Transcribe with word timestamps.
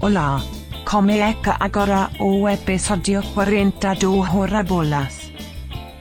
Olá, 0.00 0.40
que 0.84 1.50
agora 1.60 2.10
o 2.18 2.48
episódio 2.48 3.22
42 3.34 4.34
Horabolas? 4.34 5.30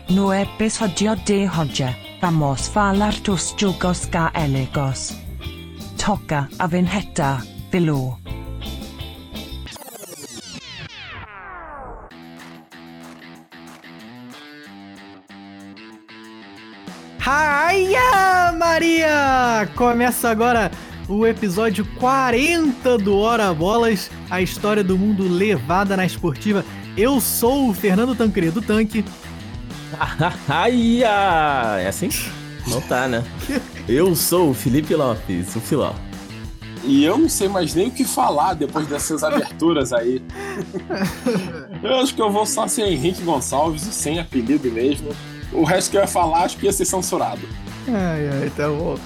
No 0.09 0.33
episódio 0.33 1.15
de 1.17 1.47
hoje, 1.47 1.95
vamos 2.21 2.67
falar 2.69 3.13
dos 3.21 3.53
jogos 3.57 4.05
gaélicos. 4.05 5.13
Toca 5.97 6.49
a 6.57 6.67
vinheta, 6.67 7.43
Bilu. 7.69 8.17
Raia 17.19 18.51
Maria! 18.57 19.69
Começa 19.75 20.31
agora 20.31 20.71
o 21.11 21.27
episódio 21.27 21.85
40 21.99 22.97
do 22.97 23.17
Hora 23.17 23.53
Bolas, 23.53 24.09
a 24.29 24.41
história 24.41 24.83
do 24.83 24.97
mundo 24.97 25.27
levada 25.27 25.97
na 25.97 26.05
esportiva. 26.05 26.63
Eu 26.95 27.19
sou 27.19 27.69
o 27.69 27.73
Fernando 27.73 28.15
Tancredo 28.15 28.61
Tanque. 28.61 29.03
Raia! 30.47 31.79
É 31.79 31.87
assim? 31.87 32.09
Não 32.67 32.79
tá, 32.79 33.07
né? 33.07 33.23
Eu 33.87 34.15
sou 34.15 34.51
o 34.51 34.53
Felipe 34.53 34.95
Lopes, 34.95 35.53
o 35.55 35.59
Filó. 35.59 35.93
E 36.83 37.03
eu 37.03 37.17
não 37.17 37.29
sei 37.29 37.47
mais 37.47 37.75
nem 37.75 37.89
o 37.89 37.91
que 37.91 38.05
falar 38.05 38.53
depois 38.53 38.87
dessas 38.87 39.23
aberturas 39.23 39.91
aí. 39.91 40.21
eu 41.83 41.95
acho 41.97 42.15
que 42.15 42.21
eu 42.21 42.31
vou 42.31 42.45
só 42.45 42.67
ser 42.67 42.83
Henrique 42.83 43.21
Gonçalves, 43.21 43.81
sem 43.81 44.19
apelido 44.19 44.71
mesmo. 44.71 45.09
O 45.51 45.63
resto 45.63 45.91
que 45.91 45.97
eu 45.97 46.01
ia 46.01 46.07
falar, 46.07 46.45
acho 46.45 46.57
que 46.57 46.65
ia 46.65 46.73
ser 46.73 46.85
censurado. 46.85 47.41
Ai, 47.87 48.29
ai, 48.29 48.51
tá 48.55 48.67
bom. 48.69 48.97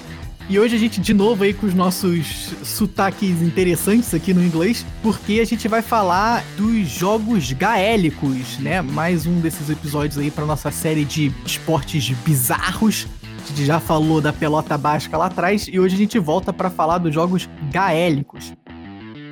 E 0.48 0.60
hoje 0.60 0.76
a 0.76 0.78
gente, 0.78 1.00
de 1.00 1.12
novo, 1.12 1.42
aí 1.42 1.52
com 1.52 1.66
os 1.66 1.74
nossos 1.74 2.54
sotaques 2.62 3.42
interessantes 3.42 4.14
aqui 4.14 4.32
no 4.32 4.44
inglês, 4.44 4.86
porque 5.02 5.40
a 5.40 5.44
gente 5.44 5.66
vai 5.66 5.82
falar 5.82 6.44
dos 6.56 6.88
jogos 6.88 7.50
gaélicos, 7.50 8.56
né? 8.58 8.80
Mais 8.80 9.26
um 9.26 9.40
desses 9.40 9.68
episódios 9.68 10.16
aí 10.16 10.30
para 10.30 10.46
nossa 10.46 10.70
série 10.70 11.04
de 11.04 11.32
esportes 11.44 12.10
bizarros. 12.24 13.08
A 13.42 13.48
gente 13.48 13.64
já 13.64 13.80
falou 13.80 14.20
da 14.20 14.32
pelota 14.32 14.78
basca 14.78 15.18
lá 15.18 15.26
atrás 15.26 15.66
e 15.68 15.80
hoje 15.80 15.96
a 15.96 15.98
gente 15.98 16.16
volta 16.16 16.52
para 16.52 16.70
falar 16.70 16.98
dos 16.98 17.12
jogos 17.12 17.48
gaélicos. 17.72 18.52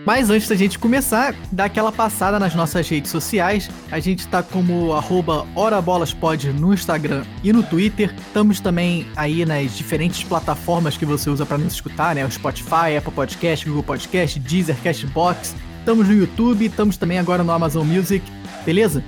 Mas 0.05 0.29
antes 0.29 0.49
da 0.49 0.55
gente 0.55 0.79
começar, 0.79 1.35
dá 1.51 1.65
aquela 1.65 1.91
passada 1.91 2.39
nas 2.39 2.55
nossas 2.55 2.87
redes 2.89 3.11
sociais. 3.11 3.71
A 3.91 3.99
gente 3.99 4.29
tá 4.29 4.43
como 4.43 4.93
arroba 4.93 5.47
HoraBolasPod 5.57 6.53
no 6.53 6.75
Instagram 6.75 7.25
e 7.43 7.53
no 7.53 7.63
Twitter. 7.63 8.15
Estamos 8.27 8.61
também 8.61 9.07
aí 9.17 9.47
nas 9.47 9.75
diferentes 9.75 10.23
plataformas 10.23 10.97
que 10.97 11.07
você 11.07 11.31
usa 11.31 11.47
para 11.47 11.57
nos 11.57 11.73
escutar, 11.73 12.15
né? 12.15 12.25
O 12.25 12.31
Spotify, 12.31 12.97
Apple 12.99 13.13
Podcast, 13.13 13.67
Google 13.67 13.83
Podcast, 13.83 14.39
Deezer, 14.39 14.77
Cashbox. 14.83 15.57
Estamos 15.79 16.07
no 16.07 16.15
YouTube, 16.15 16.67
estamos 16.67 16.97
também 16.97 17.19
agora 17.19 17.43
no 17.43 17.53
Amazon 17.53 17.87
Music, 17.87 18.25
beleza? 18.65 19.03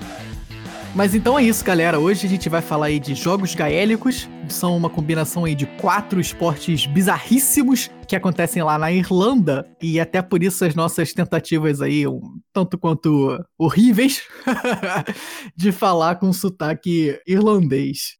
Mas 0.97 1.14
então 1.14 1.39
é 1.39 1.42
isso, 1.42 1.62
galera. 1.62 2.00
Hoje 2.00 2.27
a 2.27 2.28
gente 2.30 2.48
vai 2.48 2.62
falar 2.62 2.86
aí 2.86 2.98
de 2.98 3.14
jogos 3.14 3.55
gaélicos. 3.55 4.27
São 4.48 4.75
uma 4.75 4.89
combinação 4.89 5.44
aí 5.44 5.55
de 5.55 5.66
quatro 5.66 6.19
esportes 6.19 6.86
bizarríssimos 6.86 7.91
que 8.08 8.16
acontecem 8.16 8.62
lá 8.62 8.78
na 8.78 8.91
Irlanda. 8.91 9.69
E 9.83 10.00
até 10.00 10.22
por 10.22 10.42
isso 10.42 10.64
as 10.64 10.74
nossas 10.74 11.12
tentativas 11.12 11.83
aí, 11.83 12.06
um 12.06 12.41
tanto 12.50 12.78
quanto 12.78 13.39
horríveis, 13.58 14.22
de 15.55 15.70
falar 15.70 16.14
com 16.14 16.33
sotaque 16.33 17.20
irlandês. 17.27 18.17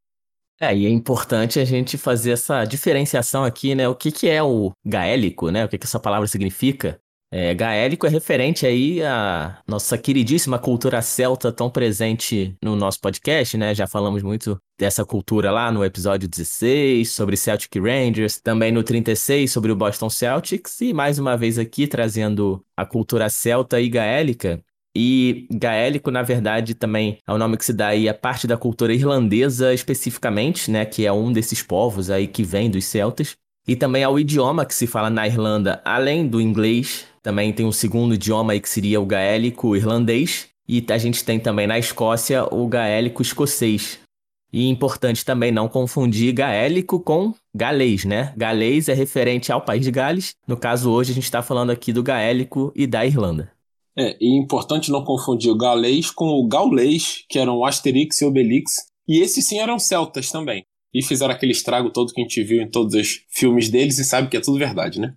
É, 0.61 0.77
e 0.77 0.85
é 0.85 0.91
importante 0.91 1.59
a 1.59 1.65
gente 1.65 1.97
fazer 1.97 2.33
essa 2.33 2.63
diferenciação 2.67 3.43
aqui, 3.43 3.75
né? 3.75 3.89
O 3.89 3.95
que, 3.95 4.13
que 4.13 4.29
é 4.29 4.43
o 4.43 4.73
gaélico, 4.85 5.51
né? 5.51 5.65
O 5.65 5.69
que, 5.69 5.79
que 5.79 5.87
essa 5.87 5.99
palavra 6.01 6.29
significa? 6.29 7.01
É, 7.31 7.53
gaélico 7.55 8.07
é 8.07 8.09
referente 8.09 8.65
aí 8.65 9.03
à 9.03 9.59
nossa 9.67 9.99
queridíssima 9.99 10.61
cultura 10.61 11.03
celta 11.03 11.51
tão 11.51 11.69
presente 11.69 12.57
no 12.63 12.77
nosso 12.77 13.01
podcast, 13.01 13.57
né? 13.59 13.75
Já 13.75 13.87
falamos 13.87 14.23
muito 14.23 14.57
dessa 14.79 15.05
cultura 15.05 15.51
lá 15.51 15.73
no 15.73 15.85
episódio 15.85 16.29
16 16.29 17.11
sobre 17.11 17.37
Celtic 17.37 17.75
Rangers, 17.77 18.41
também 18.41 18.71
no 18.71 18.83
36 18.83 19.51
sobre 19.51 19.73
o 19.73 19.77
Boston 19.77 20.09
Celtics 20.09 20.81
e 20.81 20.93
mais 20.93 21.19
uma 21.19 21.37
vez 21.37 21.59
aqui 21.59 21.89
trazendo 21.89 22.65
a 22.77 22.87
cultura 22.87 23.29
celta 23.29 23.81
e 23.81 23.89
gaélica. 23.89 24.63
E 24.97 25.47
gaélico, 25.53 26.11
na 26.11 26.23
verdade, 26.23 26.75
também 26.75 27.19
é 27.27 27.33
o 27.33 27.37
nome 27.37 27.59
que 27.59 27.65
se 27.65 27.73
dá 27.73 27.89
aí 27.89 28.09
a 28.09 28.15
parte 28.15 28.47
da 28.47 28.57
cultura 28.57 28.95
irlandesa 28.95 29.75
especificamente, 29.75 30.71
né? 30.71 30.87
Que 30.87 31.05
é 31.05 31.13
um 31.13 31.33
desses 31.33 31.61
povos 31.61 32.09
aí 32.09 32.29
que 32.29 32.45
vem 32.45 32.71
dos 32.71 32.85
celtas. 32.85 33.37
E 33.69 33.75
também 33.75 34.05
é 34.05 34.09
o 34.09 34.19
idioma 34.19 34.65
que 34.65 34.75
se 34.75 34.87
fala 34.87 35.11
na 35.11 35.27
Irlanda, 35.27 35.83
além 35.85 36.27
do 36.27 36.41
inglês, 36.41 37.05
também 37.27 37.53
tem 37.53 37.67
um 37.67 37.73
segundo 37.73 38.15
idioma 38.15 38.53
aí 38.53 38.61
que 38.61 38.69
seria 38.69 39.01
o 39.01 39.05
gaélico 39.05 39.75
irlandês. 39.75 40.47
E 40.69 40.85
a 40.89 40.97
gente 40.97 41.25
tem 41.25 41.41
também 41.41 41.67
na 41.67 41.77
Escócia 41.77 42.45
o 42.55 42.69
gaélico 42.69 43.21
escocês. 43.21 43.99
E 44.53 44.69
importante 44.69 45.25
também 45.25 45.51
não 45.51 45.69
confundir 45.69 46.33
gaélico 46.33 47.01
com 47.01 47.35
galês, 47.53 48.05
né? 48.05 48.33
Galês 48.37 48.89
é 48.89 48.95
referente 48.95 49.51
ao 49.51 49.61
país 49.61 49.85
de 49.85 49.91
Gales. 49.91 50.37
No 50.47 50.57
caso, 50.57 50.89
hoje 50.89 51.11
a 51.11 51.15
gente 51.17 51.25
está 51.25 51.43
falando 51.43 51.71
aqui 51.71 51.93
do 51.93 52.01
gaélico 52.01 52.73
e 52.77 52.87
da 52.87 53.05
Irlanda. 53.05 53.51
É, 53.99 54.17
e 54.21 54.39
importante 54.39 54.93
não 54.93 55.03
confundir 55.03 55.51
o 55.51 55.59
galês 55.59 56.13
com 56.13 56.29
o 56.29 56.47
gaulês, 56.47 57.25
que 57.29 57.41
eram 57.41 57.65
Asterix 57.65 58.21
e 58.21 58.25
Obelix. 58.25 58.73
E 59.09 59.19
esses 59.19 59.45
sim 59.45 59.59
eram 59.59 59.81
celtas 59.81 60.31
também. 60.31 60.65
E 60.95 61.03
fizeram 61.03 61.35
aquele 61.35 61.51
estrago 61.51 61.91
todo 61.91 62.13
que 62.13 62.21
a 62.21 62.23
gente 62.23 62.45
viu 62.45 62.63
em 62.63 62.71
todos 62.71 62.95
os 62.95 63.25
filmes 63.29 63.69
deles 63.69 63.99
e 63.99 64.05
sabe 64.05 64.29
que 64.29 64.37
é 64.37 64.41
tudo 64.41 64.61
verdade, 64.61 65.01
né? 65.01 65.13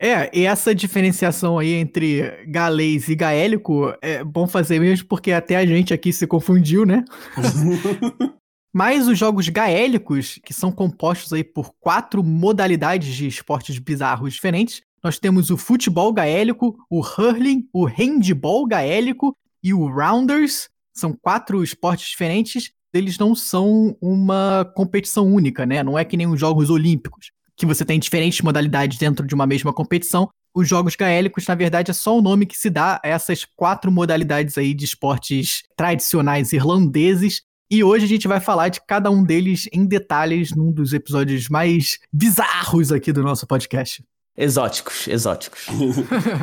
É, 0.00 0.30
e 0.36 0.44
essa 0.44 0.74
diferenciação 0.74 1.58
aí 1.58 1.72
entre 1.72 2.44
galês 2.46 3.08
e 3.08 3.14
gaélico 3.14 3.94
é 4.02 4.24
bom 4.24 4.46
fazer 4.46 4.80
mesmo 4.80 5.06
porque 5.06 5.30
até 5.30 5.56
a 5.56 5.64
gente 5.64 5.94
aqui 5.94 6.12
se 6.12 6.26
confundiu, 6.26 6.84
né? 6.84 7.04
Mas 8.74 9.06
os 9.06 9.16
jogos 9.16 9.48
gaélicos, 9.48 10.40
que 10.44 10.52
são 10.52 10.72
compostos 10.72 11.32
aí 11.32 11.44
por 11.44 11.72
quatro 11.78 12.24
modalidades 12.24 13.14
de 13.14 13.28
esportes 13.28 13.78
bizarros 13.78 14.34
diferentes, 14.34 14.82
nós 15.02 15.16
temos 15.16 15.50
o 15.50 15.56
futebol 15.56 16.12
gaélico, 16.12 16.76
o 16.90 17.00
hurling, 17.00 17.68
o 17.72 17.84
handball 17.84 18.66
gaélico 18.66 19.36
e 19.62 19.72
o 19.72 19.86
rounders. 19.86 20.68
São 20.92 21.12
quatro 21.12 21.62
esportes 21.62 22.08
diferentes. 22.08 22.72
Eles 22.92 23.16
não 23.16 23.34
são 23.34 23.96
uma 24.00 24.64
competição 24.74 25.32
única, 25.32 25.64
né? 25.64 25.84
Não 25.84 25.96
é 25.96 26.04
que 26.04 26.16
nem 26.16 26.26
os 26.26 26.40
Jogos 26.40 26.68
Olímpicos 26.68 27.30
que 27.56 27.66
você 27.66 27.84
tem 27.84 27.98
diferentes 27.98 28.40
modalidades 28.40 28.98
dentro 28.98 29.26
de 29.26 29.34
uma 29.34 29.46
mesma 29.46 29.72
competição. 29.72 30.28
Os 30.54 30.68
jogos 30.68 30.94
gaélicos, 30.94 31.46
na 31.46 31.54
verdade, 31.54 31.90
é 31.90 31.94
só 31.94 32.16
o 32.16 32.22
nome 32.22 32.46
que 32.46 32.56
se 32.56 32.70
dá 32.70 33.00
a 33.02 33.08
essas 33.08 33.44
quatro 33.44 33.90
modalidades 33.90 34.56
aí 34.56 34.72
de 34.72 34.84
esportes 34.84 35.62
tradicionais 35.76 36.52
irlandeses. 36.52 37.42
E 37.70 37.82
hoje 37.82 38.04
a 38.04 38.08
gente 38.08 38.28
vai 38.28 38.40
falar 38.40 38.68
de 38.68 38.80
cada 38.86 39.10
um 39.10 39.24
deles 39.24 39.68
em 39.72 39.84
detalhes 39.84 40.54
num 40.54 40.70
dos 40.70 40.92
episódios 40.92 41.48
mais 41.48 41.98
bizarros 42.12 42.92
aqui 42.92 43.12
do 43.12 43.22
nosso 43.22 43.46
podcast. 43.46 44.04
Exóticos, 44.36 45.06
exóticos. 45.06 45.66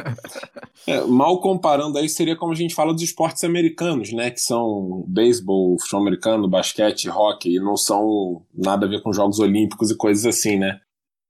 é, 0.88 1.02
mal 1.02 1.42
comparando 1.42 1.98
aí, 1.98 2.08
seria 2.08 2.38
como 2.38 2.54
a 2.54 2.56
gente 2.56 2.74
fala 2.74 2.94
dos 2.94 3.04
esportes 3.04 3.44
americanos, 3.44 4.14
né? 4.14 4.32
Que 4.32 4.40
são 4.40 5.04
beisebol, 5.08 5.78
futebol 5.78 6.02
americano, 6.02 6.50
basquete, 6.50 7.10
hockey, 7.10 7.56
e 7.56 7.60
não 7.60 7.76
são 7.76 8.44
nada 8.54 8.86
a 8.86 8.90
ver 8.90 9.02
com 9.02 9.12
jogos 9.12 9.40
olímpicos 9.40 9.92
e 9.92 9.98
coisas 9.98 10.26
assim, 10.26 10.58
né? 10.58 10.80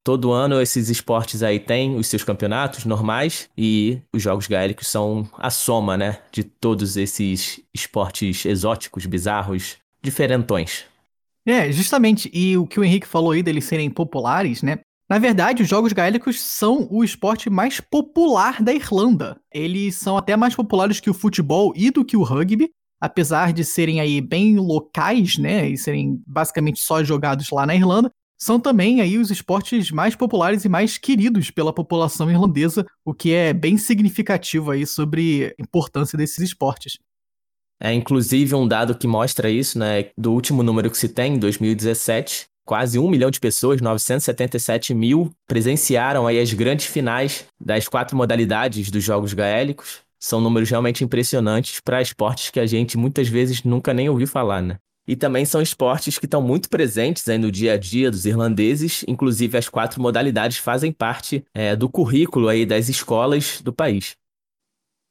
Todo 0.04 0.32
ano 0.32 0.60
esses 0.60 0.90
esportes 0.90 1.44
aí 1.44 1.60
têm 1.60 1.96
os 1.96 2.08
seus 2.08 2.24
campeonatos 2.24 2.86
normais 2.86 3.48
e 3.56 4.02
os 4.14 4.22
jogos 4.22 4.48
gaélicos 4.48 4.88
são 4.88 5.30
a 5.38 5.52
soma, 5.52 5.96
né, 5.96 6.20
de 6.32 6.44
todos 6.44 6.98
esses 6.98 7.62
esportes 7.72 8.44
exóticos, 8.46 9.06
bizarros, 9.06 9.78
diferentões. 10.02 10.86
É, 11.46 11.72
justamente. 11.72 12.32
E 12.34 12.58
o 12.58 12.66
que 12.66 12.80
o 12.80 12.84
Henrique 12.84 13.08
falou 13.08 13.32
aí 13.32 13.44
deles 13.44 13.66
serem 13.66 13.90
populares, 13.90 14.64
né? 14.64 14.80
Na 15.08 15.20
verdade, 15.20 15.62
os 15.62 15.70
jogos 15.70 15.94
gaélicos 15.94 16.40
são 16.40 16.88
o 16.90 17.04
esporte 17.04 17.50
mais 17.50 17.80
popular 17.80 18.62
da 18.62 18.74
Irlanda. 18.74 19.40
Eles 19.54 19.96
são 19.96 20.18
até 20.18 20.36
mais 20.36 20.56
populares 20.56 21.00
que 21.00 21.09
o 21.09 21.14
futebol 21.14 21.74
e 21.76 21.92
do 21.92 22.06
que 22.06 22.16
o 22.16 22.24
rugby, 22.24 22.70
apesar 23.00 23.54
de 23.54 23.64
serem 23.66 24.00
aí 24.00 24.22
bem 24.22 24.58
locais, 24.58 25.38
né, 25.38 25.68
e 25.70 25.78
serem 25.78 26.22
basicamente 26.26 26.80
só 26.80 27.04
jogados 27.04 27.50
lá 27.52 27.66
na 27.66 27.76
Irlanda 27.76 28.09
são 28.41 28.59
também 28.59 29.02
aí 29.02 29.20
os 29.20 29.29
esportes 29.29 29.91
mais 29.91 30.16
populares 30.16 30.66
e 30.66 30.70
mais 30.70 30.97
queridos 30.97 31.52
pela 31.52 31.72
população 31.72 32.28
irlandesa, 32.28 32.84
o 33.05 33.14
que 33.14 33.35
é 33.35 33.53
bem 33.53 33.78
significativo 33.78 34.72
aí 34.72 34.88
sobre 34.88 35.55
a 35.59 35.61
importância 35.61 36.17
desses 36.17 36.40
esportes. 36.40 36.97
É 37.79 37.93
inclusive 37.93 38.55
um 38.55 38.67
dado 38.67 38.97
que 38.97 39.05
mostra 39.05 39.47
isso, 39.47 39.78
né, 39.78 40.09
do 40.17 40.32
último 40.34 40.64
número 40.64 40.90
que 40.90 40.97
se 40.97 41.08
tem, 41.08 41.35
em 41.35 41.40
2017, 41.40 42.46
quase 42.66 42.97
um 42.97 43.08
milhão 43.08 43.29
de 43.29 43.40
pessoas, 43.40 43.79
977 43.79 44.96
mil, 44.96 45.32
presenciaram 45.47 46.26
aí 46.26 46.40
as 46.40 46.52
grandes 46.52 46.87
finais 46.87 47.46
das 47.59 47.87
quatro 47.87 48.17
modalidades 48.17 48.90
dos 48.90 49.03
Jogos 49.03 49.34
Gaélicos. 49.34 49.99
São 50.20 50.41
números 50.41 50.70
realmente 50.70 51.03
impressionantes 51.03 51.79
para 51.79 52.02
esportes 52.02 52.49
que 52.49 52.59
a 52.59 52.66
gente 52.66 52.97
muitas 52.97 53.28
vezes 53.28 53.64
nunca 53.64 53.94
nem 53.94 54.09
ouviu 54.09 54.28
falar, 54.28 54.64
né? 54.64 54.78
E 55.08 55.16
também 55.16 55.46
são 55.46 55.62
esportes 55.62 56.18
que 56.18 56.26
estão 56.26 56.42
muito 56.42 56.70
presentes 56.70 57.28
aí 57.28 57.38
no 57.38 57.52
dia 57.52 57.74
a 57.74 57.78
dia 57.78 58.12
dos 58.12 58.26
irlandeses, 58.26 59.03
inclusive 59.08 59.58
as 59.58 59.68
quatro 59.68 60.02
modalidades 60.02 60.58
fazem 60.58 60.92
parte 60.92 61.44
é, 61.53 61.76
do 61.76 61.90
currículo 61.90 62.48
aí 62.48 62.66
das 62.66 62.88
escolas 62.88 63.62
do 63.62 63.74
país. 63.74 64.16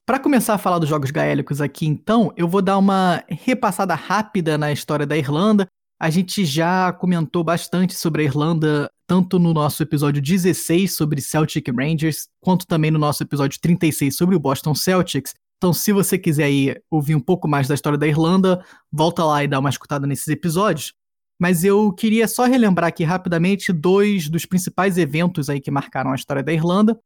Para 0.07 0.19
começar 0.19 0.55
a 0.55 0.59
falar 0.59 0.79
dos 0.79 0.89
jogos 0.89 1.11
gaélicos 1.11 1.61
aqui, 1.61 1.87
então, 1.87 2.33
eu 2.37 2.49
vou 2.49 2.61
dar 2.61 2.79
uma 2.79 3.23
repassada 3.29 3.95
rápida 3.95 4.59
na 4.59 4.73
história 4.73 5.07
da 5.07 5.17
Irlanda. 5.17 5.67
A 6.01 6.11
gente 6.11 6.45
já 6.45 6.93
comentou 6.93 7.45
bastante 7.45 7.95
sobre 7.95 8.23
a 8.23 8.25
Irlanda, 8.25 8.91
tanto 9.07 9.39
no 9.39 9.53
nosso 9.53 9.83
episódio 9.83 10.21
16 10.21 10.97
sobre 10.97 11.21
Celtic 11.21 11.69
Rangers, 11.69 12.27
quanto 12.41 12.67
também 12.67 12.91
no 12.91 12.99
nosso 12.99 13.23
episódio 13.23 13.61
36 13.61 14.17
sobre 14.17 14.35
o 14.35 14.41
Boston 14.41 14.75
Celtics. 14.75 15.35
Então, 15.61 15.75
se 15.75 15.93
você 15.93 16.17
quiser 16.17 16.45
aí 16.45 16.75
ouvir 16.91 17.15
um 17.15 17.21
pouco 17.21 17.47
mais 17.47 17.69
da 17.69 17.75
história 17.75 17.99
da 17.99 18.07
Irlanda, 18.07 18.65
volta 18.91 19.23
lá 19.23 19.45
e 19.45 19.47
dá 19.47 19.59
uma 19.59 19.69
escutada 19.69 20.07
nesses 20.07 20.27
episódios. 20.29 20.95
Mas 21.39 21.65
eu 21.65 21.93
queria 21.93 22.27
só 22.27 22.47
relembrar 22.47 22.89
aqui 22.89 23.05
rapidamente 23.05 23.71
dois 23.71 24.31
dos 24.31 24.47
principais 24.47 24.97
eventos 24.97 25.51
aí 25.51 25.61
que 25.61 25.71
marcaram 25.71 26.12
a 26.12 26.15
história 26.15 26.43
da 26.43 26.51
Irlanda. 26.51 26.99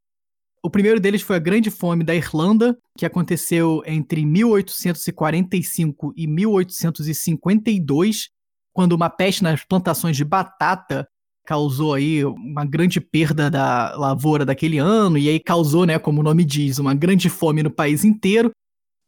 O 0.63 0.71
primeiro 0.71 1.01
deles 1.01 1.21
foi 1.21 1.35
a 1.35 1.41
Grande 1.41 1.69
Fome 1.69 2.05
da 2.05 2.15
Irlanda, 2.15 2.79
que 2.97 3.05
aconteceu 3.05 3.83
entre 3.87 4.25
1845 4.25 6.15
e 6.17 6.29
1852, 6.29 8.31
quando 8.73 8.93
uma 8.93 9.11
peste 9.11 9.43
nas 9.43 9.65
plantações 9.65 10.17
de 10.17 10.25
batata 10.25 11.09
causou 11.45 11.95
aí 11.95 12.25
uma 12.25 12.65
grande 12.65 13.01
perda 13.01 13.51
da 13.51 13.95
lavoura 13.97 14.45
daquele 14.45 14.79
ano, 14.79 15.19
e 15.19 15.29
aí 15.29 15.39
causou, 15.39 15.85
né, 15.85 15.99
como 15.99 16.21
o 16.21 16.25
nome 16.25 16.45
diz, 16.45 16.79
uma 16.79 16.95
grande 16.95 17.29
fome 17.29 17.63
no 17.63 17.71
país 17.71 18.05
inteiro. 18.05 18.51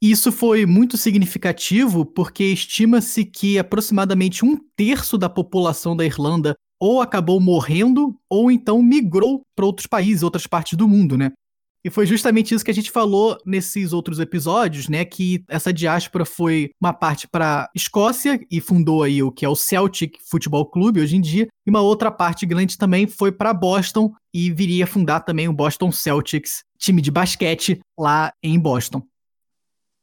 Isso 0.00 0.30
foi 0.30 0.66
muito 0.66 0.96
significativo 0.96 2.04
porque 2.04 2.44
estima-se 2.44 3.24
que 3.24 3.58
aproximadamente 3.58 4.44
um 4.44 4.56
terço 4.76 5.16
da 5.16 5.28
população 5.28 5.96
da 5.96 6.04
Irlanda 6.04 6.54
ou 6.78 7.00
acabou 7.00 7.40
morrendo 7.40 8.14
ou 8.30 8.50
então 8.50 8.82
migrou 8.82 9.40
para 9.56 9.64
outros 9.64 9.86
países, 9.86 10.22
outras 10.22 10.46
partes 10.46 10.76
do 10.76 10.86
mundo, 10.86 11.16
né? 11.16 11.32
E 11.86 11.90
foi 11.90 12.04
justamente 12.04 12.52
isso 12.52 12.64
que 12.64 12.70
a 12.72 12.74
gente 12.74 12.90
falou 12.90 13.38
nesses 13.46 13.92
outros 13.92 14.18
episódios, 14.18 14.88
né? 14.88 15.04
Que 15.04 15.44
essa 15.46 15.72
diáspora 15.72 16.24
foi 16.24 16.70
uma 16.80 16.92
parte 16.92 17.28
para 17.28 17.70
Escócia 17.76 18.44
e 18.50 18.60
fundou 18.60 19.04
aí 19.04 19.22
o 19.22 19.30
que 19.30 19.44
é 19.44 19.48
o 19.48 19.54
Celtic 19.54 20.16
Futebol 20.28 20.66
Clube 20.66 21.00
hoje 21.00 21.14
em 21.14 21.20
dia, 21.20 21.46
e 21.64 21.70
uma 21.70 21.80
outra 21.80 22.10
parte 22.10 22.44
grande 22.44 22.76
também 22.76 23.06
foi 23.06 23.30
para 23.30 23.54
Boston 23.54 24.12
e 24.34 24.50
viria 24.50 24.84
fundar 24.84 25.20
também 25.20 25.46
o 25.46 25.52
Boston 25.52 25.92
Celtics, 25.92 26.64
time 26.76 27.00
de 27.00 27.12
basquete 27.12 27.78
lá 27.96 28.32
em 28.42 28.58
Boston. 28.58 29.00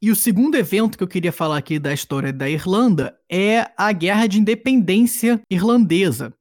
E 0.02 0.10
o 0.10 0.16
segundo 0.16 0.56
evento 0.56 0.98
que 0.98 1.04
eu 1.04 1.08
queria 1.08 1.34
falar 1.34 1.58
aqui 1.58 1.80
da 1.80 1.94
história 1.94 2.32
da 2.32 2.50
Irlanda 2.50 3.14
é 3.30 3.70
a 3.78 3.92
Guerra 3.92 4.28
de 4.28 4.40
Independência 4.40 5.42
Irlandesa. 5.52 6.34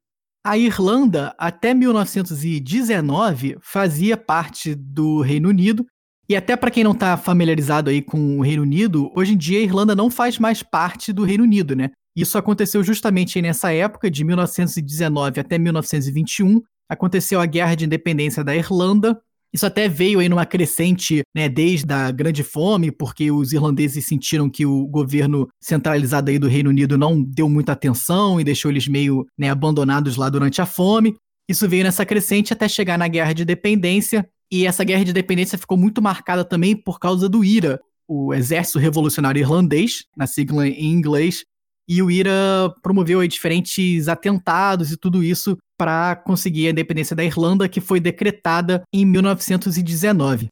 A 0.45 0.59
Irlanda, 0.59 1.33
até 1.39 1.73
1919, 1.73 3.59
fazia 3.61 4.17
parte 4.17 4.75
do 4.75 5.21
Reino 5.21 5.49
Unido. 5.49 5.87
E 6.29 6.35
até 6.35 6.57
para 6.57 6.71
quem 6.71 6.83
não 6.83 6.91
está 6.91 7.17
familiarizado 7.17 7.91
aí 7.91 8.03
com 8.03 8.39
o 8.39 8.43
Reino 8.43 8.63
Unido, 8.63 9.13
hoje 9.15 9.35
em 9.35 9.37
dia 9.37 9.61
a 9.61 9.63
Irlanda 9.63 9.95
não 9.95 10.11
faz 10.11 10.41
mais 10.41 10.61
parte 10.61 11.13
do 11.13 11.23
Reino 11.23 11.45
Unido, 11.45 11.77
né? 11.77 11.91
Isso 12.17 12.37
aconteceu 12.37 12.83
justamente 12.83 13.41
nessa 13.41 13.73
época, 13.73 14.11
de 14.11 14.25
1919 14.25 15.41
até 15.41 15.59
1921. 15.59 16.61
Aconteceu 16.89 17.41
a 17.41 17.47
Guerra 17.47 17.77
de 17.77 17.85
Independência 17.85 18.43
da 18.43 18.57
Irlanda, 18.57 19.21
isso 19.53 19.67
até 19.67 19.89
veio 19.89 20.19
aí 20.19 20.29
numa 20.29 20.47
crescente, 20.47 21.23
né, 21.35 21.49
desde 21.49 21.93
a 21.93 22.11
Grande 22.11 22.43
Fome, 22.43 22.91
porque 22.91 23.31
os 23.31 23.53
irlandeses 23.53 24.07
sentiram 24.07 24.49
que 24.49 24.65
o 24.65 24.87
governo 24.87 25.49
centralizado 25.61 26.31
aí 26.31 26.39
do 26.39 26.49
Reino 26.49 26.71
Unido 26.71 26.97
não 26.97 27.23
deu 27.23 27.49
muita 27.49 27.73
atenção 27.73 28.41
e 28.41 28.45
deixou 28.45 28.71
eles 28.71 28.89
meio 28.89 29.27
né, 29.39 29.51
abandonados 29.51 30.17
lá 30.17 30.31
durante 30.31 30.63
a 30.63 30.67
fome. 30.67 31.15
Isso 31.49 31.69
veio 31.69 31.85
nessa 31.85 32.07
crescente 32.07 32.53
até 32.53 32.67
chegar 32.69 32.97
na 32.97 33.09
Guerra 33.09 33.33
de 33.33 33.43
Independência, 33.43 34.27
e 34.51 34.67
essa 34.67 34.85
Guerra 34.85 35.05
de 35.05 35.11
Independência 35.11 35.59
ficou 35.59 35.79
muito 35.79 36.03
marcada 36.03 36.45
também 36.45 36.77
por 36.77 36.99
causa 36.99 37.29
do 37.29 37.43
IRA, 37.43 37.81
o 38.07 38.35
Exército 38.35 38.79
Revolucionário 38.79 39.41
Irlandês, 39.41 40.05
na 40.15 40.27
sigla 40.27 40.69
em 40.69 40.93
inglês, 40.93 41.45
e 41.89 42.03
o 42.03 42.11
IRA 42.11 42.73
promoveu 42.83 43.21
aí 43.21 43.29
diferentes 43.29 44.09
atentados 44.09 44.93
e 44.93 44.97
tudo 44.97 45.23
isso 45.23 45.57
para 45.77 46.17
conseguir 46.17 46.69
a 46.69 46.71
independência 46.71 47.17
da 47.17 47.25
Irlanda, 47.25 47.69
que 47.69 47.81
foi 47.81 47.99
decretada 47.99 48.83
em 48.93 49.05
1919. 49.05 50.49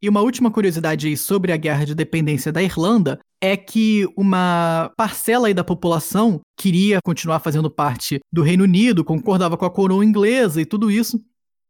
E 0.00 0.08
uma 0.08 0.20
última 0.20 0.50
curiosidade 0.50 1.16
sobre 1.16 1.50
a 1.50 1.56
guerra 1.56 1.84
de 1.84 1.92
independência 1.92 2.52
da 2.52 2.62
Irlanda 2.62 3.18
é 3.40 3.56
que 3.56 4.06
uma 4.16 4.92
parcela 4.96 5.52
da 5.52 5.64
população 5.64 6.40
queria 6.56 7.00
continuar 7.04 7.40
fazendo 7.40 7.68
parte 7.68 8.20
do 8.32 8.42
Reino 8.42 8.64
Unido, 8.64 9.04
concordava 9.04 9.56
com 9.56 9.64
a 9.64 9.70
coroa 9.70 10.04
inglesa 10.04 10.60
e 10.60 10.66
tudo 10.66 10.90
isso. 10.90 11.20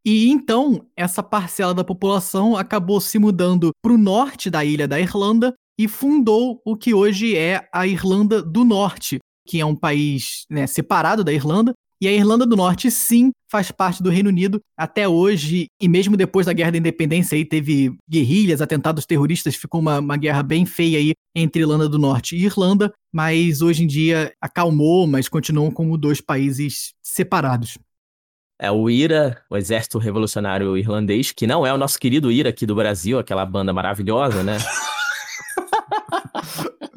E 0.04 0.28
então, 0.28 0.86
essa 0.96 1.22
parcela 1.22 1.72
da 1.72 1.84
população 1.84 2.56
acabou 2.56 3.00
se 3.00 3.18
mudando 3.18 3.70
para 3.82 3.92
o 3.92 3.98
norte 3.98 4.50
da 4.50 4.64
ilha 4.64 4.86
da 4.86 5.00
Irlanda 5.00 5.54
e 5.78 5.86
fundou 5.86 6.60
o 6.64 6.76
que 6.76 6.92
hoje 6.92 7.36
é 7.36 7.68
a 7.72 7.86
Irlanda 7.86 8.42
do 8.42 8.64
Norte, 8.64 9.18
que 9.46 9.60
é 9.60 9.64
um 9.64 9.76
país 9.76 10.44
né, 10.50 10.66
separado 10.66 11.22
da 11.22 11.32
Irlanda. 11.32 11.72
E 12.00 12.06
a 12.06 12.12
Irlanda 12.12 12.46
do 12.46 12.56
Norte, 12.56 12.90
sim, 12.92 13.32
faz 13.50 13.72
parte 13.72 14.02
do 14.02 14.10
Reino 14.10 14.28
Unido 14.28 14.60
até 14.76 15.08
hoje, 15.08 15.66
e 15.80 15.88
mesmo 15.88 16.16
depois 16.16 16.46
da 16.46 16.52
Guerra 16.52 16.72
da 16.72 16.78
Independência 16.78 17.34
aí 17.34 17.44
teve 17.44 17.92
guerrilhas, 18.08 18.62
atentados 18.62 19.04
terroristas, 19.04 19.56
ficou 19.56 19.80
uma, 19.80 19.98
uma 19.98 20.16
guerra 20.16 20.44
bem 20.44 20.64
feia 20.64 20.98
aí 20.98 21.12
entre 21.34 21.62
Irlanda 21.62 21.88
do 21.88 21.98
Norte 21.98 22.36
e 22.36 22.44
Irlanda, 22.44 22.92
mas 23.12 23.62
hoje 23.62 23.82
em 23.82 23.86
dia 23.86 24.32
acalmou, 24.40 25.08
mas 25.08 25.28
continuam 25.28 25.72
como 25.72 25.98
dois 25.98 26.20
países 26.20 26.92
separados. 27.02 27.76
É 28.60 28.70
o 28.70 28.88
IRA, 28.88 29.40
o 29.50 29.56
Exército 29.56 29.98
Revolucionário 29.98 30.76
Irlandês, 30.76 31.32
que 31.32 31.48
não 31.48 31.66
é 31.66 31.72
o 31.72 31.78
nosso 31.78 31.98
querido 31.98 32.30
IRA 32.30 32.50
aqui 32.50 32.64
do 32.64 32.76
Brasil, 32.76 33.18
aquela 33.18 33.44
banda 33.44 33.72
maravilhosa, 33.72 34.44
né? 34.44 34.58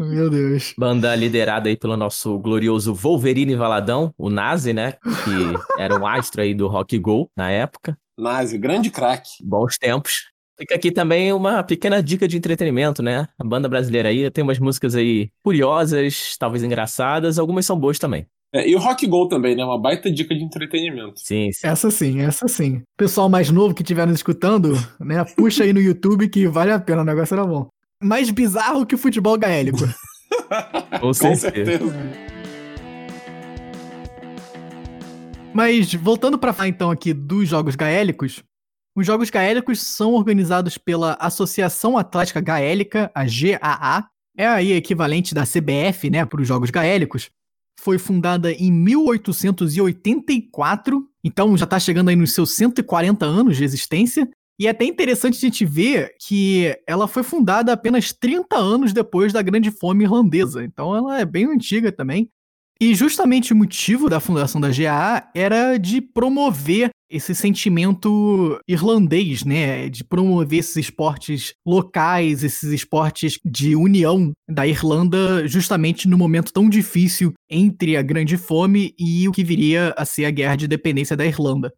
Meu 0.02 0.30
Deus. 0.30 0.74
Banda 0.78 1.16
liderada 1.16 1.70
aí 1.70 1.78
pelo 1.78 1.96
nosso 1.96 2.38
glorioso 2.40 2.94
Wolverine 2.94 3.56
Valadão, 3.56 4.12
o 4.18 4.30
Nazi, 4.30 4.74
né? 4.74 4.94
Que 4.94 5.80
era 5.82 5.96
um 6.00 6.08
astro 6.08 6.42
aí 6.42 6.56
do 6.56 6.68
rock 6.68 6.98
go 6.98 7.30
na 7.38 7.52
época. 7.52 7.96
Nazi, 8.18 8.58
grande 8.58 8.90
craque. 8.90 9.30
Bons 9.44 9.78
tempos. 9.78 10.32
Fica 10.58 10.76
aqui 10.76 10.92
também 10.92 11.32
uma 11.34 11.64
pequena 11.64 12.02
dica 12.02 12.28
de 12.28 12.38
entretenimento, 12.38 13.02
né? 13.04 13.28
A 13.40 13.44
banda 13.44 13.70
brasileira 13.70 14.10
aí 14.10 14.30
tem 14.32 14.44
umas 14.44 14.60
músicas 14.60 14.96
aí 14.96 15.30
curiosas, 15.44 16.36
talvez 16.38 16.64
engraçadas, 16.64 17.38
algumas 17.38 17.66
são 17.66 17.80
boas 17.80 18.00
também. 18.00 18.26
É, 18.54 18.68
e 18.68 18.76
o 18.76 18.80
Rock 18.80 19.08
Go 19.08 19.28
também, 19.28 19.56
né? 19.56 19.64
Uma 19.64 19.80
baita 19.80 20.12
dica 20.12 20.36
de 20.36 20.44
entretenimento. 20.44 21.14
Sim, 21.18 21.52
sim. 21.52 21.68
Essa 21.68 21.90
sim, 21.90 22.22
essa 22.22 22.48
sim. 22.48 22.82
Pessoal 22.98 23.30
mais 23.30 23.50
novo 23.50 23.74
que 23.74 23.82
estiver 23.82 24.06
nos 24.06 24.18
escutando, 24.18 24.74
né? 25.00 25.24
Puxa 25.36 25.64
aí 25.64 25.72
no 25.72 25.80
YouTube 25.80 26.28
que 26.28 26.48
vale 26.48 26.72
a 26.72 26.80
pena, 26.80 27.02
o 27.02 27.06
negócio 27.06 27.34
era 27.34 27.46
bom 27.46 27.70
mais 28.02 28.30
bizarro 28.30 28.86
que 28.86 28.96
o 28.96 28.98
futebol 28.98 29.38
gaélico. 29.38 29.88
Com 31.00 31.14
certeza. 31.14 31.80
Mas 35.54 35.94
voltando 35.94 36.40
para 36.40 36.54
falar 36.54 36.70
então 36.70 36.90
aqui 36.90 37.14
dos 37.14 37.48
jogos 37.48 37.76
gaélicos, 37.76 38.42
os 38.96 39.06
jogos 39.06 39.30
gaélicos 39.30 39.82
são 39.82 40.14
organizados 40.14 40.78
pela 40.78 41.14
Associação 41.14 41.98
Atlética 41.98 42.42
Gaélica, 42.42 43.12
a 43.14 43.24
GAA, 43.24 44.08
é 44.38 44.48
aí 44.48 44.72
equivalente 44.72 45.36
da 45.36 45.44
CBF, 45.44 46.10
né, 46.10 46.26
para 46.26 46.42
os 46.42 46.48
jogos 46.48 46.70
gaélicos. 46.70 47.30
Foi 47.80 47.98
fundada 47.98 48.52
em 48.52 48.72
1884, 48.72 51.08
então 51.24 51.58
já 51.58 51.64
está 51.66 51.80
chegando 51.80 52.10
aí 52.10 52.16
nos 52.16 52.34
seus 52.34 52.56
140 52.56 53.26
anos 53.26 53.58
de 53.58 53.64
existência, 53.64 54.30
e 54.62 54.68
é 54.68 54.70
até 54.70 54.86
interessante 54.86 55.38
a 55.38 55.40
gente 55.40 55.66
ver 55.66 56.14
que 56.20 56.72
ela 56.86 57.08
foi 57.08 57.24
fundada 57.24 57.74
apenas 57.74 58.14
30 58.14 58.56
anos 58.56 58.94
depois 58.94 59.34
da 59.34 59.42
Grande 59.42 59.72
Fome 59.72 60.04
Irlandesa. 60.04 60.64
Então 60.64 60.96
ela 60.96 61.20
é 61.20 61.26
bem 61.26 61.48
antiga 61.48 61.92
também. 61.92 62.30
E 62.80 62.94
justamente 62.94 63.54
o 63.54 63.56
motivo 63.56 64.08
da 64.08 64.20
fundação 64.20 64.62
da 64.62 64.70
GAA 64.70 65.32
era 65.34 65.80
de 65.80 66.00
promover 66.00 66.92
esse 67.10 67.34
sentimento 67.34 68.60
irlandês, 68.68 69.44
né? 69.44 69.90
De 69.90 70.04
promover 70.04 70.60
esses 70.60 70.76
esportes 70.76 71.56
locais, 71.66 72.44
esses 72.44 72.72
esportes 72.72 73.40
de 73.44 73.76
união 73.76 74.32
da 74.48 74.68
Irlanda, 74.68 75.48
justamente 75.48 76.08
no 76.08 76.20
momento 76.20 76.54
tão 76.54 76.70
difícil 76.70 77.34
entre 77.50 77.98
a 77.98 78.04
Grande 78.04 78.38
Fome 78.38 78.94
e 79.00 79.28
o 79.28 79.32
que 79.32 79.44
viria 79.44 79.92
a 79.98 80.06
ser 80.06 80.26
a 80.26 80.32
Guerra 80.32 80.56
de 80.56 80.66
Independência 80.66 81.18
da 81.18 81.26
Irlanda. 81.26 81.74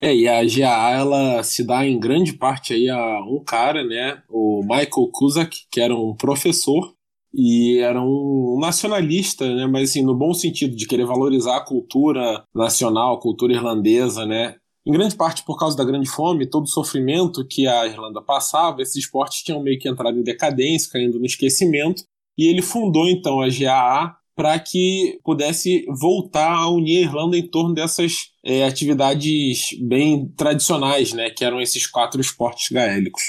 É, 0.00 0.14
e 0.14 0.28
a 0.28 0.44
GAA 0.44 0.90
ela 0.90 1.42
se 1.42 1.64
dá 1.64 1.86
em 1.86 1.98
grande 1.98 2.34
parte 2.34 2.74
aí 2.74 2.88
a 2.90 3.20
um 3.24 3.42
cara, 3.42 3.82
né, 3.82 4.22
o 4.28 4.60
Michael 4.62 5.08
Cusack, 5.10 5.56
que 5.70 5.80
era 5.80 5.96
um 5.96 6.14
professor 6.14 6.94
e 7.32 7.78
era 7.78 8.00
um 8.00 8.58
nacionalista, 8.60 9.54
né, 9.54 9.66
mas 9.66 9.90
assim, 9.90 10.02
no 10.02 10.14
bom 10.14 10.34
sentido 10.34 10.76
de 10.76 10.86
querer 10.86 11.06
valorizar 11.06 11.56
a 11.56 11.64
cultura 11.64 12.44
nacional, 12.54 13.14
a 13.16 13.20
cultura 13.20 13.54
irlandesa, 13.54 14.26
né, 14.26 14.56
em 14.86 14.92
grande 14.92 15.16
parte 15.16 15.42
por 15.44 15.58
causa 15.58 15.76
da 15.76 15.84
grande 15.84 16.08
fome, 16.08 16.48
todo 16.48 16.64
o 16.64 16.70
sofrimento 16.70 17.46
que 17.46 17.66
a 17.66 17.86
Irlanda 17.86 18.22
passava, 18.22 18.82
esses 18.82 18.96
esportes 18.96 19.42
tinham 19.42 19.62
meio 19.62 19.78
que 19.78 19.88
entrado 19.88 20.18
em 20.18 20.22
decadência, 20.22 20.92
caindo 20.92 21.18
no 21.18 21.26
esquecimento, 21.26 22.04
e 22.38 22.48
ele 22.48 22.62
fundou 22.62 23.08
então 23.08 23.40
a 23.40 23.48
GAA 23.48 24.14
para 24.36 24.58
que 24.58 25.18
pudesse 25.24 25.86
voltar 25.98 26.52
a 26.52 26.68
unir 26.68 26.98
a 26.98 27.08
Irlanda 27.08 27.38
em 27.38 27.48
torno 27.48 27.74
dessas 27.74 28.30
é, 28.44 28.64
atividades 28.64 29.70
bem 29.80 30.28
tradicionais, 30.36 31.14
né, 31.14 31.30
que 31.30 31.42
eram 31.42 31.60
esses 31.60 31.86
quatro 31.86 32.20
esportes 32.20 32.68
gaélicos. 32.70 33.22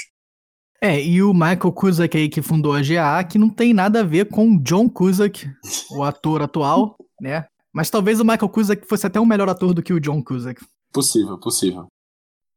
É, 0.80 1.02
e 1.02 1.22
o 1.22 1.32
Michael 1.32 1.72
Cusack 1.72 2.16
aí 2.16 2.28
que 2.28 2.42
fundou 2.42 2.74
a 2.74 2.82
GA, 2.82 3.24
que 3.24 3.38
não 3.38 3.48
tem 3.48 3.74
nada 3.74 4.00
a 4.00 4.04
ver 4.04 4.26
com 4.26 4.62
John 4.62 4.88
Cusack, 4.88 5.48
o 5.90 6.04
ator 6.04 6.42
atual, 6.42 6.96
né? 7.20 7.46
Mas 7.72 7.90
talvez 7.90 8.20
o 8.20 8.24
Michael 8.24 8.48
Cusack 8.48 8.86
fosse 8.86 9.06
até 9.06 9.18
um 9.18 9.26
melhor 9.26 9.48
ator 9.48 9.72
do 9.72 9.82
que 9.82 9.92
o 9.92 10.00
John 10.00 10.22
Cusack. 10.22 10.64
Possível, 10.92 11.38
possível. 11.38 11.86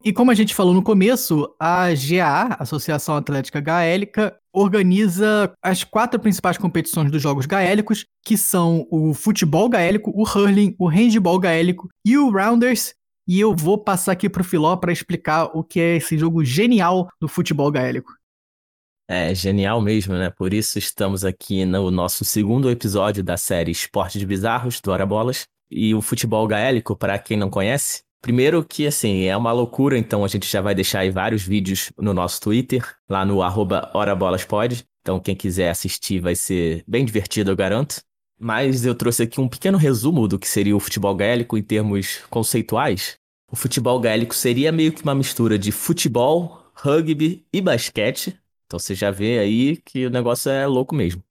E 0.04 0.12
como 0.12 0.32
a 0.32 0.34
gente 0.34 0.56
falou 0.56 0.74
no 0.74 0.84
começo, 0.84 1.54
a 1.60 1.94
GA, 1.94 2.58
Associação 2.60 3.16
Atlética 3.16 3.60
Gaélica, 3.62 4.36
organiza 4.54 5.52
as 5.62 5.84
quatro 5.84 6.20
principais 6.20 6.58
competições 6.58 7.12
dos 7.12 7.22
Jogos 7.22 7.46
Gaélicos, 7.46 8.06
que 8.24 8.38
são 8.38 8.88
o 8.92 9.14
futebol 9.14 9.70
gaélico, 9.70 10.12
o 10.14 10.24
hurling, 10.24 10.76
o 10.78 10.88
handball 10.88 11.40
gaélico 11.40 11.90
e 12.06 12.18
o 12.18 12.30
rounders. 12.30 12.94
E 13.28 13.40
eu 13.40 13.56
vou 13.56 13.78
passar 13.78 14.14
aqui 14.14 14.30
pro 14.30 14.44
Filó 14.44 14.76
para 14.76 14.92
explicar 14.92 15.46
o 15.54 15.64
que 15.64 15.80
é 15.80 15.96
esse 15.98 16.18
jogo 16.18 16.44
genial 16.44 17.08
do 17.20 17.28
futebol 17.28 17.72
gaélico. 17.72 18.12
É, 19.08 19.36
genial 19.36 19.82
mesmo, 19.82 20.16
né? 20.16 20.30
Por 20.30 20.54
isso 20.54 20.80
estamos 20.80 21.26
aqui 21.26 21.66
no 21.66 21.92
nosso 21.92 22.24
segundo 22.24 22.70
episódio 22.70 23.24
da 23.24 23.38
série 23.38 23.72
Esportes 23.72 24.24
Bizarros 24.24 24.80
do 24.80 24.92
Hora 24.92 25.06
Bolas. 25.06 25.46
E 25.70 25.94
o 25.96 26.02
futebol 26.02 26.46
gaélico, 26.48 26.96
para 26.96 27.18
quem 27.20 27.38
não 27.38 27.50
conhece, 27.50 28.04
primeiro 28.22 28.64
que 28.64 28.86
assim, 28.86 29.24
é 29.24 29.36
uma 29.36 29.52
loucura, 29.52 29.98
então 29.98 30.24
a 30.24 30.28
gente 30.28 30.48
já 30.48 30.62
vai 30.62 30.76
deixar 30.76 31.00
aí 31.00 31.10
vários 31.10 31.44
vídeos 31.44 31.92
no 31.98 32.14
nosso 32.14 32.40
Twitter, 32.40 32.86
lá 33.10 33.26
no 33.26 33.42
arroba 33.42 33.92
HoraBolasPod. 33.94 34.86
Então 35.02 35.20
quem 35.20 35.36
quiser 35.36 35.70
assistir 35.70 36.20
vai 36.20 36.36
ser 36.36 36.84
bem 36.88 37.04
divertido, 37.04 37.52
eu 37.52 37.56
garanto. 37.56 38.02
Mas 38.40 38.86
eu 38.86 38.96
trouxe 38.96 39.24
aqui 39.24 39.40
um 39.40 39.48
pequeno 39.48 39.78
resumo 39.78 40.28
do 40.28 40.40
que 40.40 40.48
seria 40.48 40.76
o 40.76 40.80
futebol 40.80 41.16
gaélico 41.16 41.58
em 41.58 41.64
termos 41.64 42.20
conceituais. 42.30 43.18
O 43.52 43.56
futebol 43.56 44.00
gaélico 44.00 44.34
seria 44.34 44.72
meio 44.72 44.94
que 44.94 45.04
uma 45.04 45.14
mistura 45.14 45.60
de 45.60 45.72
futebol, 45.72 46.72
rugby 46.74 47.46
e 47.52 47.62
basquete. 47.62 48.38
Então 48.66 48.80
você 48.80 48.96
já 48.96 49.12
vê 49.12 49.40
aí 49.40 49.78
que 49.78 50.06
o 50.06 50.10
negócio 50.10 50.50
é 50.50 50.66
louco 50.66 50.96
mesmo. 50.96 51.22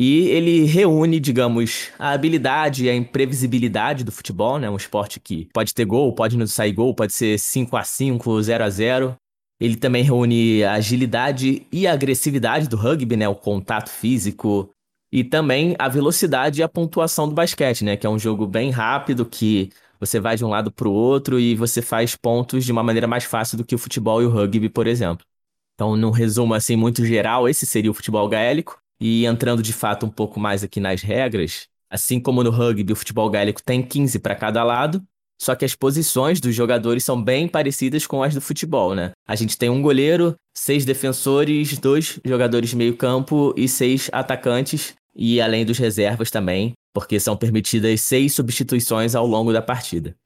E 0.00 0.28
ele 0.28 0.62
reúne, 0.62 1.18
digamos, 1.18 1.90
a 1.98 2.10
habilidade 2.10 2.84
e 2.84 2.88
a 2.88 2.94
imprevisibilidade 2.94 4.04
do 4.04 4.12
futebol, 4.12 4.56
né? 4.56 4.70
Um 4.70 4.76
esporte 4.76 5.18
que 5.18 5.48
pode 5.52 5.74
ter 5.74 5.84
gol, 5.84 6.14
pode 6.14 6.36
não 6.36 6.46
sair 6.46 6.70
gol, 6.70 6.94
pode 6.94 7.12
ser 7.12 7.36
5 7.36 7.76
a 7.76 7.82
5 7.82 8.40
0 8.40 8.62
a 8.62 8.70
0 8.70 9.16
Ele 9.60 9.74
também 9.74 10.04
reúne 10.04 10.62
a 10.62 10.74
agilidade 10.74 11.66
e 11.72 11.84
a 11.84 11.94
agressividade 11.94 12.68
do 12.68 12.76
rugby, 12.76 13.16
né? 13.16 13.28
O 13.28 13.34
contato 13.34 13.90
físico, 13.90 14.70
e 15.10 15.24
também 15.24 15.74
a 15.80 15.88
velocidade 15.88 16.60
e 16.60 16.62
a 16.62 16.68
pontuação 16.68 17.28
do 17.28 17.34
basquete, 17.34 17.84
né? 17.84 17.96
Que 17.96 18.06
é 18.06 18.10
um 18.10 18.20
jogo 18.20 18.46
bem 18.46 18.70
rápido 18.70 19.26
que 19.26 19.68
você 19.98 20.20
vai 20.20 20.36
de 20.36 20.44
um 20.44 20.48
lado 20.48 20.70
para 20.70 20.86
o 20.86 20.92
outro 20.92 21.40
e 21.40 21.56
você 21.56 21.82
faz 21.82 22.14
pontos 22.14 22.64
de 22.64 22.70
uma 22.70 22.84
maneira 22.84 23.08
mais 23.08 23.24
fácil 23.24 23.58
do 23.58 23.64
que 23.64 23.74
o 23.74 23.78
futebol 23.78 24.22
e 24.22 24.26
o 24.26 24.30
rugby, 24.30 24.68
por 24.68 24.86
exemplo. 24.86 25.26
Então, 25.74 25.96
num 25.96 26.12
resumo 26.12 26.54
assim 26.54 26.76
muito 26.76 27.04
geral, 27.04 27.48
esse 27.48 27.66
seria 27.66 27.90
o 27.90 27.94
futebol 27.94 28.28
gaélico. 28.28 28.78
E 29.00 29.24
entrando 29.26 29.62
de 29.62 29.72
fato 29.72 30.06
um 30.06 30.10
pouco 30.10 30.40
mais 30.40 30.64
aqui 30.64 30.80
nas 30.80 31.02
regras, 31.02 31.68
assim 31.90 32.20
como 32.20 32.42
no 32.42 32.50
rugby, 32.50 32.92
o 32.92 32.96
futebol 32.96 33.30
gaélico 33.30 33.62
tem 33.62 33.82
15 33.82 34.18
para 34.18 34.34
cada 34.34 34.62
lado, 34.64 35.02
só 35.40 35.54
que 35.54 35.64
as 35.64 35.74
posições 35.74 36.40
dos 36.40 36.54
jogadores 36.54 37.04
são 37.04 37.22
bem 37.22 37.46
parecidas 37.46 38.06
com 38.06 38.22
as 38.22 38.34
do 38.34 38.40
futebol, 38.40 38.94
né? 38.94 39.12
A 39.26 39.36
gente 39.36 39.56
tem 39.56 39.70
um 39.70 39.80
goleiro, 39.80 40.34
seis 40.52 40.84
defensores, 40.84 41.78
dois 41.78 42.18
jogadores 42.24 42.70
de 42.70 42.76
meio 42.76 42.96
campo 42.96 43.54
e 43.56 43.68
seis 43.68 44.10
atacantes, 44.12 44.94
e 45.14 45.40
além 45.40 45.64
dos 45.64 45.78
reservas 45.78 46.30
também, 46.30 46.72
porque 46.92 47.20
são 47.20 47.36
permitidas 47.36 48.00
seis 48.00 48.32
substituições 48.34 49.14
ao 49.14 49.26
longo 49.26 49.52
da 49.52 49.62
partida. 49.62 50.16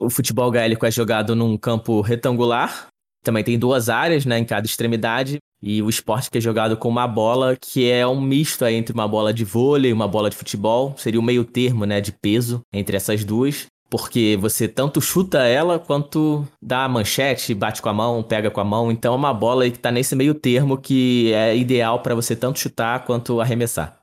O 0.00 0.08
futebol 0.08 0.50
gaélico 0.50 0.86
é 0.86 0.90
jogado 0.90 1.36
num 1.36 1.56
campo 1.58 2.00
retangular, 2.00 2.88
também 3.22 3.44
tem 3.44 3.58
duas 3.58 3.88
áreas 3.88 4.24
né, 4.24 4.38
em 4.38 4.44
cada 4.44 4.66
extremidade, 4.66 5.38
e 5.62 5.80
o 5.80 5.88
esporte 5.88 6.30
que 6.30 6.38
é 6.38 6.40
jogado 6.40 6.76
com 6.76 6.88
uma 6.88 7.06
bola 7.06 7.56
que 7.56 7.88
é 7.88 8.06
um 8.06 8.20
misto 8.20 8.64
entre 8.66 8.92
uma 8.92 9.06
bola 9.06 9.32
de 9.32 9.44
vôlei 9.44 9.90
e 9.90 9.94
uma 9.94 10.08
bola 10.08 10.28
de 10.28 10.36
futebol, 10.36 10.94
seria 10.96 11.20
o 11.20 11.22
meio 11.22 11.44
termo 11.44 11.84
né, 11.84 12.00
de 12.00 12.12
peso 12.12 12.62
entre 12.72 12.96
essas 12.96 13.24
duas 13.24 13.66
porque 13.92 14.38
você 14.40 14.66
tanto 14.66 15.02
chuta 15.02 15.46
ela 15.46 15.78
quanto 15.78 16.48
dá 16.62 16.86
a 16.86 16.88
manchete, 16.88 17.52
bate 17.52 17.82
com 17.82 17.90
a 17.90 17.92
mão, 17.92 18.22
pega 18.22 18.50
com 18.50 18.58
a 18.58 18.64
mão. 18.64 18.90
Então 18.90 19.12
é 19.12 19.16
uma 19.18 19.34
bola 19.34 19.68
que 19.68 19.76
está 19.76 19.90
nesse 19.90 20.16
meio 20.16 20.32
termo 20.32 20.78
que 20.78 21.30
é 21.34 21.54
ideal 21.54 22.00
para 22.00 22.14
você 22.14 22.34
tanto 22.34 22.58
chutar 22.58 23.04
quanto 23.04 23.38
arremessar. 23.38 24.00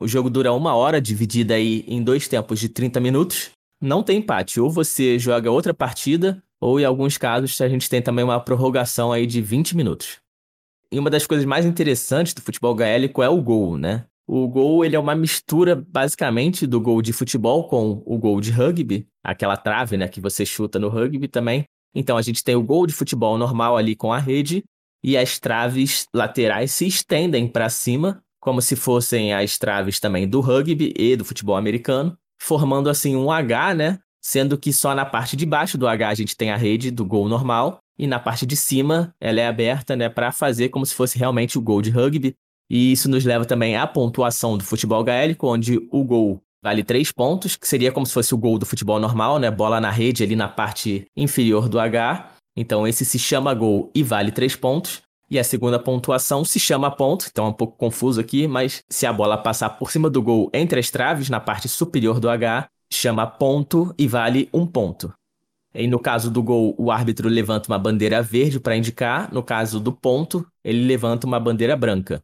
O 0.00 0.06
jogo 0.06 0.30
dura 0.30 0.52
uma 0.52 0.76
hora, 0.76 1.00
dividida 1.00 1.54
aí 1.54 1.84
em 1.88 2.00
dois 2.00 2.28
tempos 2.28 2.60
de 2.60 2.68
30 2.68 3.00
minutos. 3.00 3.50
Não 3.82 4.04
tem 4.04 4.18
empate, 4.18 4.60
ou 4.60 4.70
você 4.70 5.18
joga 5.18 5.50
outra 5.50 5.74
partida, 5.74 6.40
ou 6.60 6.78
em 6.78 6.84
alguns 6.84 7.18
casos 7.18 7.60
a 7.60 7.68
gente 7.68 7.90
tem 7.90 8.00
também 8.00 8.24
uma 8.24 8.38
prorrogação 8.38 9.10
aí 9.10 9.26
de 9.26 9.42
20 9.42 9.76
minutos. 9.76 10.18
E 10.94 10.98
uma 11.00 11.10
das 11.10 11.26
coisas 11.26 11.44
mais 11.44 11.66
interessantes 11.66 12.32
do 12.34 12.40
futebol 12.40 12.72
gaélico 12.72 13.20
é 13.20 13.28
o 13.28 13.42
gol, 13.42 13.76
né? 13.76 14.04
O 14.28 14.46
gol 14.46 14.84
ele 14.84 14.94
é 14.94 14.98
uma 14.98 15.16
mistura 15.16 15.74
basicamente 15.74 16.68
do 16.68 16.80
gol 16.80 17.02
de 17.02 17.12
futebol 17.12 17.66
com 17.66 18.00
o 18.06 18.16
gol 18.16 18.40
de 18.40 18.52
rugby, 18.52 19.04
aquela 19.20 19.56
trave, 19.56 19.96
né, 19.96 20.06
que 20.06 20.20
você 20.20 20.46
chuta 20.46 20.78
no 20.78 20.88
rugby 20.88 21.26
também. 21.26 21.64
Então 21.96 22.16
a 22.16 22.22
gente 22.22 22.44
tem 22.44 22.54
o 22.54 22.62
gol 22.62 22.86
de 22.86 22.92
futebol 22.92 23.36
normal 23.36 23.76
ali 23.76 23.96
com 23.96 24.12
a 24.12 24.20
rede 24.20 24.62
e 25.02 25.16
as 25.16 25.40
traves 25.40 26.06
laterais 26.14 26.70
se 26.70 26.86
estendem 26.86 27.48
para 27.48 27.68
cima, 27.68 28.22
como 28.38 28.62
se 28.62 28.76
fossem 28.76 29.34
as 29.34 29.58
traves 29.58 29.98
também 29.98 30.28
do 30.28 30.38
rugby 30.38 30.94
e 30.96 31.16
do 31.16 31.24
futebol 31.24 31.56
americano, 31.56 32.16
formando 32.40 32.88
assim 32.88 33.16
um 33.16 33.32
H, 33.32 33.74
né? 33.74 33.98
Sendo 34.24 34.56
que 34.56 34.72
só 34.72 34.94
na 34.94 35.04
parte 35.04 35.36
de 35.36 35.44
baixo 35.44 35.76
do 35.76 35.86
H 35.86 36.08
a 36.08 36.14
gente 36.14 36.34
tem 36.34 36.50
a 36.50 36.56
rede 36.56 36.90
do 36.90 37.04
gol 37.04 37.28
normal 37.28 37.78
e 37.98 38.06
na 38.06 38.18
parte 38.18 38.46
de 38.46 38.56
cima 38.56 39.14
ela 39.20 39.38
é 39.38 39.46
aberta, 39.46 39.94
né, 39.94 40.08
para 40.08 40.32
fazer 40.32 40.70
como 40.70 40.86
se 40.86 40.94
fosse 40.94 41.18
realmente 41.18 41.58
o 41.58 41.60
gol 41.60 41.82
de 41.82 41.90
rugby, 41.90 42.34
e 42.70 42.90
isso 42.90 43.08
nos 43.10 43.24
leva 43.24 43.44
também 43.44 43.76
à 43.76 43.86
pontuação 43.86 44.56
do 44.56 44.64
futebol 44.64 45.04
gaélico, 45.04 45.46
onde 45.46 45.76
o 45.92 46.02
gol 46.02 46.40
vale 46.62 46.82
três 46.82 47.12
pontos, 47.12 47.54
que 47.54 47.68
seria 47.68 47.92
como 47.92 48.06
se 48.06 48.14
fosse 48.14 48.34
o 48.34 48.38
gol 48.38 48.58
do 48.58 48.64
futebol 48.64 48.98
normal, 48.98 49.38
né? 49.38 49.50
Bola 49.50 49.78
na 49.78 49.90
rede 49.90 50.22
ali 50.22 50.34
na 50.34 50.48
parte 50.48 51.04
inferior 51.14 51.68
do 51.68 51.78
H. 51.78 52.30
Então 52.56 52.88
esse 52.88 53.04
se 53.04 53.18
chama 53.18 53.52
gol 53.52 53.90
e 53.94 54.02
vale 54.02 54.32
três 54.32 54.56
pontos. 54.56 55.02
E 55.30 55.38
a 55.38 55.44
segunda 55.44 55.78
pontuação 55.78 56.44
se 56.44 56.58
chama 56.58 56.90
ponto, 56.90 57.26
então 57.30 57.46
é 57.46 57.48
um 57.48 57.52
pouco 57.52 57.76
confuso 57.76 58.20
aqui, 58.20 58.46
mas 58.46 58.82
se 58.88 59.04
a 59.04 59.12
bola 59.12 59.36
passar 59.36 59.70
por 59.70 59.90
cima 59.90 60.08
do 60.08 60.22
gol 60.22 60.50
entre 60.54 60.80
as 60.80 60.90
traves, 60.90 61.28
na 61.28 61.40
parte 61.40 61.68
superior 61.68 62.18
do 62.18 62.30
H, 62.30 62.68
chama 62.90 63.26
ponto 63.26 63.94
e 63.98 64.06
vale 64.06 64.48
um 64.52 64.66
ponto. 64.66 65.12
E 65.74 65.88
no 65.88 65.98
caso 65.98 66.30
do 66.30 66.42
gol, 66.42 66.74
o 66.78 66.90
árbitro 66.90 67.28
levanta 67.28 67.68
uma 67.68 67.78
bandeira 67.78 68.22
verde 68.22 68.60
para 68.60 68.76
indicar, 68.76 69.32
no 69.32 69.42
caso 69.42 69.80
do 69.80 69.92
ponto, 69.92 70.46
ele 70.62 70.86
levanta 70.86 71.26
uma 71.26 71.40
bandeira 71.40 71.76
branca. 71.76 72.22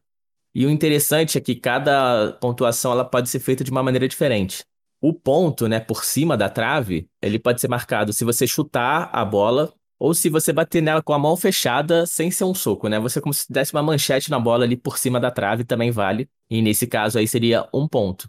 E 0.55 0.67
o 0.67 0.71
interessante 0.71 1.38
é 1.38 1.40
que 1.40 1.55
cada 1.55 2.33
pontuação 2.40 2.93
ela 2.93 3.05
pode 3.05 3.29
ser 3.29 3.40
feita 3.40 3.64
de 3.64 3.71
uma 3.71 3.83
maneira 3.83 4.09
diferente. 4.09 4.64
O 5.00 5.12
ponto, 5.12 5.67
né, 5.67 5.81
por 5.81 6.05
cima 6.05 6.37
da 6.37 6.49
trave, 6.49 7.09
ele 7.23 7.38
pode 7.38 7.61
ser 7.61 7.69
marcado 7.69 8.12
se 8.12 8.25
você 8.25 8.47
chutar 8.47 9.09
a 9.12 9.25
bola 9.25 9.73
ou 9.99 10.14
se 10.14 10.29
você 10.29 10.52
bater 10.52 10.83
nela 10.83 11.02
com 11.02 11.12
a 11.12 11.19
mão 11.19 11.37
fechada 11.37 12.07
sem 12.07 12.31
ser 12.31 12.45
um 12.45 12.55
soco, 12.55 12.88
né? 12.88 12.99
Você 12.99 13.21
como 13.21 13.35
se 13.35 13.50
desse 13.52 13.73
uma 13.73 13.83
manchete 13.83 14.31
na 14.31 14.38
bola 14.40 14.64
ali 14.64 14.76
por 14.76 14.99
cima 14.99 15.21
da 15.21 15.31
trave 15.31 15.64
também 15.64 15.90
vale. 15.90 16.29
E 16.49 16.62
nesse 16.62 16.87
caso 16.87 17.19
aí 17.19 17.29
seria 17.29 17.69
um 17.73 17.87
ponto. 17.87 18.29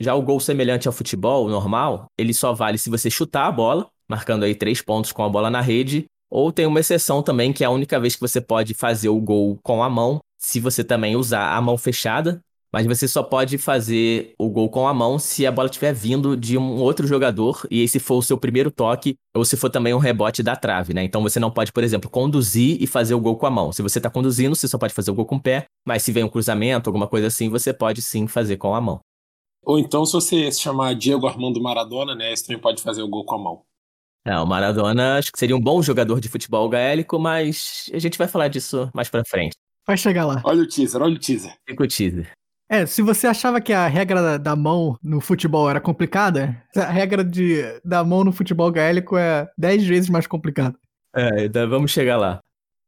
Já 0.00 0.14
o 0.14 0.22
gol 0.22 0.40
semelhante 0.40 0.88
ao 0.88 0.94
futebol 0.94 1.46
normal, 1.48 2.06
ele 2.18 2.32
só 2.32 2.54
vale 2.54 2.78
se 2.78 2.88
você 2.88 3.10
chutar 3.10 3.46
a 3.46 3.52
bola, 3.52 3.86
marcando 4.08 4.44
aí 4.44 4.54
três 4.54 4.80
pontos 4.80 5.12
com 5.12 5.22
a 5.22 5.28
bola 5.28 5.50
na 5.50 5.60
rede, 5.60 6.06
ou 6.30 6.50
tem 6.50 6.64
uma 6.64 6.80
exceção 6.80 7.22
também, 7.22 7.52
que 7.52 7.62
é 7.62 7.66
a 7.66 7.70
única 7.70 8.00
vez 8.00 8.14
que 8.14 8.20
você 8.20 8.40
pode 8.40 8.72
fazer 8.72 9.10
o 9.10 9.20
gol 9.20 9.58
com 9.62 9.82
a 9.82 9.90
mão, 9.90 10.18
se 10.38 10.58
você 10.58 10.82
também 10.82 11.16
usar 11.16 11.54
a 11.54 11.60
mão 11.60 11.76
fechada, 11.76 12.40
mas 12.72 12.86
você 12.86 13.06
só 13.06 13.22
pode 13.22 13.58
fazer 13.58 14.32
o 14.38 14.48
gol 14.48 14.70
com 14.70 14.86
a 14.86 14.94
mão 14.94 15.18
se 15.18 15.44
a 15.44 15.52
bola 15.52 15.68
estiver 15.68 15.92
vindo 15.92 16.36
de 16.36 16.56
um 16.56 16.76
outro 16.76 17.06
jogador 17.06 17.66
e 17.70 17.82
esse 17.82 17.98
for 17.98 18.16
o 18.16 18.22
seu 18.22 18.38
primeiro 18.38 18.70
toque 18.70 19.16
ou 19.34 19.44
se 19.44 19.56
for 19.56 19.68
também 19.68 19.92
um 19.92 19.98
rebote 19.98 20.42
da 20.42 20.54
trave, 20.54 20.94
né? 20.94 21.02
Então 21.02 21.20
você 21.20 21.40
não 21.40 21.50
pode, 21.50 21.72
por 21.72 21.82
exemplo, 21.82 22.08
conduzir 22.08 22.80
e 22.80 22.86
fazer 22.86 23.14
o 23.14 23.20
gol 23.20 23.36
com 23.36 23.46
a 23.46 23.50
mão. 23.50 23.72
Se 23.72 23.82
você 23.82 23.98
está 23.98 24.08
conduzindo, 24.08 24.54
você 24.54 24.68
só 24.68 24.78
pode 24.78 24.94
fazer 24.94 25.10
o 25.10 25.14
gol 25.14 25.26
com 25.26 25.36
o 25.36 25.42
pé, 25.42 25.64
mas 25.84 26.04
se 26.04 26.12
vem 26.12 26.22
um 26.22 26.28
cruzamento, 26.28 26.88
alguma 26.88 27.08
coisa 27.08 27.26
assim, 27.26 27.48
você 27.48 27.72
pode 27.72 28.00
sim 28.00 28.26
fazer 28.26 28.56
com 28.56 28.74
a 28.74 28.80
mão. 28.80 29.00
Ou 29.62 29.78
então, 29.78 30.04
se 30.04 30.12
você 30.12 30.50
se 30.50 30.60
chamar 30.60 30.94
Diego 30.94 31.26
Armando 31.26 31.62
Maradona, 31.62 32.14
né? 32.14 32.34
Você 32.34 32.46
também 32.46 32.60
pode 32.60 32.82
fazer 32.82 33.02
o 33.02 33.08
gol 33.08 33.24
com 33.24 33.34
a 33.34 33.38
mão. 33.38 33.62
É, 34.24 34.38
o 34.38 34.46
Maradona 34.46 35.18
acho 35.18 35.32
que 35.32 35.38
seria 35.38 35.56
um 35.56 35.60
bom 35.60 35.80
jogador 35.82 36.20
de 36.20 36.28
futebol 36.28 36.68
gaélico, 36.68 37.18
mas 37.18 37.90
a 37.92 37.98
gente 37.98 38.18
vai 38.18 38.28
falar 38.28 38.48
disso 38.48 38.90
mais 38.94 39.08
pra 39.08 39.24
frente. 39.24 39.56
Vai 39.86 39.96
chegar 39.96 40.26
lá. 40.26 40.42
Olha 40.44 40.62
o 40.62 40.68
teaser, 40.68 41.00
olha 41.00 41.14
o 41.14 41.18
teaser. 41.18 41.54
Fica 41.66 41.82
o 41.82 41.88
teaser. 41.88 42.30
É, 42.68 42.86
se 42.86 43.02
você 43.02 43.26
achava 43.26 43.60
que 43.60 43.72
a 43.72 43.88
regra 43.88 44.38
da 44.38 44.54
mão 44.54 44.96
no 45.02 45.20
futebol 45.20 45.68
era 45.68 45.80
complicada, 45.80 46.62
a 46.76 46.90
regra 46.90 47.24
de, 47.24 47.62
da 47.84 48.04
mão 48.04 48.22
no 48.22 48.30
futebol 48.30 48.70
gaélico 48.70 49.16
é 49.16 49.50
10 49.58 49.84
vezes 49.86 50.08
mais 50.08 50.26
complicada. 50.26 50.78
É, 51.16 51.46
então 51.46 51.68
vamos 51.68 51.90
chegar 51.90 52.16
lá. 52.16 52.38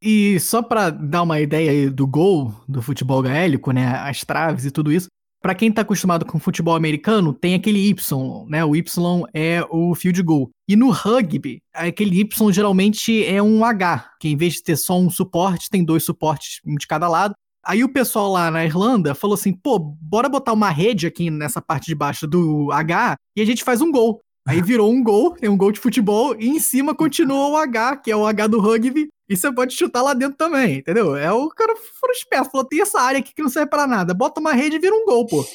E 0.00 0.38
só 0.38 0.62
para 0.62 0.90
dar 0.90 1.22
uma 1.22 1.40
ideia 1.40 1.70
aí 1.70 1.90
do 1.90 2.06
gol 2.06 2.54
do 2.68 2.80
futebol 2.80 3.20
gaélico, 3.22 3.72
né, 3.72 3.86
as 3.86 4.24
traves 4.24 4.64
e 4.64 4.70
tudo 4.70 4.92
isso, 4.92 5.08
Para 5.42 5.56
quem 5.56 5.72
tá 5.72 5.82
acostumado 5.82 6.24
com 6.24 6.38
futebol 6.38 6.76
americano, 6.76 7.34
tem 7.34 7.54
aquele 7.54 7.88
Y, 7.88 8.46
né? 8.48 8.64
O 8.64 8.76
Y 8.76 9.24
é 9.34 9.60
o 9.68 9.92
field 9.92 10.22
goal. 10.22 10.50
E 10.68 10.76
no 10.76 10.90
rugby, 10.90 11.60
aquele 11.74 12.20
Y 12.20 12.52
geralmente 12.52 13.24
é 13.26 13.42
um 13.42 13.64
H, 13.64 14.12
que 14.20 14.28
em 14.28 14.36
vez 14.36 14.54
de 14.54 14.62
ter 14.62 14.76
só 14.76 14.96
um 14.96 15.10
suporte, 15.10 15.68
tem 15.68 15.84
dois 15.84 16.04
suportes, 16.04 16.60
um 16.64 16.76
de 16.76 16.86
cada 16.86 17.08
lado. 17.08 17.34
Aí 17.64 17.82
o 17.82 17.92
pessoal 17.92 18.30
lá 18.30 18.52
na 18.52 18.64
Irlanda 18.64 19.16
falou 19.16 19.34
assim: 19.34 19.52
pô, 19.52 19.80
bora 19.80 20.28
botar 20.28 20.52
uma 20.52 20.70
rede 20.70 21.08
aqui 21.08 21.28
nessa 21.28 21.60
parte 21.60 21.86
de 21.86 21.94
baixo 21.96 22.24
do 22.28 22.70
H 22.70 23.16
e 23.34 23.42
a 23.42 23.44
gente 23.44 23.64
faz 23.64 23.80
um 23.80 23.90
gol. 23.90 24.22
Aí 24.46 24.60
virou 24.60 24.90
um 24.90 25.02
gol, 25.02 25.34
tem 25.34 25.48
um 25.48 25.56
gol 25.56 25.70
de 25.70 25.78
futebol, 25.78 26.34
e 26.38 26.48
em 26.48 26.58
cima 26.58 26.94
continua 26.94 27.48
o 27.48 27.56
H, 27.56 27.96
que 27.96 28.10
é 28.10 28.16
o 28.16 28.26
H 28.26 28.48
do 28.48 28.60
rugby, 28.60 29.08
e 29.28 29.36
você 29.36 29.52
pode 29.52 29.72
chutar 29.72 30.02
lá 30.02 30.14
dentro 30.14 30.36
também, 30.36 30.78
entendeu? 30.78 31.14
É 31.16 31.32
o 31.32 31.48
cara 31.48 31.74
foram 32.00 32.12
esperto, 32.12 32.50
falou: 32.50 32.66
tem 32.66 32.82
essa 32.82 33.00
área 33.00 33.20
aqui 33.20 33.32
que 33.34 33.40
não 33.40 33.48
serve 33.48 33.70
para 33.70 33.86
nada, 33.86 34.12
bota 34.12 34.40
uma 34.40 34.52
rede 34.52 34.76
e 34.76 34.78
vira 34.78 34.94
um 34.94 35.06
gol, 35.06 35.26
pô. 35.26 35.46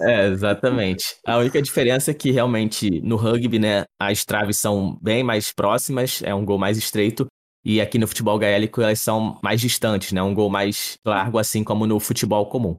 É, 0.00 0.26
exatamente. 0.26 1.04
A 1.24 1.38
única 1.38 1.62
diferença 1.62 2.10
é 2.10 2.14
que 2.14 2.32
realmente 2.32 3.00
no 3.02 3.16
rugby, 3.16 3.58
né, 3.58 3.84
as 3.98 4.24
traves 4.24 4.58
são 4.58 4.98
bem 5.00 5.22
mais 5.22 5.52
próximas, 5.52 6.20
é 6.24 6.34
um 6.34 6.44
gol 6.44 6.58
mais 6.58 6.76
estreito, 6.76 7.26
e 7.64 7.80
aqui 7.80 7.96
no 7.96 8.08
futebol 8.08 8.38
gaélico 8.38 8.82
elas 8.82 8.98
são 8.98 9.38
mais 9.42 9.60
distantes, 9.60 10.12
né? 10.12 10.20
Um 10.20 10.34
gol 10.34 10.50
mais 10.50 10.98
largo, 11.06 11.38
assim 11.38 11.62
como 11.62 11.86
no 11.86 12.00
futebol 12.00 12.46
comum. 12.46 12.76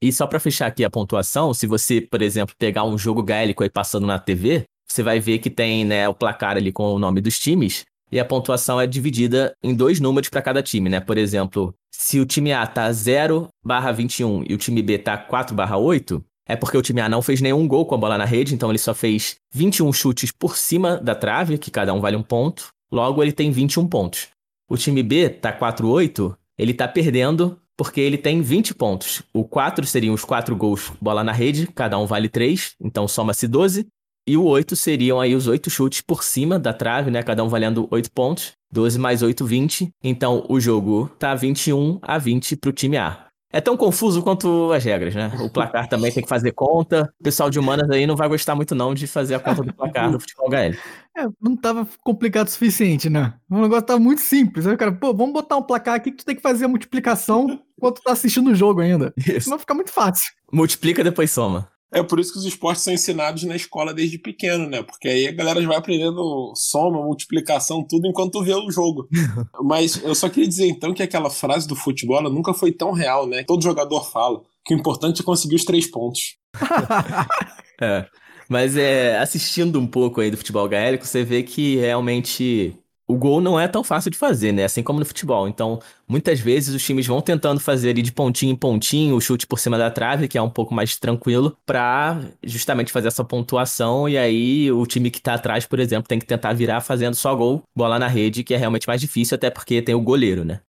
E 0.00 0.12
só 0.12 0.26
para 0.26 0.40
fechar 0.40 0.66
aqui 0.66 0.84
a 0.84 0.90
pontuação, 0.90 1.52
se 1.52 1.66
você, 1.66 2.00
por 2.00 2.22
exemplo, 2.22 2.54
pegar 2.58 2.84
um 2.84 2.96
jogo 2.96 3.22
gaélico 3.22 3.62
aí 3.62 3.70
passando 3.70 4.06
na 4.06 4.18
TV, 4.18 4.64
você 4.92 5.02
vai 5.02 5.18
ver 5.18 5.38
que 5.38 5.48
tem 5.48 5.84
né, 5.84 6.08
o 6.08 6.14
placar 6.14 6.56
ali 6.56 6.70
com 6.70 6.92
o 6.92 6.98
nome 6.98 7.20
dos 7.20 7.38
times 7.38 7.84
e 8.10 8.20
a 8.20 8.24
pontuação 8.24 8.78
é 8.78 8.86
dividida 8.86 9.56
em 9.62 9.74
dois 9.74 9.98
números 9.98 10.28
para 10.28 10.42
cada 10.42 10.62
time, 10.62 10.90
né? 10.90 11.00
Por 11.00 11.16
exemplo, 11.16 11.74
se 11.90 12.20
o 12.20 12.26
time 12.26 12.52
A 12.52 12.66
tá 12.66 12.92
0 12.92 13.48
barra 13.64 13.90
21 13.90 14.44
e 14.48 14.52
o 14.52 14.58
time 14.58 14.82
B 14.82 14.98
tá 14.98 15.16
4 15.16 15.56
barra 15.56 15.78
8, 15.78 16.22
é 16.46 16.54
porque 16.54 16.76
o 16.76 16.82
time 16.82 17.00
A 17.00 17.08
não 17.08 17.22
fez 17.22 17.40
nenhum 17.40 17.66
gol 17.66 17.86
com 17.86 17.94
a 17.94 17.98
bola 17.98 18.18
na 18.18 18.26
rede, 18.26 18.54
então 18.54 18.68
ele 18.68 18.78
só 18.78 18.92
fez 18.92 19.36
21 19.54 19.90
chutes 19.94 20.30
por 20.30 20.58
cima 20.58 20.98
da 20.98 21.14
trave, 21.14 21.56
que 21.56 21.70
cada 21.70 21.94
um 21.94 22.00
vale 22.00 22.16
um 22.16 22.22
ponto, 22.22 22.68
logo 22.92 23.22
ele 23.22 23.32
tem 23.32 23.50
21 23.50 23.88
pontos. 23.88 24.28
O 24.68 24.76
time 24.76 25.02
B 25.02 25.30
tá 25.30 25.50
4-8, 25.58 26.36
ele 26.58 26.74
tá 26.74 26.86
perdendo 26.86 27.58
porque 27.78 28.00
ele 28.00 28.18
tem 28.18 28.42
20 28.42 28.74
pontos. 28.74 29.22
O 29.32 29.42
4 29.42 29.86
seriam 29.86 30.14
os 30.14 30.24
4 30.24 30.54
gols 30.54 30.92
bola 31.00 31.24
na 31.24 31.32
rede, 31.32 31.66
cada 31.66 31.98
um 31.98 32.04
vale 32.04 32.28
3, 32.28 32.74
então 32.78 33.08
soma-se 33.08 33.48
12. 33.48 33.86
E 34.26 34.36
o 34.36 34.44
8 34.44 34.76
seriam 34.76 35.20
aí 35.20 35.34
os 35.34 35.48
8 35.48 35.68
chutes 35.68 36.00
por 36.00 36.22
cima 36.22 36.58
da 36.58 36.72
trave, 36.72 37.10
né? 37.10 37.22
Cada 37.22 37.42
um 37.42 37.48
valendo 37.48 37.88
8 37.90 38.10
pontos. 38.12 38.52
12 38.72 38.98
mais 38.98 39.22
8, 39.22 39.44
20. 39.44 39.90
Então 40.02 40.46
o 40.48 40.58
jogo 40.60 41.10
tá 41.18 41.34
21 41.34 41.98
a 42.00 42.18
20 42.18 42.56
pro 42.56 42.72
time 42.72 42.96
A. 42.96 43.26
É 43.52 43.60
tão 43.60 43.76
confuso 43.76 44.22
quanto 44.22 44.72
as 44.72 44.82
regras, 44.82 45.14
né? 45.14 45.30
O 45.40 45.50
placar 45.50 45.86
também 45.86 46.10
tem 46.10 46.22
que 46.22 46.28
fazer 46.28 46.52
conta. 46.52 47.12
O 47.20 47.22
pessoal 47.22 47.50
de 47.50 47.58
humanas 47.58 47.90
aí 47.90 48.06
não 48.06 48.16
vai 48.16 48.26
gostar 48.26 48.54
muito 48.54 48.74
não 48.74 48.94
de 48.94 49.06
fazer 49.06 49.34
a 49.34 49.38
conta 49.38 49.62
do 49.62 49.74
placar 49.74 50.10
no 50.10 50.18
futebol 50.18 50.48
HL. 50.48 50.76
É, 51.14 51.26
não 51.38 51.54
tava 51.54 51.86
complicado 52.02 52.46
o 52.46 52.50
suficiente, 52.50 53.10
né? 53.10 53.34
O 53.50 53.60
negócio 53.60 53.84
tava 53.84 54.00
muito 54.00 54.22
simples. 54.22 54.66
Aí 54.66 54.72
o 54.72 54.78
cara, 54.78 54.90
pô, 54.92 55.12
vamos 55.12 55.34
botar 55.34 55.58
um 55.58 55.62
placar 55.62 55.96
aqui 55.96 56.10
que 56.10 56.16
tu 56.16 56.24
tem 56.24 56.34
que 56.34 56.40
fazer 56.40 56.64
a 56.64 56.68
multiplicação 56.68 57.60
enquanto 57.76 57.96
tu 57.96 58.04
tá 58.04 58.12
assistindo 58.12 58.48
o 58.48 58.54
jogo 58.54 58.80
ainda. 58.80 59.12
Isso. 59.20 59.42
Senão 59.42 59.58
fica 59.58 59.74
muito 59.74 59.92
fácil. 59.92 60.32
Multiplica, 60.50 61.04
depois 61.04 61.30
soma. 61.30 61.68
É 61.92 62.02
por 62.02 62.18
isso 62.18 62.32
que 62.32 62.38
os 62.38 62.46
esportes 62.46 62.82
são 62.82 62.94
ensinados 62.94 63.42
na 63.44 63.54
escola 63.54 63.92
desde 63.92 64.18
pequeno, 64.18 64.66
né? 64.66 64.82
Porque 64.82 65.08
aí 65.08 65.28
a 65.28 65.32
galera 65.32 65.60
já 65.60 65.68
vai 65.68 65.76
aprendendo 65.76 66.52
soma, 66.56 67.02
multiplicação, 67.02 67.84
tudo 67.86 68.06
enquanto 68.06 68.42
vê 68.42 68.54
o 68.54 68.70
jogo. 68.70 69.06
Mas 69.62 70.02
eu 70.02 70.14
só 70.14 70.28
queria 70.28 70.48
dizer 70.48 70.66
então 70.66 70.94
que 70.94 71.02
aquela 71.02 71.28
frase 71.28 71.68
do 71.68 71.76
futebol 71.76 72.22
nunca 72.30 72.54
foi 72.54 72.72
tão 72.72 72.92
real, 72.92 73.26
né? 73.26 73.44
Todo 73.44 73.62
jogador 73.62 74.10
fala 74.10 74.40
que 74.64 74.74
o 74.74 74.78
importante 74.78 75.20
é 75.20 75.24
conseguir 75.24 75.56
os 75.56 75.64
três 75.64 75.86
pontos. 75.86 76.36
é. 77.80 78.06
Mas 78.48 78.76
é, 78.76 79.18
assistindo 79.18 79.78
um 79.78 79.86
pouco 79.86 80.20
aí 80.20 80.30
do 80.30 80.36
futebol 80.36 80.68
gaélico, 80.68 81.06
você 81.06 81.24
vê 81.24 81.42
que 81.42 81.76
realmente 81.76 82.74
o 83.06 83.16
gol 83.16 83.40
não 83.40 83.58
é 83.58 83.66
tão 83.68 83.82
fácil 83.82 84.10
de 84.10 84.16
fazer, 84.16 84.52
né? 84.52 84.64
Assim 84.64 84.82
como 84.82 84.98
no 84.98 85.04
futebol. 85.04 85.48
Então, 85.48 85.78
muitas 86.08 86.40
vezes 86.40 86.74
os 86.74 86.82
times 86.84 87.06
vão 87.06 87.20
tentando 87.20 87.60
fazer 87.60 87.90
ali 87.90 88.02
de 88.02 88.12
pontinho 88.12 88.52
em 88.52 88.56
pontinho 88.56 89.16
o 89.16 89.20
chute 89.20 89.46
por 89.46 89.58
cima 89.58 89.76
da 89.76 89.90
trave, 89.90 90.28
que 90.28 90.38
é 90.38 90.42
um 90.42 90.50
pouco 90.50 90.74
mais 90.74 90.96
tranquilo, 90.96 91.56
para 91.66 92.20
justamente 92.42 92.92
fazer 92.92 93.08
essa 93.08 93.24
pontuação. 93.24 94.08
E 94.08 94.16
aí 94.16 94.70
o 94.70 94.86
time 94.86 95.10
que 95.10 95.20
tá 95.20 95.34
atrás, 95.34 95.66
por 95.66 95.80
exemplo, 95.80 96.08
tem 96.08 96.18
que 96.18 96.26
tentar 96.26 96.52
virar 96.52 96.80
fazendo 96.80 97.14
só 97.14 97.34
gol, 97.34 97.62
bola 97.74 97.98
na 97.98 98.08
rede, 98.08 98.44
que 98.44 98.54
é 98.54 98.56
realmente 98.56 98.86
mais 98.86 99.00
difícil, 99.00 99.34
até 99.34 99.50
porque 99.50 99.82
tem 99.82 99.94
o 99.94 100.00
goleiro, 100.00 100.44
né? 100.44 100.60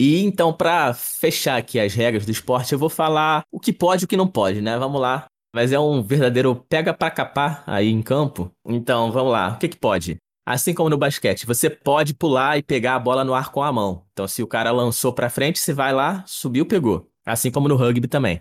E 0.00 0.24
então, 0.24 0.50
para 0.50 0.94
fechar 0.94 1.58
aqui 1.58 1.78
as 1.78 1.92
regras 1.92 2.24
do 2.24 2.32
esporte, 2.32 2.72
eu 2.72 2.78
vou 2.78 2.88
falar 2.88 3.42
o 3.52 3.60
que 3.60 3.70
pode 3.70 4.02
e 4.02 4.06
o 4.06 4.08
que 4.08 4.16
não 4.16 4.26
pode, 4.26 4.62
né? 4.62 4.78
Vamos 4.78 4.98
lá. 4.98 5.26
Mas 5.54 5.72
é 5.72 5.78
um 5.78 6.02
verdadeiro 6.02 6.54
pega 6.68 6.94
para 6.94 7.10
capar 7.10 7.62
aí 7.66 7.88
em 7.88 8.00
campo. 8.00 8.50
Então, 8.66 9.12
vamos 9.12 9.32
lá. 9.32 9.52
O 9.54 9.58
que, 9.58 9.68
que 9.68 9.76
pode? 9.76 10.16
Assim 10.46 10.74
como 10.74 10.88
no 10.88 10.96
basquete, 10.96 11.46
você 11.46 11.68
pode 11.68 12.14
pular 12.14 12.58
e 12.58 12.62
pegar 12.62 12.94
a 12.94 12.98
bola 12.98 13.24
no 13.24 13.34
ar 13.34 13.50
com 13.50 13.62
a 13.62 13.72
mão. 13.72 14.04
Então, 14.12 14.26
se 14.26 14.42
o 14.42 14.46
cara 14.46 14.70
lançou 14.70 15.12
para 15.12 15.30
frente, 15.30 15.58
você 15.58 15.72
vai 15.72 15.92
lá, 15.92 16.24
subiu, 16.26 16.66
pegou. 16.66 17.08
Assim 17.24 17.50
como 17.50 17.68
no 17.68 17.76
rugby 17.76 18.08
também. 18.08 18.40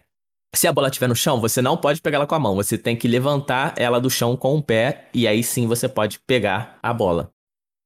Se 0.56 0.68
a 0.68 0.74
bola 0.74 0.88
estiver 0.88 1.08
no 1.08 1.16
chão, 1.16 1.40
você 1.40 1.62
não 1.62 1.78
pode 1.78 2.02
pegar 2.02 2.18
ela 2.18 2.28
com 2.28 2.34
a 2.34 2.40
mão. 2.40 2.56
Você 2.56 2.78
tem 2.78 2.96
que 2.96 3.08
levantar 3.08 3.74
ela 3.78 4.00
do 4.00 4.10
chão 4.10 4.36
com 4.36 4.58
o 4.58 4.64
pé 4.64 5.08
e 5.14 5.28
aí 5.28 5.44
sim 5.44 5.68
você 5.68 5.88
pode 5.88 6.20
pegar 6.20 6.80
a 6.82 6.92
bola. 6.92 7.32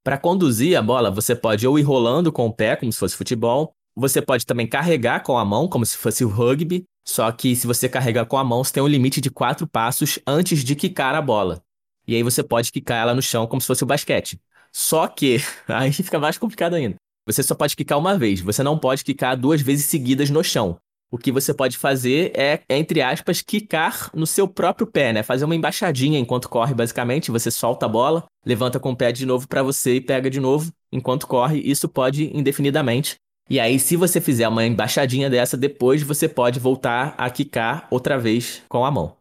Para 0.04 0.18
conduzir 0.18 0.78
a 0.78 0.82
bola, 0.82 1.12
você 1.12 1.36
pode 1.36 1.68
ou 1.68 1.78
ir 1.78 1.84
rolando 1.84 2.32
com 2.32 2.46
o 2.46 2.54
pé, 2.54 2.76
como 2.76 2.92
se 2.92 3.00
fosse 3.00 3.16
futebol. 3.16 3.74
Você 3.96 4.22
pode 4.22 4.46
também 4.46 4.68
carregar 4.68 5.24
com 5.24 5.38
a 5.38 5.46
mão, 5.46 5.68
como 5.68 5.86
se 5.86 5.98
fosse 5.98 6.24
o 6.24 6.30
rugby. 6.30 6.86
Só 7.06 7.30
que 7.32 7.56
se 7.56 7.68
você 7.68 7.90
carregar 7.90 8.26
com 8.26 8.38
a 8.38 8.44
mão, 8.44 8.64
você 8.64 8.74
tem 8.74 8.84
um 8.84 8.88
limite 8.88 9.20
de 9.20 9.30
quatro 9.30 9.68
passos 9.68 10.20
antes 10.26 10.64
de 10.64 10.76
quicar 10.76 11.16
a 11.16 11.22
bola. 11.22 11.62
E 12.08 12.16
aí 12.16 12.24
você 12.24 12.44
pode 12.44 12.72
quicar 12.72 13.02
ela 13.02 13.14
no 13.14 13.22
chão 13.22 13.48
como 13.48 13.62
se 13.62 13.68
fosse 13.68 13.84
o 13.84 13.88
basquete. 13.88 14.40
Só 14.72 15.08
que 15.08 15.38
aí 15.68 15.92
fica 15.94 16.20
mais 16.20 16.38
complicado 16.38 16.76
ainda. 16.76 16.96
Você 17.26 17.42
só 17.42 17.56
pode 17.56 17.76
quicar 17.76 17.98
uma 17.98 18.18
vez, 18.18 18.42
você 18.42 18.62
não 18.64 18.78
pode 18.78 19.04
quicar 19.04 19.38
duas 19.38 19.62
vezes 19.62 19.86
seguidas 19.86 20.30
no 20.30 20.44
chão. 20.44 20.78
O 21.10 21.18
que 21.18 21.32
você 21.32 21.54
pode 21.54 21.78
fazer 21.78 22.32
é, 22.36 22.62
entre 22.68 23.00
aspas, 23.00 23.40
quicar 23.40 24.10
no 24.16 24.26
seu 24.26 24.48
próprio 24.48 24.88
pé, 24.88 25.14
né? 25.14 25.22
Fazer 25.22 25.46
uma 25.46 25.56
embaixadinha 25.56 26.18
enquanto 26.18 26.50
corre, 26.50 26.74
basicamente. 26.74 27.30
Você 27.30 27.52
solta 27.52 27.86
a 27.86 27.90
bola, 27.90 28.26
levanta 28.44 28.80
com 28.80 28.92
o 28.92 28.96
pé 28.96 29.12
de 29.12 29.24
novo 29.24 29.48
para 29.48 29.62
você 29.62 29.98
e 29.98 30.02
pega 30.02 30.28
de 30.28 30.40
novo 30.40 30.72
enquanto 30.92 31.28
corre. 31.28 31.60
Isso 31.60 31.88
pode 31.88 32.36
indefinidamente. 32.36 33.18
E 33.48 33.60
aí, 33.60 33.80
se 33.80 33.96
você 33.96 34.20
fizer 34.20 34.48
uma 34.48 34.66
embaixadinha 34.66 35.30
dessa, 35.30 35.56
depois 35.56 36.02
você 36.02 36.28
pode 36.28 36.60
voltar 36.60 37.14
a 37.16 37.30
quicar 37.30 37.88
outra 37.92 38.18
vez 38.18 38.64
com 38.68 38.84
a 38.84 38.90
mão. 38.90 39.16